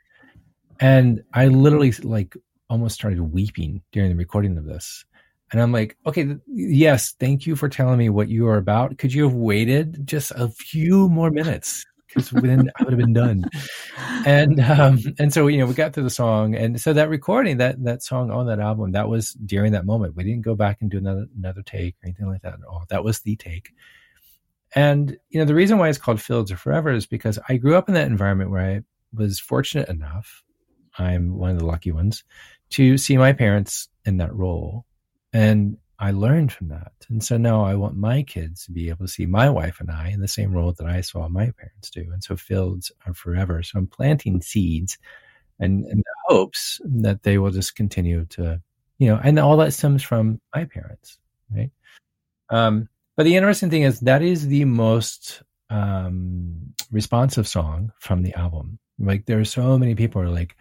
And 0.80 1.22
I 1.34 1.48
literally 1.48 1.92
like 2.02 2.36
almost 2.70 2.94
started 2.94 3.20
weeping 3.20 3.82
during 3.92 4.10
the 4.10 4.16
recording 4.16 4.56
of 4.56 4.64
this. 4.64 5.04
And 5.50 5.62
I'm 5.62 5.72
like, 5.72 5.96
okay, 6.06 6.36
yes, 6.46 7.14
thank 7.18 7.46
you 7.46 7.56
for 7.56 7.68
telling 7.68 7.98
me 7.98 8.10
what 8.10 8.28
you 8.28 8.46
are 8.46 8.58
about. 8.58 8.98
Could 8.98 9.12
you 9.12 9.24
have 9.24 9.34
waited 9.34 10.06
just 10.06 10.30
a 10.32 10.48
few 10.48 11.08
more 11.08 11.30
minutes? 11.30 11.84
Because 12.06 12.30
then 12.30 12.70
I 12.78 12.84
would 12.84 12.92
have 12.92 12.98
been 12.98 13.14
done. 13.14 13.44
And 14.24 14.60
um, 14.60 14.98
and 15.18 15.32
so 15.32 15.46
you 15.46 15.58
know 15.58 15.66
we 15.66 15.74
got 15.74 15.92
through 15.92 16.04
the 16.04 16.10
song, 16.10 16.54
and 16.54 16.80
so 16.80 16.92
that 16.92 17.08
recording, 17.08 17.58
that 17.58 17.82
that 17.84 18.02
song 18.02 18.30
on 18.30 18.46
that 18.46 18.60
album, 18.60 18.92
that 18.92 19.08
was 19.08 19.32
during 19.32 19.72
that 19.72 19.86
moment. 19.86 20.16
We 20.16 20.24
didn't 20.24 20.42
go 20.42 20.54
back 20.54 20.78
and 20.80 20.90
do 20.90 20.98
another 20.98 21.26
another 21.36 21.62
take 21.62 21.94
or 21.96 22.06
anything 22.06 22.26
like 22.26 22.42
that 22.42 22.54
at 22.54 22.64
all. 22.68 22.84
That 22.88 23.04
was 23.04 23.20
the 23.20 23.36
take. 23.36 23.72
And 24.74 25.16
you 25.30 25.38
know, 25.38 25.44
the 25.44 25.54
reason 25.54 25.78
why 25.78 25.88
it's 25.88 25.98
called 25.98 26.20
Fields 26.20 26.50
of 26.50 26.60
Forever 26.60 26.90
is 26.90 27.06
because 27.06 27.38
I 27.48 27.56
grew 27.56 27.76
up 27.76 27.88
in 27.88 27.94
that 27.94 28.06
environment 28.06 28.50
where 28.50 28.64
I 28.64 28.82
was 29.14 29.40
fortunate 29.40 29.88
enough, 29.88 30.42
I'm 30.98 31.36
one 31.36 31.50
of 31.50 31.58
the 31.58 31.66
lucky 31.66 31.92
ones, 31.92 32.24
to 32.70 32.98
see 32.98 33.16
my 33.16 33.32
parents 33.32 33.88
in 34.04 34.18
that 34.18 34.34
role. 34.34 34.84
And 35.32 35.78
I 35.98 36.12
learned 36.12 36.52
from 36.52 36.68
that. 36.68 36.92
And 37.08 37.24
so 37.24 37.36
now 37.36 37.64
I 37.64 37.74
want 37.74 37.96
my 37.96 38.22
kids 38.22 38.64
to 38.66 38.72
be 38.72 38.88
able 38.88 39.06
to 39.06 39.12
see 39.12 39.26
my 39.26 39.50
wife 39.50 39.80
and 39.80 39.90
I 39.90 40.08
in 40.08 40.20
the 40.20 40.28
same 40.28 40.52
role 40.52 40.72
that 40.72 40.86
I 40.86 41.00
saw 41.00 41.28
my 41.28 41.50
parents 41.50 41.90
do. 41.90 42.06
And 42.12 42.22
so 42.22 42.36
fields 42.36 42.92
are 43.06 43.14
forever. 43.14 43.62
So 43.62 43.78
I'm 43.78 43.88
planting 43.88 44.40
seeds 44.40 44.96
and, 45.58 45.84
and 45.86 46.04
hopes 46.28 46.80
that 46.84 47.24
they 47.24 47.38
will 47.38 47.50
just 47.50 47.74
continue 47.74 48.26
to, 48.26 48.60
you 48.98 49.08
know, 49.08 49.20
and 49.22 49.38
all 49.38 49.56
that 49.56 49.72
stems 49.72 50.02
from 50.02 50.40
my 50.54 50.66
parents, 50.66 51.18
right? 51.54 51.70
Um, 52.50 52.88
but 53.18 53.24
the 53.24 53.34
interesting 53.34 53.68
thing 53.68 53.82
is 53.82 53.98
that 53.98 54.22
is 54.22 54.46
the 54.46 54.64
most 54.64 55.42
um, 55.70 56.72
responsive 56.92 57.48
song 57.48 57.90
from 57.98 58.22
the 58.22 58.32
album. 58.34 58.78
Like 58.96 59.26
there 59.26 59.40
are 59.40 59.44
so 59.44 59.76
many 59.76 59.96
people 59.96 60.22
are 60.22 60.28
like, 60.28 60.54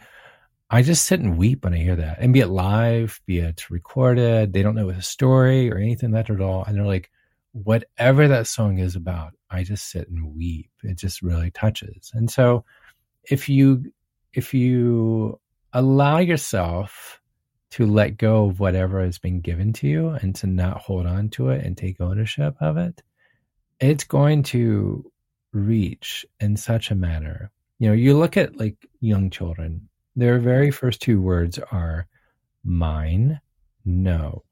I 0.71 0.81
just 0.81 1.05
sit 1.05 1.19
and 1.19 1.37
weep 1.37 1.63
when 1.63 1.75
I 1.75 1.77
hear 1.77 1.95
that. 1.95 2.17
And 2.19 2.33
be 2.33 2.39
it 2.39 2.47
live, 2.47 3.21
be 3.27 3.41
it 3.41 3.69
recorded, 3.69 4.53
they 4.53 4.63
don't 4.63 4.73
know 4.73 4.91
the 4.91 5.03
story 5.03 5.71
or 5.71 5.77
anything 5.77 6.09
that 6.13 6.31
at 6.31 6.41
all. 6.41 6.63
And 6.63 6.75
they're 6.75 6.83
like, 6.83 7.11
whatever 7.51 8.27
that 8.27 8.47
song 8.47 8.79
is 8.79 8.95
about, 8.95 9.33
I 9.51 9.61
just 9.61 9.91
sit 9.91 10.09
and 10.09 10.35
weep. 10.35 10.71
It 10.81 10.97
just 10.97 11.21
really 11.21 11.51
touches. 11.51 12.09
And 12.15 12.27
so 12.27 12.65
if 13.23 13.47
you 13.47 13.91
if 14.33 14.55
you 14.55 15.39
allow 15.73 16.17
yourself 16.17 17.16
to 17.71 17.85
let 17.85 18.17
go 18.17 18.45
of 18.45 18.59
whatever 18.59 19.03
has 19.03 19.17
been 19.17 19.41
given 19.41 19.73
to 19.73 19.87
you 19.87 20.09
and 20.09 20.35
to 20.35 20.47
not 20.47 20.77
hold 20.77 21.05
on 21.05 21.29
to 21.29 21.49
it 21.49 21.65
and 21.65 21.77
take 21.77 21.99
ownership 21.99 22.55
of 22.61 22.77
it, 22.77 23.01
it's 23.79 24.03
going 24.03 24.43
to 24.43 25.11
reach 25.53 26.25
in 26.39 26.55
such 26.55 26.91
a 26.91 26.95
manner. 26.95 27.51
You 27.79 27.89
know, 27.89 27.93
you 27.93 28.17
look 28.17 28.37
at 28.37 28.57
like 28.57 28.77
young 29.01 29.29
children, 29.29 29.89
their 30.15 30.39
very 30.39 30.71
first 30.71 31.01
two 31.01 31.21
words 31.21 31.59
are 31.71 32.07
mine, 32.63 33.39
no. 33.85 34.43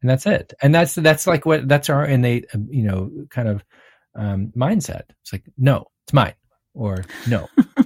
And 0.00 0.10
that's 0.10 0.26
it. 0.26 0.52
And 0.60 0.74
that's, 0.74 0.94
that's 0.94 1.26
like 1.26 1.46
what, 1.46 1.68
that's 1.68 1.88
our 1.88 2.04
innate, 2.04 2.46
um, 2.54 2.66
you 2.70 2.82
know, 2.82 3.10
kind 3.30 3.48
of 3.48 3.62
um, 4.14 4.52
mindset. 4.56 5.02
It's 5.22 5.32
like, 5.32 5.44
no, 5.56 5.86
it's 6.04 6.12
mine 6.12 6.34
or 6.74 7.04
no, 7.28 7.48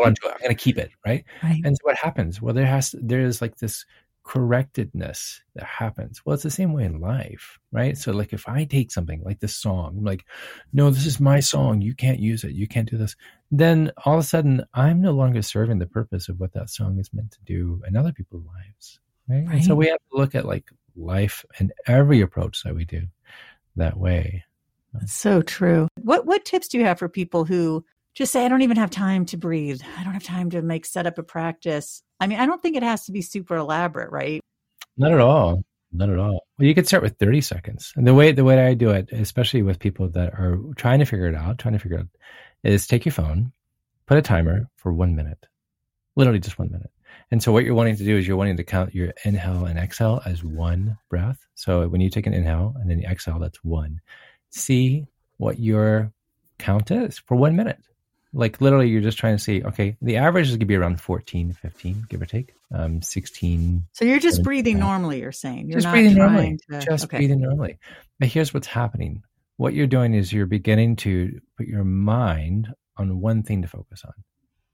hold 0.00 0.08
on 0.08 0.14
to 0.16 0.28
it. 0.28 0.32
I'm 0.34 0.40
going 0.40 0.56
to 0.56 0.62
keep 0.62 0.78
it, 0.78 0.90
right? 1.06 1.24
right? 1.42 1.60
And 1.64 1.76
so 1.76 1.80
what 1.82 1.96
happens? 1.96 2.40
Well, 2.40 2.54
there 2.54 2.66
has 2.66 2.94
there 2.98 3.20
is 3.20 3.40
like 3.40 3.56
this 3.56 3.84
correctedness 4.24 5.42
that 5.54 5.64
happens. 5.64 6.24
Well, 6.24 6.34
it's 6.34 6.42
the 6.42 6.50
same 6.50 6.72
way 6.72 6.84
in 6.84 7.00
life, 7.00 7.58
right? 7.72 7.96
So 7.96 8.12
like 8.12 8.32
if 8.32 8.48
I 8.48 8.64
take 8.64 8.92
something 8.92 9.22
like 9.24 9.40
this 9.40 9.56
song, 9.56 9.96
I'm 9.98 10.04
like, 10.04 10.24
no, 10.72 10.90
this 10.90 11.06
is 11.06 11.20
my 11.20 11.40
song. 11.40 11.80
You 11.80 11.94
can't 11.94 12.20
use 12.20 12.44
it. 12.44 12.52
You 12.52 12.68
can't 12.68 12.88
do 12.88 12.98
this. 12.98 13.16
Then 13.50 13.90
all 14.04 14.14
of 14.14 14.20
a 14.20 14.26
sudden, 14.26 14.64
I'm 14.74 15.00
no 15.00 15.12
longer 15.12 15.42
serving 15.42 15.78
the 15.78 15.86
purpose 15.86 16.28
of 16.28 16.38
what 16.38 16.52
that 16.52 16.70
song 16.70 16.98
is 16.98 17.12
meant 17.12 17.32
to 17.32 17.40
do 17.44 17.82
in 17.88 17.96
other 17.96 18.12
people's 18.12 18.44
lives, 18.46 19.00
right? 19.28 19.44
right. 19.46 19.56
And 19.56 19.64
so 19.64 19.74
we 19.74 19.88
have 19.88 19.98
to 20.12 20.16
look 20.16 20.34
at 20.34 20.46
like 20.46 20.70
life 20.96 21.44
and 21.58 21.72
every 21.86 22.20
approach 22.20 22.62
that 22.62 22.74
we 22.74 22.84
do 22.84 23.06
that 23.76 23.96
way. 23.96 24.44
That's 24.92 25.12
so 25.12 25.40
true. 25.42 25.88
What 26.02 26.26
what 26.26 26.44
tips 26.44 26.68
do 26.68 26.78
you 26.78 26.84
have 26.84 26.98
for 26.98 27.08
people 27.08 27.44
who 27.44 27.84
just 28.14 28.32
say, 28.32 28.44
I 28.44 28.48
don't 28.48 28.62
even 28.62 28.76
have 28.76 28.90
time 28.90 29.24
to 29.26 29.36
breathe. 29.36 29.80
I 29.98 30.04
don't 30.04 30.14
have 30.14 30.24
time 30.24 30.50
to 30.50 30.62
make 30.62 30.84
set 30.84 31.06
up 31.06 31.18
a 31.18 31.22
practice. 31.22 32.02
I 32.18 32.26
mean, 32.26 32.38
I 32.38 32.46
don't 32.46 32.60
think 32.60 32.76
it 32.76 32.82
has 32.82 33.06
to 33.06 33.12
be 33.12 33.22
super 33.22 33.56
elaborate, 33.56 34.10
right? 34.10 34.40
Not 34.96 35.12
at 35.12 35.20
all. 35.20 35.62
Not 35.92 36.10
at 36.10 36.18
all. 36.18 36.46
Well, 36.58 36.68
you 36.68 36.74
could 36.74 36.86
start 36.86 37.02
with 37.02 37.18
30 37.18 37.40
seconds. 37.40 37.92
And 37.96 38.06
the 38.06 38.14
way 38.14 38.32
the 38.32 38.44
way 38.44 38.64
I 38.64 38.74
do 38.74 38.90
it, 38.90 39.10
especially 39.12 39.62
with 39.62 39.78
people 39.78 40.08
that 40.10 40.34
are 40.34 40.58
trying 40.76 41.00
to 41.00 41.04
figure 41.04 41.26
it 41.26 41.34
out, 41.34 41.58
trying 41.58 41.74
to 41.74 41.80
figure 41.80 41.98
it 41.98 42.02
out, 42.02 42.08
is 42.62 42.86
take 42.86 43.04
your 43.04 43.12
phone, 43.12 43.52
put 44.06 44.18
a 44.18 44.22
timer 44.22 44.68
for 44.76 44.92
one 44.92 45.16
minute. 45.16 45.46
Literally 46.16 46.40
just 46.40 46.58
one 46.58 46.70
minute. 46.70 46.90
And 47.30 47.42
so 47.42 47.52
what 47.52 47.64
you're 47.64 47.74
wanting 47.74 47.96
to 47.96 48.04
do 48.04 48.16
is 48.16 48.26
you're 48.26 48.36
wanting 48.36 48.56
to 48.56 48.64
count 48.64 48.94
your 48.94 49.12
inhale 49.24 49.64
and 49.64 49.78
exhale 49.78 50.20
as 50.24 50.44
one 50.44 50.98
breath. 51.08 51.38
So 51.54 51.88
when 51.88 52.00
you 52.00 52.10
take 52.10 52.26
an 52.26 52.34
inhale 52.34 52.74
and 52.80 52.90
then 52.90 52.98
you 52.98 53.08
exhale, 53.08 53.38
that's 53.38 53.62
one. 53.64 54.00
See 54.50 55.06
what 55.38 55.58
your 55.58 56.12
count 56.58 56.90
is 56.90 57.18
for 57.18 57.36
one 57.36 57.56
minute. 57.56 57.78
Like 58.32 58.60
literally, 58.60 58.88
you're 58.88 59.00
just 59.00 59.18
trying 59.18 59.36
to 59.36 59.42
see, 59.42 59.62
okay, 59.62 59.96
the 60.00 60.18
average 60.18 60.46
is 60.46 60.52
going 60.52 60.60
to 60.60 60.66
be 60.66 60.76
around 60.76 61.00
14, 61.00 61.52
15, 61.52 62.06
give 62.08 62.22
or 62.22 62.26
take, 62.26 62.54
um, 62.72 63.02
16. 63.02 63.86
So 63.92 64.04
you're 64.04 64.20
just 64.20 64.42
breathing 64.42 64.78
normally, 64.78 65.20
you're 65.20 65.32
saying? 65.32 65.68
You're 65.68 65.80
just 65.80 65.92
breathing 65.92 66.16
normally. 66.16 66.58
To, 66.70 66.80
just 66.80 67.04
okay. 67.04 67.18
breathing 67.18 67.40
normally. 67.40 67.78
But 68.20 68.28
here's 68.28 68.54
what's 68.54 68.68
happening. 68.68 69.24
What 69.56 69.74
you're 69.74 69.88
doing 69.88 70.14
is 70.14 70.32
you're 70.32 70.46
beginning 70.46 70.96
to 70.96 71.40
put 71.56 71.66
your 71.66 71.84
mind 71.84 72.72
on 72.96 73.20
one 73.20 73.42
thing 73.42 73.62
to 73.62 73.68
focus 73.68 74.02
on. 74.04 74.14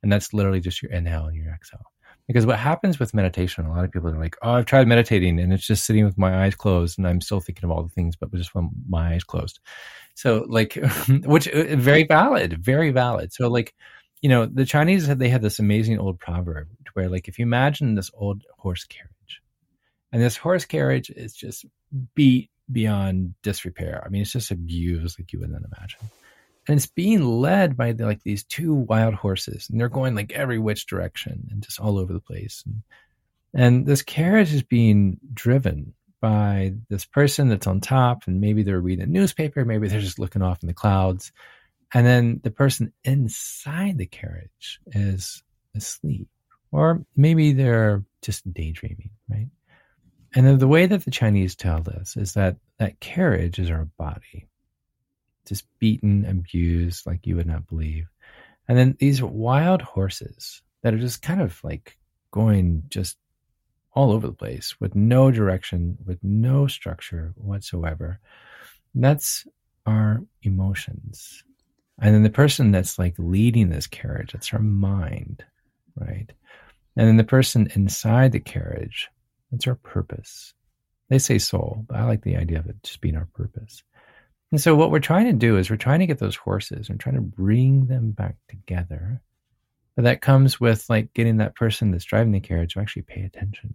And 0.03 0.13
that's 0.13 0.35
literally 0.35 0.61
just 0.61 0.83
your 0.83 0.93
inhale 0.93 1.27
and 1.27 1.37
your 1.37 1.53
exhale. 1.53 1.81
Because 2.27 2.45
what 2.45 2.59
happens 2.59 2.99
with 2.99 3.15
meditation, 3.15 3.67
a 3.67 3.73
lot 3.73 3.85
of 3.85 3.93
people 3.93 4.09
are 4.11 4.19
like, 4.19 4.37
oh, 4.43 4.53
I've 4.53 4.67
tried 4.67 4.89
meditating 4.89 5.39
and 5.39 5.53
it's 5.53 5.67
just 5.67 5.85
sitting 5.85 6.05
with 6.05 6.19
my 6.19 6.45
eyes 6.45 6.57
closed 6.57 6.99
and 6.99 7.07
I'm 7.07 7.21
still 7.21 7.41
thinking 7.41 7.65
of 7.65 7.71
all 7.71 7.85
the 7.85 7.89
things, 7.89 8.17
but 8.17 8.33
just 8.35 8.55
with 8.55 8.65
my 8.89 9.15
eyes 9.15 9.23
closed. 9.23 9.61
So, 10.15 10.45
like, 10.49 10.75
which 11.25 11.47
uh, 11.49 11.77
very 11.77 12.05
valid, 12.05 12.65
very 12.65 12.91
valid. 12.91 13.33
So, 13.33 13.49
like, 13.49 13.75
you 14.23 14.29
know, 14.29 14.47
the 14.47 14.65
Chinese, 14.65 15.07
they 15.07 15.29
had 15.29 15.43
this 15.43 15.61
amazing 15.61 15.99
old 15.99 16.19
proverb 16.19 16.69
where, 16.95 17.09
like, 17.09 17.29
if 17.29 17.39
you 17.39 17.45
imagine 17.45 17.95
this 17.95 18.11
old 18.15 18.43
horse 18.59 18.85
carriage 18.85 19.43
and 20.11 20.21
this 20.21 20.37
horse 20.37 20.65
carriage 20.65 21.11
is 21.11 21.35
just 21.35 21.65
beat 22.15 22.51
beyond 22.71 23.35
disrepair. 23.43 24.03
I 24.05 24.09
mean, 24.09 24.23
it's 24.23 24.33
just 24.33 24.51
abused 24.51 25.19
like 25.19 25.33
you 25.33 25.41
wouldn't 25.41 25.65
imagine. 25.65 26.01
And 26.69 26.79
it's 26.79 26.87
being 26.87 27.23
led 27.25 27.77
by 27.77 27.93
the, 27.93 28.05
like 28.05 28.23
these 28.23 28.45
two 28.45 28.75
wild 28.75 29.15
horses 29.15 29.69
and 29.71 29.81
they're 29.81 29.89
going 29.89 30.15
like 30.15 30.33
every 30.33 30.59
which 30.59 30.87
direction 30.87 31.49
and 31.51 31.63
just 31.63 31.81
all 31.81 31.99
over 31.99 32.13
the 32.13 32.21
place. 32.21 32.65
And, 32.67 32.83
and 33.55 33.87
this 33.87 34.03
carriage 34.03 34.53
is 34.53 34.63
being 34.63 35.19
driven 35.33 35.95
by 36.21 36.75
this 36.89 37.05
person 37.05 37.49
that's 37.49 37.67
on 37.67 37.81
top 37.81 38.25
and 38.27 38.41
maybe 38.41 38.63
they're 38.63 38.81
reading 38.81 39.05
a 39.05 39.07
newspaper 39.07 39.65
maybe 39.65 39.87
they're 39.87 40.01
just 40.01 40.19
looking 40.19 40.43
off 40.43 40.63
in 40.63 40.67
the 40.67 40.75
clouds. 40.75 41.33
And 41.95 42.05
then 42.05 42.41
the 42.43 42.51
person 42.51 42.93
inside 43.05 43.97
the 43.97 44.07
carriage 44.07 44.81
is 44.87 45.43
asleep 45.75 46.29
or 46.73 47.05
maybe 47.15 47.53
they're 47.53 48.03
just 48.23 48.53
daydreaming 48.53 49.11
right? 49.29 49.49
And 50.35 50.47
then 50.47 50.59
the 50.59 50.67
way 50.67 50.87
that 50.87 51.05
the 51.05 51.13
chinese 51.13 51.55
tell 51.55 51.81
this 51.81 52.17
is 52.17 52.35
that 52.35 52.57
that 52.79 52.99
carriage 52.99 53.61
is 53.61 53.71
our 53.71 53.89
body 53.97 54.49
just 55.47 55.65
beaten, 55.79 56.25
abused 56.25 57.07
like 57.07 57.27
you 57.27 57.37
would 57.37 57.47
not 57.47 57.69
believe. 57.69 58.07
And 58.69 58.77
then 58.77 58.97
these 58.99 59.23
wild 59.23 59.83
horses 59.83 60.63
that 60.83 60.95
are 60.95 60.99
just 60.99 61.23
kind 61.23 61.41
of 61.41 61.59
like 61.63 61.97
going 62.31 62.83
just 62.89 63.17
all 63.93 64.13
over 64.13 64.27
the 64.27 64.33
place 64.33 64.77
with 64.79 64.95
no 64.95 65.31
direction, 65.31 65.97
with 66.05 66.19
no 66.23 66.67
structure 66.67 67.33
whatsoever. 67.37 68.21
That's 68.95 69.47
our 69.87 70.23
emotions. 70.43 71.43
And 72.01 72.15
then 72.15 72.23
the 72.23 72.31
person 72.31 72.73
that's 72.73 72.99
like 72.99 73.15
leading 73.17 73.71
this 73.71 73.87
carriage, 73.87 74.33
that's 74.33 74.53
our 74.53 74.61
mind, 74.61 75.45
right? 75.97 76.31
And 76.97 77.09
then 77.09 77.17
the 77.17 77.25
person 77.25 77.71
inside 77.75 78.33
the 78.33 78.41
carriage, 78.41 79.09
that's 79.51 79.67
our 79.67 79.77
purpose. 79.77 80.53
They 81.09 81.19
say 81.19 81.39
soul, 81.39 81.85
but 81.89 81.97
I 81.97 82.05
like 82.05 82.23
the 82.23 82.37
idea 82.37 82.59
of 82.59 82.67
it 82.67 82.83
just 82.83 83.01
being 83.01 83.17
our 83.17 83.29
purpose. 83.35 83.83
And 84.53 84.61
so 84.61 84.77
what 84.77 84.91
we're 84.91 85.01
trying 85.01 85.27
to 85.27 85.33
do 85.33 85.57
is 85.57 85.71
we're 85.71 85.77
trying 85.77 86.01
to 86.01 86.07
get 86.07 86.19
those 86.19 86.37
horses 86.37 86.89
and 86.89 87.01
trying 87.01 87.17
to 87.17 87.21
bring 87.21 87.87
them 87.87 88.13
back 88.13 88.37
together. 88.49 89.21
But 89.97 90.05
that 90.05 90.21
comes 90.21 90.61
with 90.61 90.89
like 90.89 91.13
getting 91.15 91.39
that 91.39 91.57
person 91.57 91.91
that's 91.91 92.05
driving 92.05 92.33
the 92.33 92.41
carriage 92.41 92.75
to 92.75 92.81
actually 92.81 93.03
pay 93.03 93.23
attention. 93.23 93.75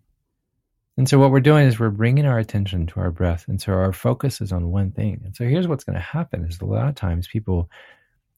And 0.97 1.09
so 1.09 1.17
what 1.19 1.31
we're 1.31 1.39
doing 1.39 1.67
is 1.67 1.79
we're 1.79 1.89
bringing 1.89 2.25
our 2.25 2.37
attention 2.37 2.85
to 2.87 2.99
our 2.99 3.11
breath. 3.11 3.47
And 3.47 3.59
so 3.59 3.73
our 3.73 3.93
focus 3.93 4.39
is 4.39 4.51
on 4.51 4.71
one 4.71 4.91
thing. 4.91 5.21
And 5.25 5.35
so 5.35 5.45
here's 5.45 5.67
what's 5.67 5.83
going 5.83 5.95
to 5.95 6.01
happen 6.01 6.45
is 6.45 6.59
a 6.61 6.65
lot 6.65 6.87
of 6.87 6.95
times 6.95 7.27
people, 7.27 7.69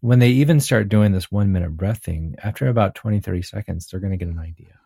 when 0.02 0.20
they 0.20 0.30
even 0.30 0.60
start 0.60 0.90
doing 0.90 1.12
this 1.12 1.32
one 1.32 1.52
minute 1.52 1.76
breath 1.76 2.04
thing, 2.04 2.36
after 2.44 2.68
about 2.68 2.96
20, 2.96 3.20
30 3.20 3.42
seconds, 3.42 3.88
they're 3.88 4.00
going 4.00 4.12
to 4.12 4.18
get 4.18 4.28
an 4.28 4.40
idea. 4.40 4.80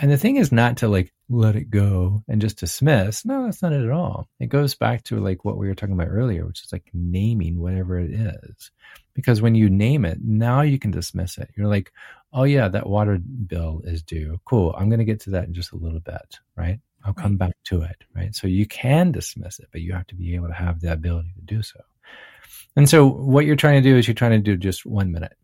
And 0.00 0.10
the 0.10 0.16
thing 0.16 0.36
is 0.36 0.52
not 0.52 0.78
to 0.78 0.88
like 0.88 1.12
let 1.28 1.54
it 1.54 1.70
go 1.70 2.22
and 2.28 2.40
just 2.40 2.58
dismiss. 2.58 3.24
No, 3.24 3.44
that's 3.44 3.62
not 3.62 3.72
it 3.72 3.84
at 3.84 3.90
all. 3.90 4.28
It 4.40 4.46
goes 4.46 4.74
back 4.74 5.02
to 5.04 5.18
like 5.18 5.44
what 5.44 5.58
we 5.58 5.68
were 5.68 5.74
talking 5.74 5.94
about 5.94 6.08
earlier, 6.08 6.46
which 6.46 6.62
is 6.62 6.72
like 6.72 6.88
naming 6.94 7.58
whatever 7.58 7.98
it 7.98 8.10
is. 8.10 8.70
Because 9.14 9.42
when 9.42 9.54
you 9.54 9.68
name 9.68 10.04
it, 10.04 10.18
now 10.22 10.62
you 10.62 10.78
can 10.78 10.90
dismiss 10.90 11.36
it. 11.36 11.50
You're 11.56 11.68
like, 11.68 11.92
oh 12.32 12.44
yeah, 12.44 12.68
that 12.68 12.88
water 12.88 13.18
bill 13.18 13.82
is 13.84 14.02
due. 14.02 14.40
Cool. 14.46 14.74
I'm 14.78 14.88
going 14.88 14.98
to 14.98 15.04
get 15.04 15.20
to 15.20 15.30
that 15.30 15.46
in 15.46 15.54
just 15.54 15.72
a 15.72 15.76
little 15.76 16.00
bit, 16.00 16.38
right? 16.56 16.80
I'll 17.04 17.12
come 17.12 17.36
back 17.36 17.56
to 17.64 17.82
it, 17.82 17.96
right? 18.14 18.34
So 18.34 18.46
you 18.46 18.64
can 18.64 19.12
dismiss 19.12 19.58
it, 19.58 19.68
but 19.72 19.82
you 19.82 19.92
have 19.92 20.06
to 20.06 20.14
be 20.14 20.34
able 20.34 20.48
to 20.48 20.54
have 20.54 20.80
the 20.80 20.92
ability 20.92 21.32
to 21.34 21.42
do 21.42 21.62
so. 21.62 21.80
And 22.76 22.88
so 22.88 23.06
what 23.06 23.44
you're 23.44 23.56
trying 23.56 23.82
to 23.82 23.88
do 23.88 23.96
is 23.96 24.06
you're 24.06 24.14
trying 24.14 24.30
to 24.30 24.38
do 24.38 24.56
just 24.56 24.86
one 24.86 25.12
minute 25.12 25.36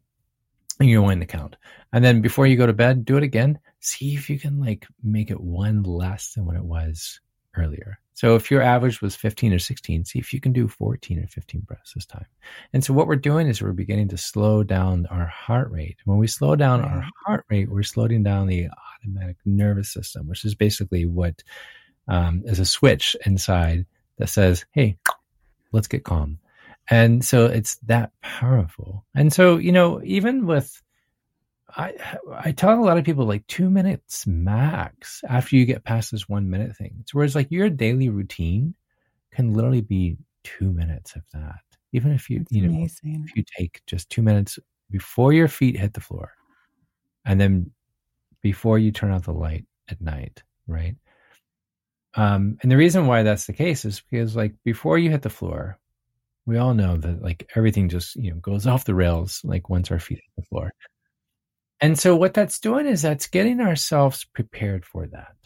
and 0.80 0.88
you're 0.88 1.02
wanting 1.02 1.20
to 1.20 1.26
count. 1.26 1.56
And 1.92 2.04
then 2.04 2.20
before 2.20 2.46
you 2.46 2.56
go 2.56 2.66
to 2.66 2.72
bed, 2.72 3.04
do 3.04 3.16
it 3.16 3.22
again 3.22 3.58
see 3.80 4.14
if 4.14 4.28
you 4.28 4.38
can 4.38 4.58
like 4.60 4.86
make 5.02 5.30
it 5.30 5.40
one 5.40 5.82
less 5.82 6.32
than 6.32 6.46
what 6.46 6.56
it 6.56 6.64
was 6.64 7.20
earlier. 7.56 7.98
So 8.14 8.34
if 8.34 8.50
your 8.50 8.62
average 8.62 9.00
was 9.00 9.14
15 9.14 9.52
or 9.52 9.58
16, 9.60 10.04
see 10.04 10.18
if 10.18 10.32
you 10.32 10.40
can 10.40 10.52
do 10.52 10.66
14 10.66 11.20
or 11.20 11.28
15 11.28 11.60
breaths 11.60 11.92
this 11.94 12.06
time. 12.06 12.26
And 12.72 12.84
so 12.84 12.92
what 12.92 13.06
we're 13.06 13.16
doing 13.16 13.46
is 13.46 13.62
we're 13.62 13.72
beginning 13.72 14.08
to 14.08 14.16
slow 14.16 14.64
down 14.64 15.06
our 15.06 15.26
heart 15.26 15.70
rate. 15.70 15.98
When 16.04 16.18
we 16.18 16.26
slow 16.26 16.56
down 16.56 16.80
our 16.80 17.04
heart 17.24 17.44
rate, 17.48 17.70
we're 17.70 17.84
slowing 17.84 18.24
down 18.24 18.48
the 18.48 18.68
automatic 19.04 19.36
nervous 19.44 19.92
system, 19.92 20.26
which 20.26 20.44
is 20.44 20.56
basically 20.56 21.06
what 21.06 21.44
um, 22.08 22.42
is 22.44 22.58
a 22.58 22.64
switch 22.64 23.16
inside 23.24 23.86
that 24.16 24.30
says, 24.30 24.64
"Hey, 24.72 24.98
let's 25.70 25.86
get 25.86 26.02
calm." 26.02 26.40
And 26.90 27.24
so 27.24 27.46
it's 27.46 27.76
that 27.86 28.12
powerful. 28.22 29.04
And 29.14 29.32
so 29.32 29.56
you 29.58 29.72
know, 29.72 30.00
even 30.04 30.46
with 30.46 30.82
I 31.76 31.94
I 32.32 32.52
tell 32.52 32.72
a 32.78 32.84
lot 32.84 32.98
of 32.98 33.04
people 33.04 33.26
like 33.26 33.46
two 33.46 33.70
minutes 33.70 34.26
max 34.26 35.22
after 35.28 35.56
you 35.56 35.66
get 35.66 35.84
past 35.84 36.10
this 36.10 36.28
one 36.28 36.48
minute 36.48 36.76
thing. 36.76 36.96
It's 37.00 37.14
whereas 37.14 37.34
like 37.34 37.50
your 37.50 37.68
daily 37.68 38.08
routine 38.08 38.74
can 39.32 39.52
literally 39.54 39.82
be 39.82 40.16
two 40.44 40.72
minutes 40.72 41.14
of 41.14 41.22
that. 41.34 41.60
Even 41.92 42.12
if 42.12 42.30
you 42.30 42.40
That's 42.40 42.52
you 42.52 42.62
know 42.62 42.76
amazing. 42.78 43.24
if 43.28 43.36
you 43.36 43.44
take 43.56 43.82
just 43.86 44.08
two 44.10 44.22
minutes 44.22 44.58
before 44.90 45.32
your 45.32 45.48
feet 45.48 45.76
hit 45.76 45.92
the 45.94 46.00
floor, 46.00 46.32
and 47.24 47.40
then 47.40 47.70
before 48.40 48.78
you 48.78 48.92
turn 48.92 49.12
out 49.12 49.24
the 49.24 49.32
light 49.32 49.66
at 49.90 50.00
night, 50.00 50.42
right? 50.66 50.96
Um, 52.14 52.58
and 52.62 52.70
the 52.70 52.76
reason 52.76 53.06
why 53.06 53.22
that's 53.22 53.46
the 53.46 53.52
case 53.52 53.84
is 53.84 54.02
because 54.10 54.34
like 54.34 54.54
before 54.64 54.98
you 54.98 55.10
hit 55.10 55.22
the 55.22 55.30
floor, 55.30 55.78
we 56.48 56.56
all 56.56 56.72
know 56.72 56.96
that 56.96 57.22
like 57.22 57.48
everything 57.54 57.90
just 57.90 58.16
you 58.16 58.30
know 58.30 58.38
goes 58.38 58.66
off 58.72 58.86
the 58.86 58.94
rails 58.94 59.42
like 59.44 59.68
once 59.68 59.90
our 59.90 60.00
feet 60.00 60.16
hit 60.16 60.32
the 60.36 60.42
floor. 60.44 60.72
And 61.80 61.96
so 61.96 62.16
what 62.16 62.34
that's 62.34 62.58
doing 62.58 62.86
is 62.86 63.02
that's 63.02 63.28
getting 63.28 63.60
ourselves 63.60 64.24
prepared 64.24 64.84
for 64.84 65.06
that. 65.08 65.36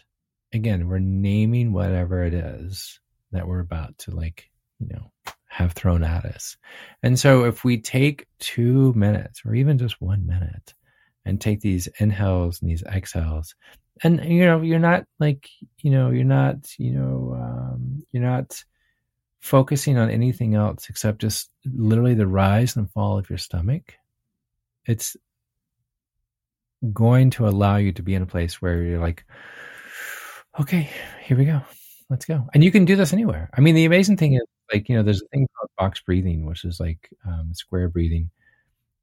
Again, 0.54 0.88
we're 0.88 0.98
naming 0.98 1.72
whatever 1.72 2.24
it 2.24 2.32
is 2.32 3.00
that 3.32 3.46
we're 3.46 3.60
about 3.60 3.98
to 3.98 4.12
like, 4.12 4.48
you 4.78 4.88
know, 4.94 5.12
have 5.48 5.72
thrown 5.72 6.02
at 6.02 6.24
us. 6.24 6.56
And 7.02 7.18
so 7.18 7.44
if 7.44 7.64
we 7.64 7.78
take 7.78 8.26
two 8.38 8.94
minutes 8.94 9.42
or 9.44 9.54
even 9.54 9.76
just 9.76 10.00
one 10.00 10.26
minute 10.26 10.72
and 11.26 11.38
take 11.38 11.60
these 11.60 11.86
inhales 11.98 12.62
and 12.62 12.70
these 12.70 12.82
exhales, 12.84 13.54
and 14.02 14.24
you 14.24 14.46
know, 14.46 14.62
you're 14.62 14.78
not 14.78 15.04
like, 15.20 15.50
you 15.82 15.90
know, 15.90 16.10
you're 16.10 16.24
not, 16.24 16.56
you 16.78 16.92
know, 16.92 17.36
um, 17.38 18.02
you're 18.10 18.22
not 18.22 18.62
focusing 19.42 19.98
on 19.98 20.08
anything 20.08 20.54
else 20.54 20.86
except 20.88 21.20
just 21.20 21.50
literally 21.66 22.14
the 22.14 22.26
rise 22.26 22.76
and 22.76 22.90
fall 22.92 23.18
of 23.18 23.28
your 23.28 23.38
stomach. 23.38 23.94
It's 24.86 25.16
going 26.92 27.30
to 27.30 27.48
allow 27.48 27.76
you 27.76 27.92
to 27.92 28.02
be 28.02 28.14
in 28.14 28.22
a 28.22 28.26
place 28.26 28.62
where 28.62 28.82
you're 28.82 29.00
like, 29.00 29.24
okay, 30.60 30.88
here 31.24 31.36
we 31.36 31.44
go. 31.44 31.60
Let's 32.08 32.24
go. 32.24 32.48
And 32.54 32.62
you 32.62 32.70
can 32.70 32.84
do 32.84 32.94
this 32.94 33.12
anywhere. 33.12 33.50
I 33.52 33.60
mean, 33.60 33.74
the 33.74 33.84
amazing 33.84 34.16
thing 34.16 34.34
is 34.34 34.42
like, 34.72 34.88
you 34.88 34.96
know, 34.96 35.02
there's 35.02 35.22
a 35.22 35.28
thing 35.28 35.48
called 35.56 35.70
box 35.76 36.00
breathing, 36.00 36.46
which 36.46 36.64
is 36.64 36.78
like 36.78 37.10
um, 37.26 37.50
square 37.52 37.88
breathing. 37.88 38.30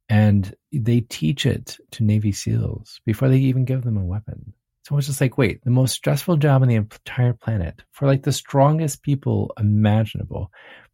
And 0.07 0.55
they 0.71 1.01
teach 1.01 1.45
it 1.45 1.77
to 1.91 2.03
Navy 2.03 2.31
SEALs 2.31 3.01
before 3.05 3.27
they 3.27 3.39
even 3.39 3.65
give 3.65 3.83
them 3.83 3.97
a 3.97 4.05
weapon. 4.05 4.53
So 4.89 4.97
it's 4.97 5.05
just 5.05 5.21
like, 5.21 5.37
wait, 5.37 5.63
the 5.63 5.69
most 5.69 5.93
stressful 5.93 6.37
job 6.37 6.63
on 6.63 6.67
the 6.67 6.75
entire 6.75 7.33
planet 7.33 7.83
for 7.91 8.07
like 8.07 8.23
the 8.23 8.31
strongest 8.31 9.03
people 9.03 9.53
imaginable. 9.59 10.51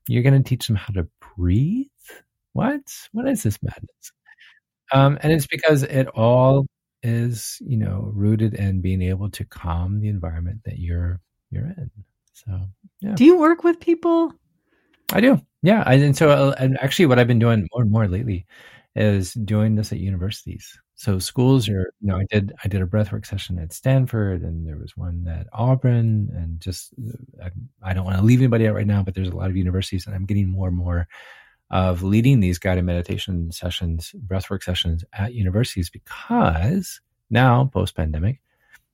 You're 0.10 0.24
going 0.24 0.44
to 0.44 0.48
teach 0.48 0.68
them 0.68 0.76
how 0.76 0.94
to 0.96 1.08
breathe? 1.38 1.88
What? 2.52 2.82
What 3.14 3.26
is 3.26 3.44
this 3.44 3.58
madness? 3.64 4.12
Um, 4.92 5.18
and 5.22 5.32
it's 5.32 5.48
because 5.48 5.84
it 5.84 6.08
all 6.10 6.68
is 7.04 7.58
you 7.62 7.78
know 7.78 8.12
rooted 8.14 8.54
in 8.56 8.82
being 8.82 9.02
able 9.02 9.30
to 9.30 9.46
calm 9.46 10.02
the 10.02 10.10
environment 10.10 10.60
that 10.66 10.80
you're 10.80 11.20
you're 11.52 11.66
in 11.66 11.92
so 12.34 12.68
yeah 13.00 13.14
do 13.14 13.24
you 13.24 13.38
work 13.38 13.64
with 13.64 13.80
people 13.80 14.34
i 15.14 15.22
do 15.22 15.40
yeah 15.62 15.84
and 15.88 16.18
so 16.18 16.32
uh, 16.32 16.56
and 16.58 16.80
actually 16.82 17.06
what 17.06 17.20
i've 17.20 17.28
been 17.28 17.38
doing 17.38 17.68
more 17.72 17.84
and 17.84 17.92
more 17.92 18.08
lately 18.08 18.48
is 18.96 19.34
doing 19.34 19.76
this 19.76 19.92
at 19.92 20.00
universities 20.00 20.80
so 20.96 21.20
schools 21.20 21.68
are 21.68 21.92
you 22.00 22.08
know 22.08 22.18
i 22.18 22.26
did 22.30 22.54
i 22.64 22.68
did 22.68 22.82
a 22.82 22.86
breathwork 22.86 23.26
session 23.26 23.60
at 23.60 23.74
stanford 23.74 24.42
and 24.42 24.68
there 24.68 24.78
was 24.78 24.96
one 24.96 25.28
at 25.28 25.48
auburn 25.54 26.30
and 26.34 26.60
just 26.60 26.94
uh, 27.42 27.48
i, 27.84 27.90
I 27.90 27.94
don't 27.94 28.06
want 28.06 28.18
to 28.18 28.24
leave 28.24 28.40
anybody 28.40 28.68
out 28.68 28.76
right 28.76 28.88
now 28.88 29.04
but 29.04 29.14
there's 29.14 29.30
a 29.30 29.36
lot 29.36 29.50
of 29.50 29.58
universities 29.58 30.06
and 30.06 30.16
i'm 30.16 30.26
getting 30.26 30.50
more 30.50 30.68
and 30.68 30.78
more 30.78 31.08
of 31.72 32.04
leading 32.04 32.40
these 32.40 32.60
guided 32.60 32.86
meditation 32.86 33.52
sessions, 33.52 34.14
breathwork 34.28 34.64
sessions 34.64 35.04
at 35.14 35.34
universities 35.34 35.90
because 35.90 37.02
now, 37.30 37.70
post 37.74 37.96
pandemic, 37.96 38.40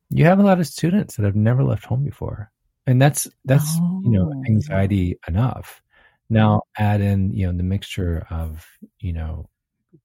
you 0.10 0.26
have 0.26 0.40
a 0.40 0.44
lot 0.44 0.60
of 0.60 0.68
students 0.68 1.16
that 1.16 1.26
have 1.26 1.36
never 1.36 1.64
left 1.64 1.86
home 1.86 2.04
before. 2.04 2.52
And 2.88 3.02
that's 3.02 3.28
that's 3.46 3.66
oh. 3.80 4.02
you 4.04 4.12
know 4.12 4.34
oh. 4.36 4.44
anxiety 4.48 5.18
enough. 5.28 5.82
Now 6.30 6.64
add 6.78 7.02
in 7.02 7.32
you 7.32 7.46
know 7.46 7.56
the 7.56 7.64
mixture 7.64 8.26
of 8.30 8.66
you 9.00 9.14
know 9.14 9.50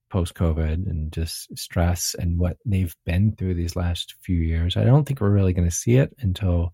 post 0.09 0.35
COVID 0.35 0.87
and 0.87 1.11
just 1.11 1.57
stress 1.57 2.15
and 2.17 2.39
what 2.39 2.57
they've 2.65 2.95
been 3.05 3.35
through 3.35 3.55
these 3.55 3.75
last 3.75 4.15
few 4.21 4.37
years. 4.37 4.77
I 4.77 4.83
don't 4.83 5.05
think 5.05 5.21
we're 5.21 5.29
really 5.29 5.53
going 5.53 5.67
to 5.67 5.75
see 5.75 5.95
it 5.95 6.15
until 6.19 6.73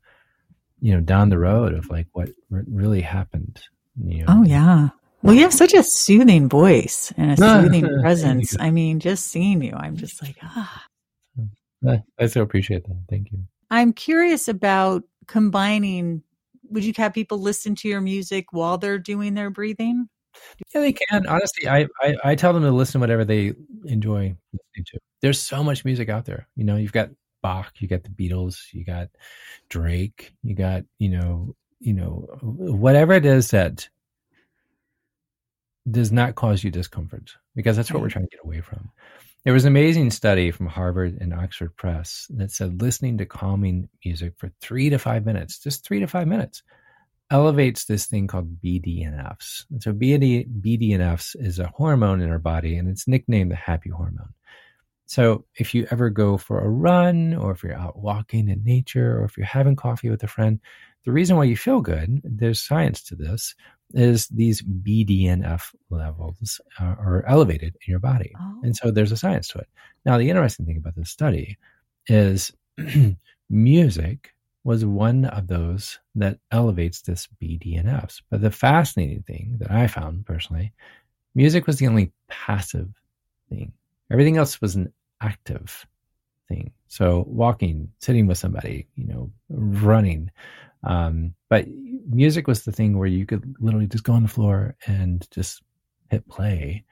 you 0.80 0.94
know 0.94 1.02
down 1.02 1.30
the 1.30 1.40
road 1.40 1.74
of 1.74 1.90
like 1.90 2.08
what 2.14 2.30
really 2.50 3.02
happened. 3.02 3.62
You 3.98 4.20
know, 4.20 4.26
oh 4.30 4.44
yeah, 4.44 4.90
well, 5.24 5.34
you 5.34 5.42
have 5.42 5.54
such 5.54 5.74
a 5.74 5.84
soothing 5.84 6.50
voice 6.50 7.14
and 7.16 7.32
a 7.32 7.38
soothing 7.62 7.88
presence. 8.02 8.58
I 8.60 8.72
mean, 8.72 9.00
just 9.00 9.28
seeing 9.28 9.64
you, 9.64 9.74
I'm 9.74 9.96
just 9.96 10.22
like, 10.22 10.36
ah. 10.44 10.86
I 12.20 12.28
so 12.28 12.42
appreciate 12.42 12.86
that. 12.86 12.98
Thank 13.10 13.32
you. 13.32 13.40
I'm 13.70 13.94
curious 13.94 14.48
about 14.48 15.04
combining. 15.28 16.24
Would 16.70 16.86
you 16.86 16.94
have 16.98 17.14
people 17.14 17.40
listen 17.40 17.76
to 17.76 17.88
your 17.88 18.02
music 18.02 18.48
while 18.52 18.78
they're 18.78 19.00
doing 19.00 19.34
their 19.34 19.50
breathing? 19.50 20.08
Yeah, 20.74 20.82
they 20.82 20.94
can. 20.94 21.28
Honestly, 21.28 21.68
I, 21.68 21.88
I, 22.02 22.16
I 22.24 22.36
tell 22.36 22.54
them 22.54 22.64
to 22.64 22.72
listen 22.72 22.94
to 22.94 23.00
whatever 23.00 23.26
they 23.26 23.54
enjoy 23.86 24.36
listening 24.54 24.86
to. 24.86 25.00
There's 25.22 25.42
so 25.42 25.64
much 25.64 25.86
music 25.86 26.10
out 26.10 26.26
there. 26.26 26.48
You 26.56 26.64
know, 26.64 26.76
you've 26.76 26.92
got 26.92 27.10
Bach, 27.42 27.74
you 27.80 27.88
got 27.88 28.04
the 28.04 28.10
Beatles, 28.10 28.58
you 28.72 28.86
got 28.86 29.10
Drake, 29.70 30.34
you 30.44 30.56
got, 30.56 30.84
you 30.98 31.10
know, 31.10 31.56
you 31.80 31.94
know, 31.94 32.28
whatever 32.42 33.14
it 33.14 33.26
is 33.26 33.52
that 33.52 33.90
does 35.90 36.12
not 36.12 36.36
cause 36.36 36.64
you 36.64 36.72
discomfort, 36.72 37.36
because 37.56 37.76
that's 37.76 37.92
what 37.92 38.02
we're 38.02 38.10
trying 38.10 38.26
to 38.26 38.32
get 38.32 38.46
away 38.46 38.62
from. 38.62 38.90
There 39.44 39.54
was 39.54 39.66
an 39.66 39.74
amazing 39.74 40.12
study 40.12 40.52
from 40.52 40.68
Harvard 40.68 41.18
and 41.20 41.34
Oxford 41.34 41.76
Press 41.76 42.28
that 42.30 42.52
said 42.52 42.82
listening 42.82 43.18
to 43.18 43.26
calming 43.26 43.90
music 44.06 44.36
for 44.38 44.50
three 44.62 44.90
to 44.90 44.98
five 44.98 45.26
minutes, 45.26 45.60
just 45.60 45.86
three 45.86 46.00
to 46.00 46.08
five 46.08 46.28
minutes, 46.28 46.64
elevates 47.32 47.86
this 47.86 48.06
thing 48.06 48.28
called 48.28 48.62
BDNFs. 48.62 49.66
And 49.72 49.82
so 49.82 49.94
BD, 49.94 50.48
BDNFs 50.62 51.36
is 51.40 51.60
a 51.60 51.68
hormone 51.68 52.22
in 52.22 52.30
our 52.30 52.40
body 52.40 52.78
and 52.78 52.88
it's 52.88 53.08
nicknamed 53.08 53.52
the 53.52 53.56
happy 53.56 53.90
hormone. 53.90 54.34
So 55.06 55.46
if 55.58 55.74
you 55.74 55.88
ever 55.92 56.10
go 56.10 56.38
for 56.38 56.60
a 56.60 56.70
run 56.70 57.36
or 57.36 57.52
if 57.52 57.64
you're 57.64 57.78
out 57.78 58.00
walking 58.00 58.50
in 58.50 58.64
nature 58.64 59.20
or 59.20 59.26
if 59.26 59.38
you're 59.38 59.46
having 59.46 59.76
coffee 59.76 60.10
with 60.10 60.24
a 60.24 60.28
friend, 60.28 60.60
the 61.06 61.12
reason 61.12 61.36
why 61.36 61.44
you 61.44 61.58
feel 61.58 61.82
good, 61.82 62.22
there's 62.24 62.62
science 62.62 63.04
to 63.04 63.16
this, 63.16 63.56
is 63.94 64.28
these 64.30 64.62
BDNF 64.62 65.74
levels 65.90 66.60
are, 66.80 66.98
are 67.00 67.26
elevated 67.28 67.76
in 67.86 67.92
your 67.92 68.00
body. 68.00 68.34
Oh. 68.40 68.62
And 68.64 68.76
so 68.76 68.90
there's 68.90 69.12
a 69.12 69.18
science 69.18 69.48
to 69.50 69.60
it. 69.60 69.68
Now, 70.06 70.18
the 70.18 70.30
interesting 70.30 70.66
thing 70.66 70.78
about 70.78 70.96
this 70.96 71.10
study 71.10 71.58
is 72.08 72.52
music 73.50 74.33
was 74.64 74.86
one 74.86 75.26
of 75.26 75.48
those 75.48 76.00
that 76.16 76.40
elevates 76.52 77.02
this 77.02 77.28
BDNFs. 77.42 78.22
But 78.30 78.42
the 78.42 78.52
fascinating 78.52 79.24
thing 79.24 79.58
that 79.60 79.72
I 79.72 79.88
found 79.88 80.26
personally, 80.26 80.72
music 81.36 81.68
was 81.68 81.78
the 81.78 81.88
only 81.88 82.12
passive 82.28 82.90
thing. 83.50 83.74
Everything 84.12 84.38
else 84.38 84.62
was 84.62 84.76
an 84.76 84.92
active 85.22 85.86
thing. 86.48 86.72
So 86.88 87.26
walking, 87.28 87.90
sitting 88.00 88.28
with 88.28 88.38
somebody, 88.38 88.88
you 88.96 89.08
know, 89.08 89.32
running. 89.50 90.32
Um, 90.84 91.34
but 91.50 91.66
music 92.10 92.48
was 92.48 92.64
the 92.64 92.72
thing 92.72 92.98
where 92.98 93.08
you 93.08 93.26
could 93.26 93.56
literally 93.60 93.88
just 93.88 94.04
go 94.04 94.14
on 94.14 94.24
the 94.24 94.30
floor 94.30 94.76
and 94.88 95.28
just 95.32 95.62
hit 96.10 96.28
play. 96.28 96.84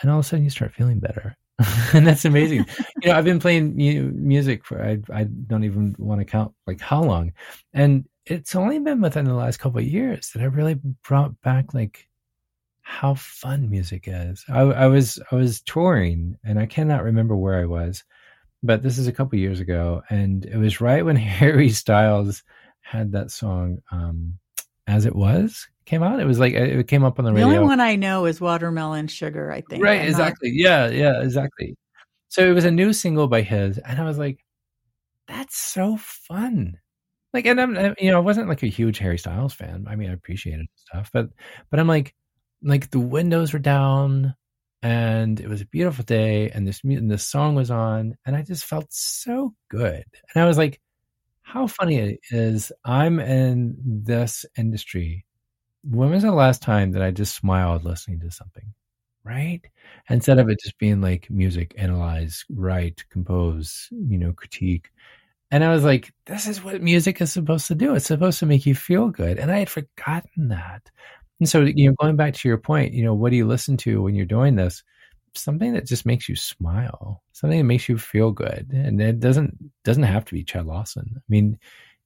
And 0.00 0.10
all 0.10 0.18
of 0.18 0.24
a 0.24 0.28
sudden 0.28 0.44
you 0.44 0.50
start 0.50 0.74
feeling 0.74 1.00
better. 1.00 1.36
and 1.92 2.06
that's 2.06 2.24
amazing. 2.24 2.64
you 3.02 3.08
know, 3.08 3.16
I've 3.16 3.24
been 3.24 3.40
playing 3.40 3.76
music 3.76 4.64
for 4.64 4.82
I 4.82 4.98
I 5.12 5.24
don't 5.24 5.64
even 5.64 5.96
want 5.98 6.20
to 6.20 6.24
count 6.24 6.52
like 6.66 6.80
how 6.80 7.02
long, 7.02 7.32
and 7.72 8.04
it's 8.26 8.54
only 8.54 8.78
been 8.78 9.00
within 9.00 9.24
the 9.24 9.34
last 9.34 9.58
couple 9.58 9.80
of 9.80 9.86
years 9.86 10.30
that 10.30 10.42
I 10.42 10.46
really 10.46 10.78
brought 11.02 11.40
back 11.40 11.74
like 11.74 12.08
how 12.82 13.14
fun 13.14 13.68
music 13.68 14.04
is. 14.06 14.44
I, 14.48 14.60
I 14.60 14.86
was 14.86 15.18
I 15.32 15.34
was 15.34 15.60
touring, 15.62 16.38
and 16.44 16.58
I 16.60 16.66
cannot 16.66 17.02
remember 17.02 17.36
where 17.36 17.60
I 17.60 17.66
was, 17.66 18.04
but 18.62 18.82
this 18.82 18.96
is 18.96 19.08
a 19.08 19.12
couple 19.12 19.38
years 19.38 19.60
ago, 19.60 20.02
and 20.10 20.46
it 20.46 20.56
was 20.56 20.80
right 20.80 21.04
when 21.04 21.16
Harry 21.40 21.70
Styles 21.70 22.44
had 22.80 23.12
that 23.12 23.30
song 23.30 23.78
um, 23.90 24.38
"As 24.86 25.06
It 25.06 25.16
Was." 25.16 25.68
Came 25.88 26.02
out? 26.02 26.20
It 26.20 26.26
was 26.26 26.38
like 26.38 26.54
it 26.54 26.86
came 26.86 27.04
up 27.04 27.18
on 27.18 27.24
the, 27.24 27.30
the 27.30 27.34
radio. 27.34 27.48
The 27.48 27.56
only 27.56 27.68
one 27.68 27.80
I 27.80 27.96
know 27.96 28.26
is 28.26 28.40
Watermelon 28.40 29.08
Sugar. 29.08 29.50
I 29.50 29.62
think. 29.62 29.82
Right. 29.82 30.00
I'm 30.00 30.08
exactly. 30.08 30.50
Not... 30.50 30.56
Yeah. 30.56 30.88
Yeah. 30.88 31.22
Exactly. 31.22 31.76
So 32.28 32.48
it 32.48 32.52
was 32.52 32.64
a 32.64 32.70
new 32.70 32.92
single 32.92 33.26
by 33.26 33.42
his, 33.42 33.78
and 33.78 33.98
I 33.98 34.04
was 34.04 34.18
like, 34.18 34.44
"That's 35.26 35.56
so 35.56 35.96
fun." 35.96 36.78
Like, 37.34 37.46
and 37.46 37.60
I'm, 37.60 37.94
you 37.98 38.10
know, 38.10 38.16
I 38.16 38.20
wasn't 38.20 38.48
like 38.48 38.62
a 38.62 38.68
huge 38.68 38.98
Harry 38.98 39.18
Styles 39.18 39.52
fan. 39.52 39.86
I 39.88 39.96
mean, 39.96 40.10
I 40.10 40.14
appreciated 40.14 40.66
stuff, 40.76 41.10
but, 41.12 41.28
but 41.70 41.78
I'm 41.78 41.86
like, 41.86 42.14
like 42.62 42.90
the 42.90 43.00
windows 43.00 43.52
were 43.52 43.58
down, 43.58 44.34
and 44.82 45.38
it 45.38 45.48
was 45.48 45.60
a 45.60 45.66
beautiful 45.66 46.04
day, 46.04 46.50
and 46.50 46.66
this 46.66 46.82
and 46.82 47.10
this 47.10 47.26
song 47.26 47.54
was 47.54 47.70
on, 47.70 48.16
and 48.24 48.34
I 48.34 48.42
just 48.42 48.64
felt 48.64 48.86
so 48.90 49.54
good, 49.68 50.04
and 50.34 50.42
I 50.42 50.46
was 50.46 50.56
like, 50.56 50.80
how 51.42 51.66
funny 51.66 51.98
it 51.98 52.20
is. 52.30 52.72
I'm 52.84 53.20
in 53.20 53.76
this 53.84 54.46
industry 54.56 55.26
when 55.90 56.10
was 56.10 56.22
the 56.22 56.32
last 56.32 56.62
time 56.62 56.92
that 56.92 57.02
I 57.02 57.10
just 57.10 57.36
smiled 57.36 57.84
listening 57.84 58.20
to 58.20 58.30
something? 58.30 58.74
Right? 59.24 59.62
Instead 60.08 60.38
of 60.38 60.48
it 60.48 60.60
just 60.62 60.78
being 60.78 61.00
like 61.00 61.28
music, 61.30 61.74
analyze, 61.76 62.44
write, 62.50 63.04
compose, 63.10 63.88
you 63.90 64.18
know, 64.18 64.32
critique. 64.32 64.90
And 65.50 65.64
I 65.64 65.72
was 65.72 65.84
like, 65.84 66.12
this 66.26 66.46
is 66.46 66.62
what 66.62 66.82
music 66.82 67.20
is 67.20 67.32
supposed 67.32 67.66
to 67.68 67.74
do. 67.74 67.94
It's 67.94 68.06
supposed 68.06 68.38
to 68.40 68.46
make 68.46 68.66
you 68.66 68.74
feel 68.74 69.08
good. 69.08 69.38
And 69.38 69.50
I 69.50 69.58
had 69.60 69.70
forgotten 69.70 70.48
that. 70.48 70.90
And 71.40 71.48
so, 71.48 71.62
you 71.62 71.88
know, 71.88 71.96
going 72.00 72.16
back 72.16 72.34
to 72.34 72.48
your 72.48 72.58
point, 72.58 72.94
you 72.94 73.04
know, 73.04 73.14
what 73.14 73.30
do 73.30 73.36
you 73.36 73.46
listen 73.46 73.76
to 73.78 74.02
when 74.02 74.14
you're 74.14 74.26
doing 74.26 74.56
this? 74.56 74.82
Something 75.34 75.74
that 75.74 75.86
just 75.86 76.06
makes 76.06 76.28
you 76.28 76.36
smile, 76.36 77.22
something 77.32 77.58
that 77.58 77.64
makes 77.64 77.88
you 77.88 77.98
feel 77.98 78.32
good. 78.32 78.70
And 78.72 79.00
it 79.00 79.20
doesn't 79.20 79.56
doesn't 79.84 80.02
have 80.02 80.24
to 80.26 80.34
be 80.34 80.44
Chad 80.44 80.66
Lawson. 80.66 81.14
I 81.16 81.20
mean, 81.28 81.58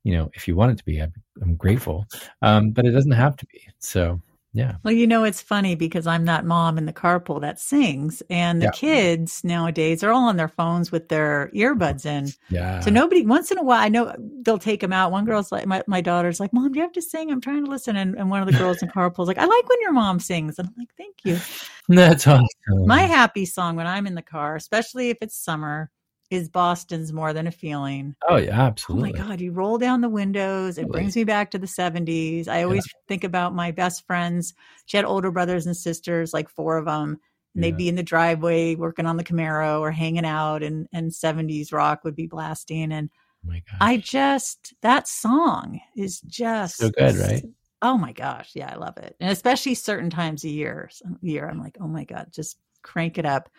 you 0.04 0.12
know, 0.12 0.30
if 0.34 0.48
you 0.48 0.56
want 0.56 0.72
it 0.72 0.78
to 0.78 0.84
be, 0.84 0.98
I'm, 0.98 1.12
I'm 1.40 1.54
grateful. 1.54 2.06
Um, 2.42 2.70
but 2.70 2.84
it 2.84 2.90
doesn't 2.90 3.12
have 3.12 3.36
to 3.36 3.46
be. 3.46 3.68
So, 3.78 4.20
yeah. 4.54 4.74
Well, 4.82 4.92
you 4.92 5.06
know, 5.06 5.24
it's 5.24 5.40
funny 5.40 5.74
because 5.74 6.06
I'm 6.06 6.26
that 6.26 6.44
mom 6.44 6.76
in 6.76 6.84
the 6.84 6.92
carpool 6.92 7.40
that 7.40 7.58
sings, 7.58 8.22
and 8.28 8.60
the 8.60 8.66
yeah. 8.66 8.72
kids 8.72 9.42
nowadays 9.44 10.04
are 10.04 10.10
all 10.10 10.28
on 10.28 10.36
their 10.36 10.48
phones 10.48 10.92
with 10.92 11.08
their 11.08 11.50
earbuds 11.54 12.04
in. 12.04 12.28
Yeah. 12.50 12.80
So 12.80 12.90
nobody, 12.90 13.24
once 13.24 13.50
in 13.50 13.56
a 13.56 13.62
while, 13.62 13.80
I 13.80 13.88
know 13.88 14.14
they'll 14.42 14.58
take 14.58 14.80
them 14.80 14.92
out. 14.92 15.10
One 15.10 15.24
girl's 15.24 15.52
like, 15.52 15.66
my, 15.66 15.82
my 15.86 16.02
daughter's 16.02 16.38
like, 16.38 16.52
Mom, 16.52 16.70
do 16.70 16.78
you 16.78 16.82
have 16.82 16.92
to 16.92 17.02
sing? 17.02 17.30
I'm 17.30 17.40
trying 17.40 17.64
to 17.64 17.70
listen. 17.70 17.96
And, 17.96 18.14
and 18.16 18.28
one 18.28 18.42
of 18.42 18.46
the 18.46 18.58
girls 18.58 18.82
in 18.82 18.90
carpool's 18.90 19.28
like, 19.28 19.38
I 19.38 19.46
like 19.46 19.68
when 19.68 19.80
your 19.80 19.92
mom 19.92 20.20
sings. 20.20 20.58
And 20.58 20.68
I'm 20.68 20.74
like, 20.76 20.92
Thank 20.98 21.16
you. 21.24 21.38
That's 21.88 22.26
awesome. 22.26 22.46
My 22.68 23.00
happy 23.00 23.46
song 23.46 23.76
when 23.76 23.86
I'm 23.86 24.06
in 24.06 24.14
the 24.14 24.22
car, 24.22 24.56
especially 24.56 25.08
if 25.08 25.18
it's 25.22 25.36
summer, 25.36 25.90
is 26.32 26.48
Boston's 26.48 27.12
more 27.12 27.34
than 27.34 27.46
a 27.46 27.52
feeling. 27.52 28.16
Oh 28.26 28.36
yeah, 28.36 28.58
absolutely. 28.58 29.12
Oh 29.14 29.22
my 29.22 29.28
God, 29.28 29.40
you 29.40 29.52
roll 29.52 29.76
down 29.76 30.00
the 30.00 30.08
windows. 30.08 30.78
It 30.78 30.88
brings 30.88 31.14
me 31.14 31.24
back 31.24 31.50
to 31.50 31.58
the 31.58 31.66
70s. 31.66 32.48
I 32.48 32.62
always 32.62 32.86
yeah. 32.86 33.00
think 33.06 33.22
about 33.22 33.54
my 33.54 33.70
best 33.70 34.06
friends. 34.06 34.54
She 34.86 34.96
had 34.96 35.04
older 35.04 35.30
brothers 35.30 35.66
and 35.66 35.76
sisters, 35.76 36.32
like 36.32 36.48
four 36.48 36.78
of 36.78 36.86
them. 36.86 37.20
And 37.54 37.62
yeah. 37.62 37.70
they'd 37.70 37.76
be 37.76 37.88
in 37.90 37.96
the 37.96 38.02
driveway 38.02 38.76
working 38.76 39.04
on 39.04 39.18
the 39.18 39.24
Camaro 39.24 39.80
or 39.80 39.90
hanging 39.90 40.24
out 40.24 40.62
and, 40.62 40.88
and 40.90 41.10
70s 41.10 41.70
rock 41.70 42.02
would 42.02 42.16
be 42.16 42.26
blasting. 42.26 42.92
And 42.92 43.10
oh 43.46 43.52
I 43.82 43.98
just, 43.98 44.72
that 44.80 45.08
song 45.08 45.80
is 45.94 46.22
just 46.22 46.78
so 46.78 46.88
good, 46.88 47.16
right? 47.16 47.44
Oh 47.82 47.98
my 47.98 48.12
gosh. 48.12 48.52
Yeah, 48.54 48.72
I 48.72 48.76
love 48.76 48.96
it. 48.96 49.16
And 49.20 49.30
especially 49.30 49.74
certain 49.74 50.08
times 50.08 50.44
a 50.44 50.48
year, 50.48 50.88
year, 51.20 51.46
I'm 51.46 51.60
like, 51.60 51.76
oh 51.78 51.88
my 51.88 52.04
God, 52.04 52.28
just 52.32 52.56
crank 52.80 53.18
it 53.18 53.26
up. 53.26 53.50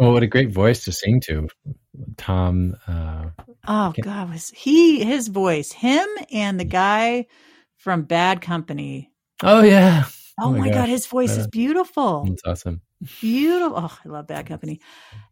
Well, 0.00 0.14
what 0.14 0.22
a 0.22 0.26
great 0.26 0.50
voice 0.50 0.84
to 0.84 0.92
sing 0.92 1.20
to, 1.26 1.46
Tom. 2.16 2.74
Uh, 2.88 3.26
oh 3.68 3.92
God, 4.00 4.30
was 4.30 4.48
he 4.48 5.04
his 5.04 5.28
voice? 5.28 5.72
Him 5.72 6.08
and 6.32 6.58
the 6.58 6.64
guy 6.64 7.26
from 7.76 8.04
Bad 8.04 8.40
Company. 8.40 9.12
Oh 9.42 9.62
yeah. 9.62 10.04
Oh, 10.40 10.46
oh 10.46 10.52
my, 10.52 10.68
my 10.68 10.70
God, 10.70 10.88
his 10.88 11.06
voice 11.06 11.36
uh, 11.36 11.40
is 11.40 11.48
beautiful. 11.48 12.24
It's 12.28 12.40
awesome. 12.46 12.80
Beautiful. 13.20 13.76
Oh, 13.76 13.98
I 14.02 14.08
love 14.08 14.26
Bad 14.26 14.46
Company. 14.46 14.80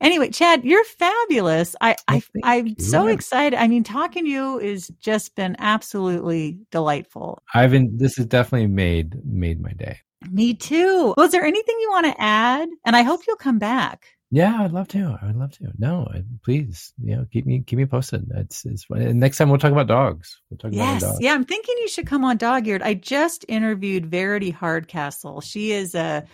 Anyway, 0.03 0.29
Chad, 0.29 0.67
you're 0.67 0.85
fabulous. 0.85 1.75
I, 1.81 1.97
I, 2.07 2.23
I'm 2.43 2.79
so 2.79 3.07
excited. 3.07 3.59
I 3.59 3.69
mean, 3.69 3.85
talking 3.85 4.27
to 4.27 4.31
you 4.31 4.59
has 4.59 4.89
just 5.01 5.35
been 5.35 5.57
absolutely 5.59 6.59
delightful. 6.71 7.43
I've 7.55 7.71
been. 7.71 7.97
This 7.97 8.19
has 8.19 8.27
definitely 8.27 8.67
made 8.67 9.25
made 9.25 9.63
my 9.63 9.73
day. 9.73 10.01
Me 10.31 10.53
too. 10.53 11.15
Well, 11.17 11.27
there 11.29 11.43
anything 11.43 11.77
you 11.81 11.91
want 11.91 12.05
to 12.05 12.21
add? 12.21 12.69
And 12.85 12.95
I 12.95 13.01
hope 13.01 13.23
you'll 13.27 13.37
come 13.37 13.59
back. 13.59 14.18
Yeah, 14.31 14.63
I'd 14.63 14.73
love 14.73 14.89
to. 14.89 15.17
I 15.23 15.27
would 15.27 15.37
love 15.37 15.53
to. 15.53 15.73
No, 15.79 16.07
please, 16.45 16.93
you 17.03 17.17
know, 17.17 17.27
keep 17.33 17.47
me 17.47 17.63
keep 17.67 17.79
me 17.79 17.87
posted. 17.87 18.31
It's 18.35 18.67
it's 18.67 18.85
next 18.91 19.39
time 19.39 19.49
we'll 19.49 19.59
talk 19.59 19.73
about 19.73 19.87
dogs. 19.87 20.41
We'll 20.51 20.59
talk 20.59 20.73
yes, 20.73 21.03
about 21.03 21.13
dogs. 21.13 21.21
yeah. 21.23 21.33
I'm 21.33 21.45
thinking 21.45 21.77
you 21.79 21.89
should 21.89 22.07
come 22.07 22.25
on 22.25 22.37
Dog 22.37 22.67
Eared. 22.67 22.83
I 22.83 22.93
just 22.95 23.47
interviewed 23.49 24.07
Verity 24.07 24.51
Hardcastle. 24.51 25.41
She 25.41 25.73
is 25.73 25.95
a 25.95 26.27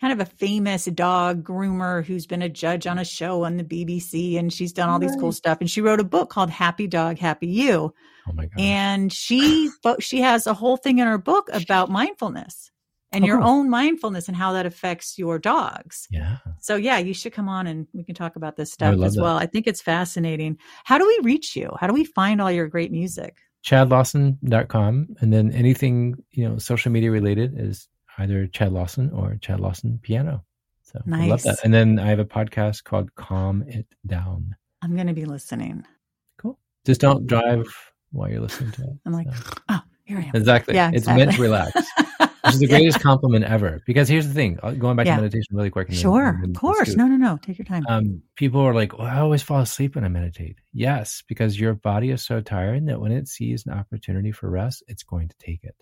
kind 0.00 0.12
of 0.12 0.20
a 0.20 0.30
famous 0.30 0.86
dog 0.86 1.44
groomer 1.44 2.04
who's 2.04 2.26
been 2.26 2.42
a 2.42 2.48
judge 2.48 2.86
on 2.86 2.98
a 2.98 3.04
show 3.04 3.44
on 3.44 3.58
the 3.58 3.64
BBC, 3.64 4.38
and 4.38 4.52
she's 4.52 4.72
done 4.72 4.88
all 4.88 4.98
these 4.98 5.16
cool 5.16 5.32
stuff. 5.32 5.58
And 5.60 5.70
she 5.70 5.80
wrote 5.80 6.00
a 6.00 6.04
book 6.04 6.30
called 6.30 6.50
Happy 6.50 6.88
Dog, 6.88 7.18
Happy 7.18 7.46
You. 7.46 7.94
Oh 8.28 8.32
my 8.32 8.46
god! 8.46 8.60
And 8.60 9.12
she, 9.12 9.70
but 9.84 10.02
she 10.02 10.20
has 10.20 10.48
a 10.48 10.54
whole 10.54 10.76
thing 10.76 10.98
in 10.98 11.06
her 11.06 11.18
book 11.18 11.48
about 11.52 11.90
mindfulness 11.90 12.72
and 13.16 13.24
oh, 13.24 13.26
your 13.26 13.38
cool. 13.38 13.48
own 13.48 13.70
mindfulness 13.70 14.28
and 14.28 14.36
how 14.36 14.52
that 14.52 14.66
affects 14.66 15.18
your 15.18 15.38
dogs. 15.38 16.06
Yeah. 16.10 16.36
So 16.60 16.76
yeah, 16.76 16.98
you 16.98 17.14
should 17.14 17.32
come 17.32 17.48
on 17.48 17.66
and 17.66 17.86
we 17.94 18.04
can 18.04 18.14
talk 18.14 18.36
about 18.36 18.56
this 18.56 18.72
stuff 18.72 19.00
as 19.02 19.16
well. 19.16 19.38
I 19.38 19.46
think 19.46 19.66
it's 19.66 19.80
fascinating. 19.80 20.58
How 20.84 20.98
do 20.98 21.06
we 21.06 21.18
reach 21.22 21.56
you? 21.56 21.70
How 21.80 21.86
do 21.86 21.94
we 21.94 22.04
find 22.04 22.40
all 22.40 22.52
your 22.52 22.68
great 22.68 22.92
music? 22.92 23.38
ChadLawson.com. 23.64 25.16
And 25.20 25.32
then 25.32 25.50
anything, 25.52 26.22
you 26.30 26.48
know, 26.48 26.58
social 26.58 26.92
media 26.92 27.10
related 27.10 27.58
is 27.58 27.88
either 28.18 28.46
Chad 28.46 28.72
Lawson 28.72 29.10
or 29.10 29.38
Chad 29.40 29.60
Lawson 29.60 29.98
Piano. 30.02 30.44
So 30.82 31.00
nice. 31.06 31.22
I 31.22 31.26
love 31.26 31.42
that. 31.42 31.58
And 31.64 31.72
then 31.72 31.98
I 31.98 32.08
have 32.08 32.18
a 32.18 32.24
podcast 32.24 32.84
called 32.84 33.14
Calm 33.14 33.64
It 33.66 33.86
Down. 34.06 34.54
I'm 34.82 34.94
going 34.94 35.08
to 35.08 35.14
be 35.14 35.24
listening. 35.24 35.84
Cool. 36.38 36.58
Just 36.84 37.00
don't 37.00 37.26
drive 37.26 37.66
while 38.12 38.30
you're 38.30 38.40
listening 38.40 38.72
to 38.72 38.82
it. 38.82 38.98
I'm 39.04 39.12
like, 39.12 39.34
so. 39.34 39.52
oh, 39.70 39.80
here 40.04 40.18
I 40.18 40.22
am. 40.22 40.30
Exactly. 40.34 40.74
Yeah, 40.74 40.90
exactly. 40.90 40.98
It's 40.98 41.06
meant 41.06 41.36
to 41.36 41.42
relax. 41.42 41.80
which 42.46 42.54
is 42.54 42.60
the 42.60 42.66
greatest 42.68 43.00
compliment 43.00 43.44
ever. 43.44 43.82
Because 43.86 44.08
here's 44.08 44.26
the 44.26 44.34
thing, 44.34 44.58
uh, 44.62 44.72
going 44.72 44.96
back 44.96 45.06
yeah. 45.06 45.16
to 45.16 45.22
meditation 45.22 45.56
really 45.56 45.70
quick. 45.70 45.92
Sure, 45.92 46.38
then, 46.40 46.50
of 46.50 46.56
course. 46.56 46.94
No, 46.94 47.06
no, 47.06 47.16
no. 47.16 47.38
Take 47.42 47.58
your 47.58 47.66
time. 47.66 47.84
Um, 47.88 48.22
people 48.36 48.60
are 48.60 48.74
like, 48.74 48.96
well, 48.96 49.06
I 49.06 49.18
always 49.18 49.42
fall 49.42 49.60
asleep 49.60 49.94
when 49.94 50.04
I 50.04 50.08
meditate. 50.08 50.58
Yes, 50.72 51.22
because 51.26 51.58
your 51.58 51.74
body 51.74 52.10
is 52.10 52.24
so 52.24 52.40
tired 52.40 52.86
that 52.86 53.00
when 53.00 53.12
it 53.12 53.28
sees 53.28 53.66
an 53.66 53.72
opportunity 53.72 54.32
for 54.32 54.48
rest, 54.48 54.82
it's 54.88 55.02
going 55.02 55.28
to 55.28 55.36
take 55.38 55.64
it. 55.64 55.76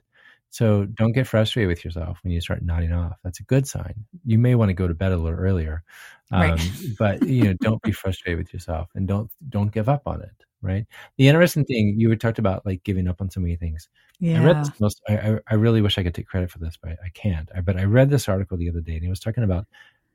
So 0.55 0.85
don't 0.85 1.11
get 1.11 1.27
frustrated 1.27 1.67
with 1.67 1.85
yourself 1.85 2.19
when 2.23 2.33
you 2.33 2.41
start 2.41 2.62
nodding 2.62 2.93
off. 2.93 3.17
That's 3.25 3.41
a 3.41 3.43
good 3.43 3.67
sign. 3.67 4.05
You 4.25 4.39
may 4.39 4.55
want 4.55 4.69
to 4.69 4.73
go 4.73 4.87
to 4.87 4.95
bed 4.95 5.11
a 5.11 5.17
little 5.17 5.37
earlier, 5.37 5.83
um, 6.31 6.43
right. 6.43 6.71
but 6.97 7.27
you 7.27 7.43
know, 7.43 7.55
don't 7.61 7.83
be 7.83 7.91
frustrated 7.91 8.39
with 8.39 8.55
yourself 8.55 8.89
and 8.95 9.09
don't 9.09 9.29
don't 9.49 9.73
give 9.73 9.89
up 9.89 10.03
on 10.07 10.23
it. 10.23 10.45
Right. 10.62 10.87
The 11.19 11.27
interesting 11.27 11.65
thing 11.65 11.97
you 11.99 12.09
had 12.09 12.21
talked 12.21 12.39
about, 12.39 12.65
like 12.65 12.85
giving 12.85 13.09
up 13.09 13.21
on 13.21 13.31
so 13.31 13.41
many 13.41 13.57
things. 13.57 13.89
Yeah. 14.21 14.41
I 14.41 14.45
read 14.45 14.61
this 14.61 14.81
most. 14.81 15.01
I, 15.09 15.39
I 15.47 15.55
really 15.55 15.83
wish 15.83 15.99
I 15.99 16.03
could 16.03 16.15
take 16.15 16.27
credit 16.27 16.51
for 16.51 16.59
this, 16.59 16.79
but 16.81 16.93
I 17.05 17.09
can't. 17.15 17.51
I, 17.55 17.61
but 17.61 17.77
I 17.77 17.85
read 17.85 18.11
this 18.11 18.29
article 18.29 18.57
the 18.57 18.71
other 18.71 18.81
day, 18.81 18.95
and 18.95 19.03
he 19.03 19.09
was 19.09 19.21
talking 19.21 19.45
about 19.45 19.67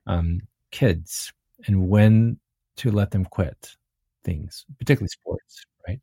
um, 0.06 0.40
kids 0.70 1.32
and 1.66 1.88
when 1.88 2.38
to 2.76 2.90
let 2.90 3.10
them 3.10 3.24
quit 3.24 3.76
things, 4.24 4.64
particularly 4.78 5.08
sports. 5.08 5.66
Right. 5.86 6.00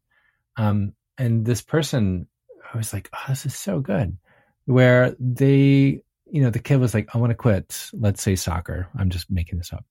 Um, 0.57 0.93
and 1.17 1.45
this 1.45 1.61
person, 1.61 2.27
I 2.73 2.77
was 2.77 2.93
like, 2.93 3.09
oh, 3.13 3.25
this 3.29 3.45
is 3.45 3.55
so 3.55 3.79
good 3.79 4.17
where 4.65 5.15
they, 5.19 6.01
you 6.29 6.41
know, 6.41 6.49
the 6.49 6.59
kid 6.59 6.79
was 6.79 6.93
like, 6.93 7.09
I 7.15 7.17
want 7.17 7.31
to 7.31 7.35
quit, 7.35 7.89
let's 7.93 8.21
say 8.21 8.35
soccer. 8.35 8.87
I'm 8.97 9.09
just 9.09 9.29
making 9.31 9.57
this 9.57 9.73
up. 9.73 9.85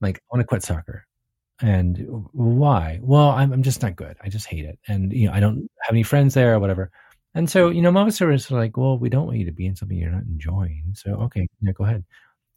Like, 0.00 0.18
I 0.18 0.36
want 0.36 0.42
to 0.42 0.46
quit 0.46 0.62
soccer. 0.62 1.06
And 1.60 2.26
why? 2.32 3.00
Well, 3.02 3.30
I'm, 3.30 3.52
I'm 3.52 3.62
just 3.62 3.82
not 3.82 3.96
good. 3.96 4.16
I 4.22 4.28
just 4.28 4.46
hate 4.46 4.64
it. 4.64 4.78
And, 4.86 5.12
you 5.12 5.26
know, 5.26 5.32
I 5.32 5.40
don't 5.40 5.68
have 5.82 5.94
any 5.94 6.02
friends 6.02 6.34
there 6.34 6.54
or 6.54 6.60
whatever. 6.60 6.90
And 7.34 7.48
so, 7.48 7.70
you 7.70 7.82
know, 7.82 7.92
most 7.92 8.20
of 8.20 8.30
us 8.30 8.50
are 8.50 8.56
like, 8.58 8.76
well, 8.76 8.98
we 8.98 9.08
don't 9.10 9.26
want 9.26 9.38
you 9.38 9.46
to 9.46 9.52
be 9.52 9.66
in 9.66 9.76
something 9.76 9.96
you're 9.96 10.10
not 10.10 10.22
enjoying. 10.22 10.92
So, 10.94 11.12
okay, 11.24 11.46
yeah, 11.60 11.72
go 11.72 11.84
ahead. 11.84 12.04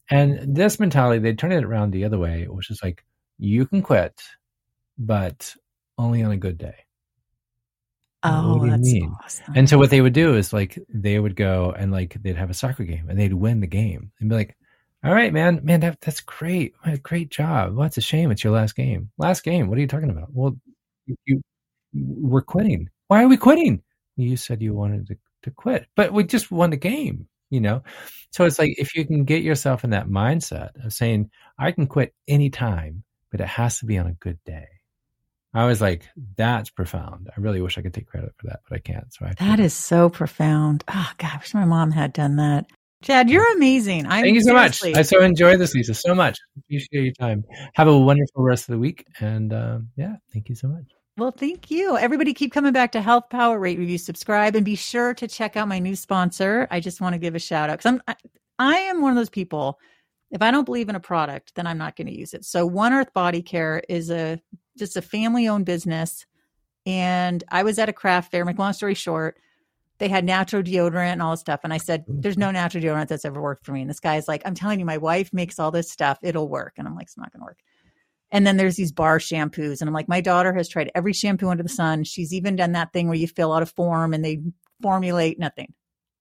And 0.10 0.56
this 0.56 0.80
mentality, 0.80 1.20
they 1.20 1.34
turn 1.34 1.52
it 1.52 1.64
around 1.64 1.92
the 1.92 2.06
other 2.06 2.18
way, 2.18 2.46
which 2.48 2.72
is 2.72 2.82
like, 2.84 3.04
you 3.38 3.66
can 3.66 3.82
quit, 3.82 4.22
but 4.98 5.56
only 5.98 6.24
on 6.24 6.32
a 6.32 6.38
good 6.38 6.58
day. 6.58 6.76
Oh, 8.24 8.58
what 8.58 8.66
do 8.66 8.72
you 8.72 8.78
mean? 9.02 9.16
Awesome. 9.24 9.54
And 9.56 9.70
so 9.70 9.78
what 9.78 9.90
they 9.90 10.02
would 10.02 10.14
do 10.14 10.36
is 10.36 10.54
like 10.54 10.78
they 10.90 11.20
would 11.20 11.36
go 11.36 11.74
and 11.78 11.92
like 11.92 12.18
they'd 12.22 12.36
have 12.36 12.52
a 12.52 12.54
soccer 12.54 12.84
game 12.84 13.10
and 13.10 13.20
they'd 13.20 13.34
win 13.34 13.62
the 13.62 13.68
game 13.68 14.12
and 14.20 14.30
be 14.30 14.36
like, 14.36 14.56
"All 15.04 15.12
right, 15.14 15.34
man, 15.34 15.60
man, 15.64 15.80
that 15.80 16.00
that's 16.02 16.22
great, 16.22 16.76
great 17.02 17.30
job. 17.32 17.76
Well, 17.76 17.88
it's 17.88 17.98
a 17.98 18.02
shame 18.02 18.30
it's 18.30 18.44
your 18.44 18.54
last 18.54 18.76
game. 18.76 19.10
Last 19.18 19.44
game. 19.44 19.68
What 19.70 19.78
are 19.80 19.82
you 19.82 19.88
talking 19.88 20.12
about? 20.12 20.30
Well, 20.34 20.56
you, 21.08 21.16
you 21.26 21.42
we're 21.94 22.42
quitting. 22.44 22.90
Why 23.08 23.24
are 23.24 23.28
we 23.28 23.38
quitting? 23.38 23.82
You 24.16 24.38
said 24.38 24.62
you 24.62 24.74
wanted 24.74 25.08
to 25.08 25.18
to 25.44 25.52
quit, 25.52 25.88
but 25.96 26.14
we 26.14 26.24
just 26.24 26.52
won 26.52 26.70
the 26.70 26.78
game. 26.78 27.28
You 27.50 27.60
know, 27.60 27.84
so 28.32 28.46
it's 28.46 28.60
like 28.60 28.76
if 28.78 28.96
you 28.96 29.06
can 29.06 29.26
get 29.26 29.44
yourself 29.44 29.84
in 29.84 29.90
that 29.90 30.08
mindset 30.08 30.86
of 30.86 30.94
saying, 30.94 31.30
"I 31.60 31.72
can 31.72 31.88
quit 31.88 32.14
anytime, 32.28 33.04
but 33.30 33.42
it 33.42 33.48
has 33.48 33.80
to 33.80 33.86
be 33.86 33.98
on 33.98 34.08
a 34.08 34.14
good 34.14 34.40
day." 34.46 34.68
I 35.54 35.66
was 35.66 35.82
like, 35.82 36.04
that's 36.38 36.70
profound. 36.70 37.30
I 37.36 37.42
really 37.42 37.62
wish 37.62 37.78
I 37.78 37.82
could 37.82 37.94
take 37.94 38.08
credit 38.08 38.34
for 38.38 38.48
that, 38.48 38.62
but 38.70 38.76
I 38.78 38.80
can't. 38.80 39.14
So 39.14 39.26
I 39.26 39.34
that 39.40 39.60
is 39.60 39.74
so 39.74 40.10
profound. 40.10 40.84
Oh 40.88 41.12
God, 41.18 41.32
I 41.34 41.38
wish 41.38 41.54
my 41.54 41.66
mom 41.66 41.92
had 41.92 42.14
done 42.14 42.38
that. 42.38 42.68
Chad, 43.04 43.30
you're 43.30 43.52
amazing. 43.54 44.06
I'm 44.06 44.24
Thank 44.24 44.36
you 44.36 44.44
so 44.44 44.54
much. 44.54 44.84
I 44.86 45.02
so 45.02 45.22
enjoyed 45.22 45.60
this, 45.60 45.74
Lisa, 45.74 45.94
so 45.96 46.14
much. 46.14 46.38
Appreciate 46.58 47.04
your 47.04 47.14
time. 47.14 47.44
Have 47.74 47.88
a 47.88 47.98
wonderful 47.98 48.44
rest 48.44 48.70
of 48.70 48.74
the 48.74 48.80
week. 48.80 49.06
And 49.20 49.52
um, 49.52 49.90
yeah, 49.98 50.18
thank 50.32 50.50
you 50.50 50.56
so 50.56 50.68
much. 50.68 50.86
Well, 51.22 51.30
thank 51.30 51.70
you. 51.70 52.00
Everybody 52.00 52.34
keep 52.34 52.52
coming 52.52 52.74
back 52.74 52.94
to 52.94 53.00
Health 53.00 53.30
Power, 53.30 53.60
rate, 53.60 53.78
review, 53.78 54.00
subscribe, 54.00 54.56
and 54.56 54.66
be 54.66 54.74
sure 54.74 55.14
to 55.14 55.28
check 55.28 55.56
out 55.56 55.68
my 55.68 55.78
new 55.78 55.96
sponsor. 55.96 56.68
I 56.72 56.80
just 56.80 57.00
want 57.00 57.14
to 57.14 57.20
give 57.20 57.36
a 57.36 57.40
shout 57.40 57.70
out 57.70 57.78
because 57.78 57.92
I'm 57.92 58.02
I, 58.08 58.16
I 58.58 58.76
am 58.78 59.04
one 59.04 59.12
of 59.12 59.18
those 59.18 59.30
people. 59.30 59.78
If 60.32 60.42
I 60.42 60.50
don't 60.50 60.66
believe 60.66 60.90
in 60.90 60.96
a 60.96 61.00
product, 61.00 61.54
then 61.54 61.68
I'm 61.68 61.78
not 61.78 61.96
going 61.96 62.08
to 62.08 62.18
use 62.18 62.34
it. 62.34 62.44
So 62.44 62.66
One 62.66 62.92
Earth 62.92 63.14
Body 63.14 63.44
Care 63.44 63.84
is 63.88 64.10
a 64.10 64.42
just 64.80 64.98
a 64.98 65.02
family 65.04 65.48
owned 65.48 65.68
business. 65.68 66.26
And 66.88 67.44
I 67.50 67.62
was 67.62 67.78
at 67.78 67.88
a 67.88 67.94
craft 67.94 68.32
fair, 68.32 68.44
make 68.44 68.58
long 68.58 68.74
story 68.74 68.96
short, 68.96 69.38
they 70.00 70.08
had 70.08 70.26
natural 70.26 70.64
deodorant 70.64 71.12
and 71.12 71.22
all 71.22 71.34
this 71.34 71.42
stuff. 71.42 71.60
And 71.64 71.72
I 71.72 71.78
said, 71.78 72.04
There's 72.08 72.36
no 72.36 72.50
natural 72.50 72.84
deodorant 72.84 73.10
that's 73.10 73.26
ever 73.26 73.40
worked 73.40 73.64
for 73.64 73.74
me. 73.74 73.82
And 73.82 73.90
this 73.92 74.00
guy's 74.00 74.28
like, 74.28 74.42
I'm 74.44 74.56
telling 74.56 74.80
you, 74.80 74.88
my 74.88 74.98
wife 74.98 75.32
makes 75.34 75.60
all 75.60 75.70
this 75.70 75.92
stuff, 75.92 76.18
it'll 76.24 76.50
work. 76.50 76.74
And 76.80 76.88
I'm 76.88 76.96
like, 76.96 77.04
It's 77.04 77.18
not 77.20 77.32
gonna 77.32 77.46
work. 77.46 77.60
And 78.32 78.48
then 78.48 78.58
there's 78.58 78.78
these 78.78 78.92
bar 78.92 79.20
shampoos. 79.20 79.82
And 79.82 79.90
I'm 79.90 79.94
like, 79.94 80.08
my 80.08 80.22
daughter 80.22 80.54
has 80.54 80.70
tried 80.70 80.92
every 80.96 81.14
shampoo 81.14 81.50
under 81.50 81.64
the 81.64 81.70
sun. 81.70 82.04
She's 82.04 82.34
even 82.34 82.56
done 82.56 82.72
that 82.74 82.94
thing 82.94 83.08
where 83.08 83.18
you 83.18 83.28
fill 83.28 83.54
out 83.54 83.64
a 83.64 83.66
form 83.66 84.14
and 84.14 84.24
they 84.24 84.42
formulate 84.82 85.38
nothing. 85.38 85.74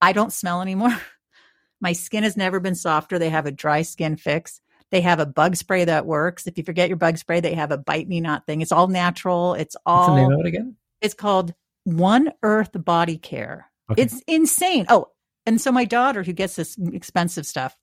I 0.03 0.13
don't 0.13 0.33
smell 0.33 0.61
anymore. 0.61 0.97
my 1.81 1.93
skin 1.93 2.25
has 2.25 2.37
never 2.37 2.59
been 2.59 2.75
softer. 2.75 3.19
They 3.19 3.31
have 3.31 3.47
a 3.47 3.53
dry 3.53 3.83
skin 3.83 4.17
fix. 4.17 4.61
They 4.91 5.01
have 5.03 5.21
a 5.21 5.27
bug 5.27 5.55
spray 5.57 5.85
that 5.85 6.05
works. 6.05 6.47
If 6.47 6.59
you 6.59 6.65
forget 6.65 6.89
your 6.89 6.97
bug 6.97 7.17
spray, 7.17 7.41
they 7.41 7.55
have 7.55 7.71
a 7.71 7.79
bite 7.79 8.09
me 8.09 8.21
not 8.21 8.45
thing. 8.47 8.61
It's 8.61 8.73
all 8.73 8.89
natural. 8.89 9.55
It's 9.55 9.77
all. 9.87 10.01
What's 10.01 10.09
the 10.09 10.17
name 10.17 10.33
of 10.33 10.41
it 10.41 10.47
again? 10.47 10.77
It's 11.01 11.15
called 11.15 11.55
One 11.85 12.33
Earth 12.43 12.71
Body 12.75 13.17
Care. 13.17 13.71
Okay. 13.91 14.03
It's 14.03 14.21
insane. 14.27 14.87
Oh, 14.89 15.07
and 15.47 15.61
so 15.61 15.71
my 15.71 15.85
daughter, 15.85 16.23
who 16.23 16.33
gets 16.33 16.57
this 16.57 16.77
expensive 16.93 17.47
stuff 17.47 17.77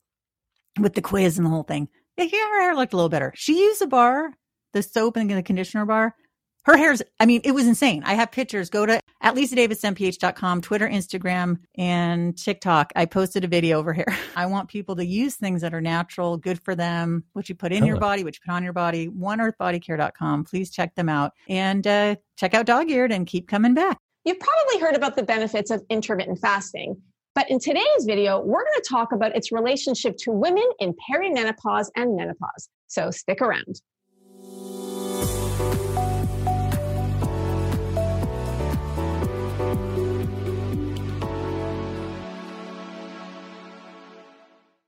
with 0.79 0.93
the 0.93 1.01
quiz 1.01 1.37
and 1.37 1.45
the 1.45 1.49
whole 1.49 1.63
thing, 1.63 1.87
yeah, 2.17 2.47
her 2.49 2.61
hair 2.61 2.75
looked 2.75 2.93
a 2.93 2.95
little 2.95 3.09
better. 3.09 3.33
She 3.35 3.59
used 3.59 3.81
the 3.81 3.87
bar, 3.87 4.31
the 4.73 4.83
soap 4.83 5.17
and 5.17 5.29
the 5.29 5.43
conditioner 5.43 5.85
bar 5.85 6.15
her 6.67 6.75
hair's, 6.75 7.01
I 7.17 7.25
mean, 7.25 7.41
it 7.45 7.53
was 7.53 7.65
insane. 7.65 8.03
I 8.05 8.15
have 8.15 8.29
pictures. 8.29 8.69
Go 8.69 8.85
to 8.85 8.99
at 9.21 9.35
lisadavismph.com, 9.35 10.61
Twitter, 10.61 10.87
Instagram, 10.87 11.59
and 11.77 12.37
TikTok. 12.37 12.91
I 12.93 13.05
posted 13.05 13.45
a 13.45 13.47
video 13.47 13.79
over 13.79 13.93
here. 13.93 14.13
I 14.35 14.47
want 14.47 14.67
people 14.67 14.97
to 14.97 15.05
use 15.05 15.35
things 15.35 15.61
that 15.61 15.73
are 15.73 15.79
natural, 15.79 16.35
good 16.35 16.61
for 16.61 16.75
them, 16.75 17.23
what 17.31 17.47
you 17.47 17.55
put 17.55 17.71
in 17.71 17.85
your 17.85 17.97
body, 17.97 18.25
what 18.25 18.35
you 18.35 18.41
put 18.45 18.53
on 18.53 18.65
your 18.65 18.73
body. 18.73 19.07
OneEarthBodyCare.com. 19.07 20.43
Please 20.43 20.69
check 20.69 20.93
them 20.95 21.07
out 21.07 21.31
and 21.47 21.87
uh, 21.87 22.17
check 22.35 22.53
out 22.53 22.65
Dog 22.65 22.91
Eared 22.91 23.13
and 23.13 23.25
keep 23.25 23.47
coming 23.47 23.73
back. 23.73 23.97
You've 24.25 24.39
probably 24.39 24.81
heard 24.81 24.95
about 24.95 25.15
the 25.15 25.23
benefits 25.23 25.71
of 25.71 25.81
intermittent 25.89 26.39
fasting. 26.39 27.01
But 27.37 27.51
in 27.51 27.59
today's 27.59 28.03
video, 28.03 28.39
we're 28.39 28.63
going 28.63 28.81
to 28.81 28.89
talk 28.89 29.11
about 29.11 29.35
its 29.35 29.51
relationship 29.51 30.17
to 30.21 30.31
women 30.31 30.67
in 30.79 30.95
perimenopause 31.07 31.85
and 31.95 32.15
menopause. 32.15 32.67
So 32.87 33.11
stick 33.11 33.43
around. 33.43 33.79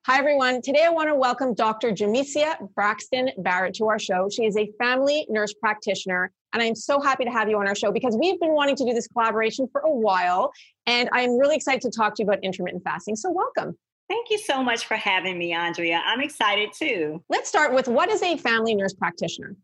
Hi, 0.06 0.18
everyone. 0.18 0.62
Today, 0.62 0.86
I 0.86 0.90
want 0.90 1.10
to 1.10 1.16
welcome 1.16 1.54
Dr. 1.54 1.92
Jamesia 1.92 2.56
Braxton 2.74 3.32
Barrett 3.40 3.74
to 3.76 3.90
our 3.90 4.00
show. 4.00 4.30
She 4.30 4.46
is 4.46 4.56
a 4.56 4.72
family 4.80 5.28
nurse 5.30 5.54
practitioner, 5.54 6.32
and 6.54 6.64
I'm 6.64 6.74
so 6.74 7.02
happy 7.02 7.26
to 7.26 7.30
have 7.30 7.50
you 7.50 7.60
on 7.60 7.68
our 7.68 7.76
show 7.76 7.92
because 7.92 8.18
we've 8.18 8.40
been 8.40 8.54
wanting 8.54 8.78
to 8.78 8.86
do 8.86 8.94
this 8.94 9.08
collaboration 9.10 9.68
for 9.74 9.82
a 9.82 9.92
while, 9.92 10.54
and 10.86 11.10
I'm 11.12 11.38
really 11.38 11.58
excited 11.58 11.82
to 11.82 11.92
talk 11.92 12.16
to 12.16 12.24
you 12.24 12.30
about 12.30 12.42
intermittent 12.44 12.82
fasting. 12.86 13.18
So, 13.18 13.30
welcome. 13.30 13.78
Thank 14.08 14.30
you 14.30 14.38
so 14.38 14.64
much 14.64 14.86
for 14.86 14.96
having 14.96 15.38
me, 15.38 15.52
Andrea. 15.52 16.02
I'm 16.06 16.22
excited 16.22 16.70
too. 16.74 17.22
Let's 17.28 17.50
start 17.50 17.74
with 17.74 17.90
what 17.90 18.10
is 18.10 18.24
a 18.24 18.38
family 18.38 18.76
nurse 18.76 18.94
practitioner? 18.94 19.58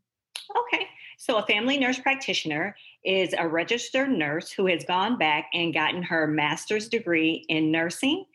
Okay. 0.52 0.86
So, 1.18 1.38
a 1.38 1.46
family 1.46 1.78
nurse 1.78 1.98
practitioner 1.98 2.76
is 3.06 3.34
a 3.38 3.48
registered 3.48 4.10
nurse 4.10 4.52
who 4.52 4.68
has 4.68 4.84
gone 4.84 5.18
back 5.18 5.50
and 5.54 5.74
gotten 5.74 6.04
her 6.04 6.28
master's 6.28 6.90
degree 6.90 7.46
in 7.48 7.72
nursing 7.72 8.26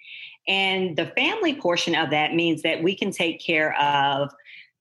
and 0.49 0.97
the 0.97 1.07
family 1.07 1.55
portion 1.55 1.95
of 1.95 2.11
that 2.11 2.35
means 2.35 2.63
that 2.63 2.83
we 2.83 2.97
can 2.97 3.11
take 3.11 3.45
care 3.45 3.79
of 3.81 4.31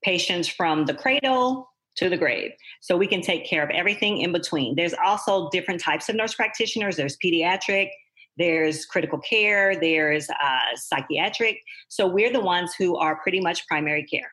patients 0.02 0.48
from 0.48 0.86
the 0.86 0.94
cradle 0.94 1.70
to 1.96 2.08
the 2.08 2.16
grave. 2.16 2.52
So 2.80 2.96
we 2.96 3.06
can 3.06 3.20
take 3.20 3.46
care 3.46 3.62
of 3.62 3.70
everything 3.70 4.18
in 4.18 4.32
between. 4.32 4.74
There's 4.74 4.94
also 5.04 5.50
different 5.50 5.80
types 5.80 6.08
of 6.08 6.16
nurse 6.16 6.34
practitioners. 6.34 6.96
There's 6.96 7.16
pediatric, 7.22 7.90
there's 8.38 8.86
critical 8.86 9.18
care, 9.18 9.78
there's 9.78 10.28
uh, 10.30 10.76
psychiatric. 10.76 11.58
So 11.88 12.06
we're 12.06 12.32
the 12.32 12.40
ones 12.40 12.74
who 12.78 12.96
are 12.96 13.20
pretty 13.20 13.40
much 13.40 13.66
primary 13.66 14.04
care. 14.04 14.32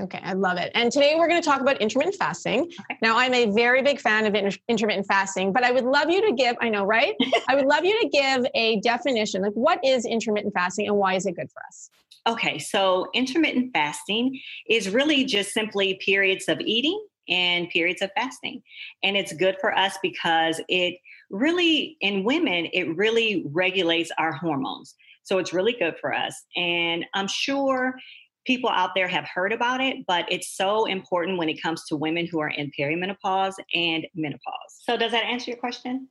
Okay, 0.00 0.20
I 0.22 0.32
love 0.32 0.56
it. 0.56 0.70
And 0.74 0.90
today 0.90 1.16
we're 1.18 1.28
going 1.28 1.40
to 1.40 1.46
talk 1.46 1.60
about 1.60 1.80
intermittent 1.80 2.16
fasting. 2.16 2.60
Okay. 2.62 2.98
Now, 3.02 3.18
I'm 3.18 3.34
a 3.34 3.50
very 3.50 3.82
big 3.82 4.00
fan 4.00 4.24
of 4.24 4.34
inter- 4.34 4.58
intermittent 4.66 5.06
fasting, 5.06 5.52
but 5.52 5.64
I 5.64 5.70
would 5.70 5.84
love 5.84 6.08
you 6.10 6.26
to 6.26 6.32
give, 6.32 6.56
I 6.60 6.70
know, 6.70 6.84
right? 6.84 7.14
I 7.48 7.54
would 7.54 7.66
love 7.66 7.84
you 7.84 8.00
to 8.00 8.08
give 8.08 8.46
a 8.54 8.80
definition. 8.80 9.42
Like, 9.42 9.52
what 9.52 9.84
is 9.84 10.06
intermittent 10.06 10.54
fasting 10.54 10.88
and 10.88 10.96
why 10.96 11.14
is 11.14 11.26
it 11.26 11.36
good 11.36 11.50
for 11.52 11.60
us? 11.68 11.90
Okay, 12.26 12.58
so 12.58 13.08
intermittent 13.12 13.72
fasting 13.74 14.40
is 14.68 14.88
really 14.88 15.24
just 15.24 15.52
simply 15.52 16.00
periods 16.02 16.48
of 16.48 16.58
eating 16.60 16.98
and 17.28 17.68
periods 17.68 18.00
of 18.00 18.10
fasting. 18.16 18.62
And 19.02 19.16
it's 19.16 19.32
good 19.34 19.56
for 19.60 19.76
us 19.76 19.98
because 20.02 20.60
it 20.68 20.94
really, 21.30 21.98
in 22.00 22.24
women, 22.24 22.68
it 22.72 22.96
really 22.96 23.44
regulates 23.46 24.10
our 24.18 24.32
hormones. 24.32 24.94
So 25.24 25.38
it's 25.38 25.52
really 25.52 25.74
good 25.78 25.96
for 26.00 26.12
us. 26.12 26.44
And 26.56 27.04
I'm 27.14 27.28
sure 27.28 27.94
people 28.44 28.70
out 28.70 28.90
there 28.94 29.08
have 29.08 29.24
heard 29.32 29.52
about 29.52 29.80
it, 29.80 30.04
but 30.06 30.24
it's 30.30 30.56
so 30.56 30.86
important 30.86 31.38
when 31.38 31.48
it 31.48 31.62
comes 31.62 31.84
to 31.86 31.96
women 31.96 32.26
who 32.26 32.40
are 32.40 32.50
in 32.50 32.70
perimenopause 32.78 33.54
and 33.74 34.06
menopause. 34.14 34.80
So, 34.80 34.96
does 34.96 35.12
that 35.12 35.24
answer 35.24 35.50
your 35.50 35.60
question? 35.60 36.08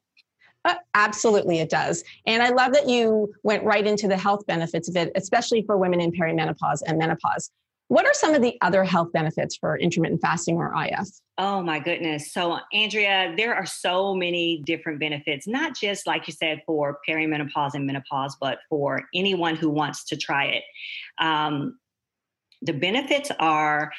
Uh, 0.63 0.75
absolutely, 0.93 1.59
it 1.59 1.69
does. 1.69 2.03
And 2.27 2.43
I 2.43 2.49
love 2.49 2.73
that 2.73 2.87
you 2.87 3.33
went 3.43 3.63
right 3.63 3.85
into 3.85 4.07
the 4.07 4.17
health 4.17 4.45
benefits 4.45 4.87
of 4.89 4.95
it, 4.95 5.11
especially 5.15 5.63
for 5.63 5.77
women 5.77 5.99
in 5.99 6.11
perimenopause 6.11 6.81
and 6.85 6.97
menopause. 6.97 7.49
What 7.87 8.05
are 8.05 8.13
some 8.13 8.33
of 8.33 8.41
the 8.41 8.57
other 8.61 8.85
health 8.85 9.11
benefits 9.11 9.57
for 9.57 9.77
intermittent 9.77 10.21
fasting 10.21 10.55
or 10.55 10.73
IF? 10.73 11.09
Oh 11.37 11.61
my 11.61 11.77
goodness. 11.77 12.31
So, 12.31 12.59
Andrea, 12.71 13.33
there 13.35 13.53
are 13.53 13.65
so 13.65 14.15
many 14.15 14.61
different 14.65 14.99
benefits, 14.99 15.45
not 15.45 15.75
just 15.75 16.07
like 16.07 16.25
you 16.25 16.33
said 16.33 16.61
for 16.65 16.99
perimenopause 17.05 17.73
and 17.73 17.85
menopause, 17.85 18.37
but 18.39 18.59
for 18.69 19.01
anyone 19.13 19.57
who 19.57 19.69
wants 19.69 20.05
to 20.05 20.15
try 20.15 20.45
it. 20.45 20.63
Um, 21.19 21.79
the 22.61 22.73
benefits 22.73 23.31
are 23.39 23.91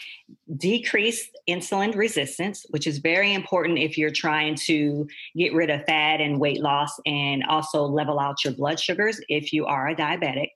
decreased 0.57 1.37
insulin 1.49 1.97
resistance, 1.97 2.65
which 2.71 2.87
is 2.87 2.99
very 2.99 3.35
important 3.35 3.79
if 3.79 3.99
you're 3.99 4.11
trying 4.11 4.55
to 4.55 5.07
get 5.37 5.53
rid 5.53 5.71
of 5.71 5.85
fat 5.85 6.21
and 6.21 6.41
weight 6.41 6.61
loss 6.61 6.93
and 7.05 7.43
also 7.49 7.83
level 7.83 8.21
out 8.21 8.45
your 8.45 8.53
blood 8.53 8.79
sugars 8.79 9.21
if 9.29 9.53
you 9.53 9.67
are 9.67 9.89
a 9.89 9.97
diabetic. 9.97 10.51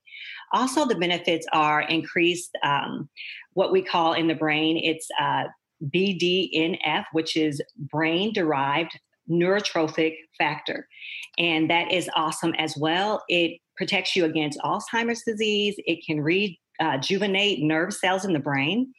Also, 0.53 0.87
the 0.87 0.95
benefits 0.95 1.47
are 1.53 1.83
increased 1.83 2.57
um, 2.63 3.09
what 3.55 3.73
we 3.73 3.83
call 3.83 4.13
in 4.13 4.29
the 4.29 4.35
brain, 4.35 4.77
it's 4.77 5.09
uh, 5.21 5.45
BDNF, 5.95 7.05
which 7.13 7.37
is 7.37 7.61
brain 7.77 8.33
derived 8.33 8.99
neurotrophic 9.29 10.15
factor. 10.39 10.87
And 11.39 11.69
that 11.71 11.91
is 11.93 12.09
awesome 12.15 12.55
as 12.55 12.77
well. 12.77 13.25
It 13.29 13.61
protects 13.77 14.15
you 14.15 14.25
against 14.25 14.59
Alzheimer's 14.61 15.23
disease, 15.27 15.75
it 15.79 16.05
can 16.07 16.21
read 16.21 16.57
uh, 16.81 16.99
nerve 17.59 17.93
cells 17.93 18.25
in 18.25 18.33
the 18.33 18.39
brain. 18.39 18.93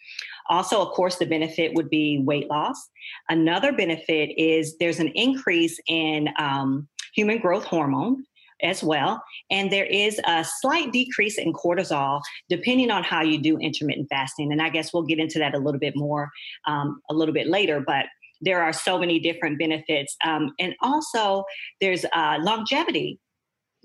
Also, 0.49 0.81
of 0.81 0.89
course, 0.93 1.17
the 1.17 1.25
benefit 1.25 1.73
would 1.73 1.89
be 1.89 2.19
weight 2.19 2.49
loss. 2.49 2.89
Another 3.29 3.73
benefit 3.73 4.33
is 4.37 4.77
there's 4.77 4.99
an 4.99 5.09
increase 5.09 5.79
in 5.87 6.29
um, 6.39 6.87
human 7.13 7.39
growth 7.39 7.65
hormone 7.65 8.23
as 8.63 8.83
well. 8.83 9.21
And 9.51 9.71
there 9.71 9.85
is 9.85 10.19
a 10.25 10.43
slight 10.61 10.91
decrease 10.91 11.37
in 11.37 11.53
cortisol 11.53 12.21
depending 12.49 12.89
on 12.89 13.03
how 13.03 13.21
you 13.21 13.39
do 13.39 13.57
intermittent 13.59 14.07
fasting. 14.09 14.51
And 14.51 14.61
I 14.61 14.69
guess 14.69 14.93
we'll 14.93 15.03
get 15.03 15.19
into 15.19 15.39
that 15.39 15.53
a 15.53 15.59
little 15.59 15.79
bit 15.79 15.95
more 15.95 16.29
um, 16.65 17.01
a 17.09 17.13
little 17.13 17.33
bit 17.33 17.47
later. 17.47 17.79
But 17.79 18.05
there 18.41 18.61
are 18.61 18.73
so 18.73 18.99
many 18.99 19.19
different 19.19 19.59
benefits. 19.59 20.15
Um, 20.23 20.53
and 20.59 20.75
also, 20.81 21.43
there's 21.81 22.05
uh, 22.13 22.37
longevity 22.39 23.19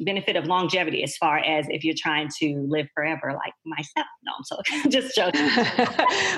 benefit 0.01 0.37
of 0.37 0.47
longevity 0.47 1.03
as 1.03 1.17
far 1.17 1.39
as 1.39 1.67
if 1.69 1.85
you're 1.85 1.95
trying 1.97 2.29
to 2.39 2.65
live 2.69 2.89
forever 2.95 3.33
like 3.35 3.53
myself. 3.65 4.07
No 4.25 4.33
i'm 4.37 4.45
so 4.45 4.61
just 4.89 5.15
joking. 5.15 5.41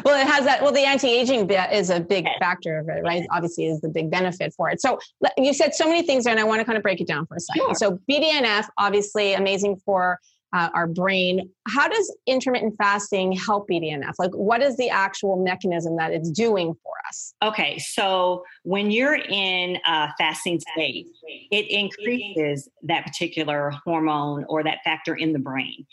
Well 0.05 0.20
it 0.20 0.26
has 0.26 0.44
that 0.44 0.59
well 0.62 0.72
the 0.72 0.80
anti-aging 0.80 1.46
bit 1.46 1.72
is 1.72 1.90
a 1.90 2.00
big 2.00 2.26
factor 2.38 2.78
of 2.78 2.88
it 2.88 3.02
right? 3.02 3.20
Yes. 3.20 3.26
obviously 3.30 3.66
is 3.66 3.80
the 3.80 3.88
big 3.88 4.11
benefit 4.11 4.52
for 4.57 4.70
it. 4.70 4.80
So 4.80 4.98
you 5.38 5.55
said 5.55 5.74
so 5.74 5.86
many 5.86 6.02
things 6.02 6.24
there 6.24 6.32
and 6.32 6.40
i 6.40 6.44
want 6.44 6.61
to 6.61 6.64
kind 6.64 6.76
of 6.76 6.82
break 6.82 7.00
it 7.00 7.07
down 7.07 7.26
for 7.26 7.36
a 7.36 7.40
second. 7.40 7.62
Sure. 7.62 7.74
so 7.74 7.98
bdnf 8.11 8.66
obviously 8.78 9.34
amazing 9.34 9.80
for 9.84 10.18
uh, 10.55 10.70
our 10.72 10.86
brain. 10.86 11.50
How 11.66 11.88
does 11.88 12.16
intermittent 12.26 12.76
fasting 12.78 13.32
help 13.32 13.68
BDNF? 13.68 14.14
Like, 14.18 14.30
what 14.34 14.62
is 14.62 14.76
the 14.76 14.88
actual 14.88 15.36
mechanism 15.36 15.96
that 15.96 16.12
it's 16.12 16.30
doing 16.30 16.74
for 16.82 16.92
us? 17.09 17.34
Okay, 17.42 17.78
so 17.78 18.44
when 18.62 18.92
you're 18.92 19.16
in 19.16 19.78
a 19.84 20.11
fasting 20.16 20.61
state, 20.61 21.09
it 21.50 21.68
increases 21.68 22.68
that 22.84 23.05
particular 23.05 23.72
hormone 23.84 24.44
or 24.48 24.62
that 24.62 24.78
factor 24.84 25.14
in 25.14 25.32
the 25.32 25.40
brain, 25.40 25.86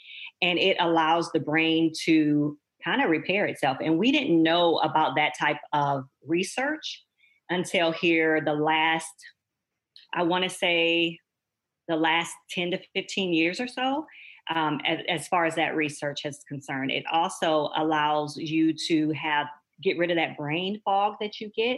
and 0.43 0.59
it 0.59 0.78
allows 0.80 1.32
the 1.32 1.39
brain 1.39 1.91
to 2.05 2.57
kind 2.84 3.01
of 3.01 3.09
repair 3.09 3.47
itself. 3.47 3.78
And 3.82 3.97
we 3.97 4.12
didn't 4.12 4.41
know 4.41 4.78
about 4.78 5.16
that 5.16 5.34
type 5.39 5.59
of 5.74 6.05
research 6.26 7.03
until 7.49 7.91
here 7.91 8.41
the 8.41 8.53
last, 8.53 9.14
I 10.14 10.24
want 10.24 10.43
to 10.43 10.49
say, 10.49 11.18
the 11.88 11.95
last 11.95 12.34
10 12.51 12.72
to 12.72 12.80
15 12.93 13.34
years 13.34 13.59
or 13.59 13.68
so 13.68 14.05
um, 14.54 14.80
as, 14.86 15.00
as 15.08 15.28
far 15.28 15.46
as 15.46 15.56
that 15.56 15.76
research 15.76 16.26
is 16.26 16.44
concerned. 16.48 16.92
It 16.92 17.04
also 17.12 17.70
allows 17.76 18.38
you 18.38 18.74
to 18.88 19.12
have 19.12 19.48
get 19.82 19.98
rid 19.98 20.12
of 20.12 20.18
that 20.18 20.38
brain 20.38 20.80
fog 20.86 21.16
that 21.20 21.39
you 21.39 21.50
get 21.56 21.78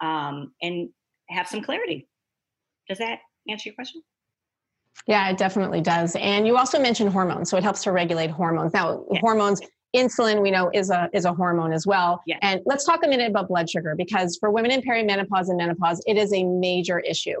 um, 0.00 0.52
and 0.62 0.88
have 1.28 1.46
some 1.46 1.62
clarity. 1.62 2.08
Does 2.88 2.98
that 2.98 3.20
answer 3.48 3.68
your 3.68 3.74
question? 3.74 4.02
Yeah, 5.06 5.30
it 5.30 5.38
definitely 5.38 5.80
does. 5.80 6.16
And 6.16 6.46
you 6.46 6.56
also 6.56 6.78
mentioned 6.78 7.10
hormones, 7.10 7.50
so 7.50 7.56
it 7.56 7.62
helps 7.62 7.82
to 7.84 7.92
regulate 7.92 8.30
hormones. 8.30 8.72
Now, 8.72 9.04
yes. 9.10 9.20
hormones 9.20 9.60
insulin 9.94 10.40
we 10.40 10.50
know 10.50 10.70
is 10.72 10.90
a 10.90 11.08
is 11.12 11.24
a 11.24 11.32
hormone 11.32 11.72
as 11.72 11.86
well 11.86 12.22
yeah. 12.26 12.38
and 12.40 12.62
let's 12.64 12.84
talk 12.84 13.04
a 13.04 13.08
minute 13.08 13.28
about 13.28 13.46
blood 13.46 13.68
sugar 13.68 13.94
because 13.96 14.38
for 14.38 14.50
women 14.50 14.70
in 14.70 14.80
perimenopause 14.80 15.48
and 15.48 15.58
menopause 15.58 16.02
it 16.06 16.16
is 16.16 16.32
a 16.32 16.44
major 16.44 16.98
issue 17.00 17.40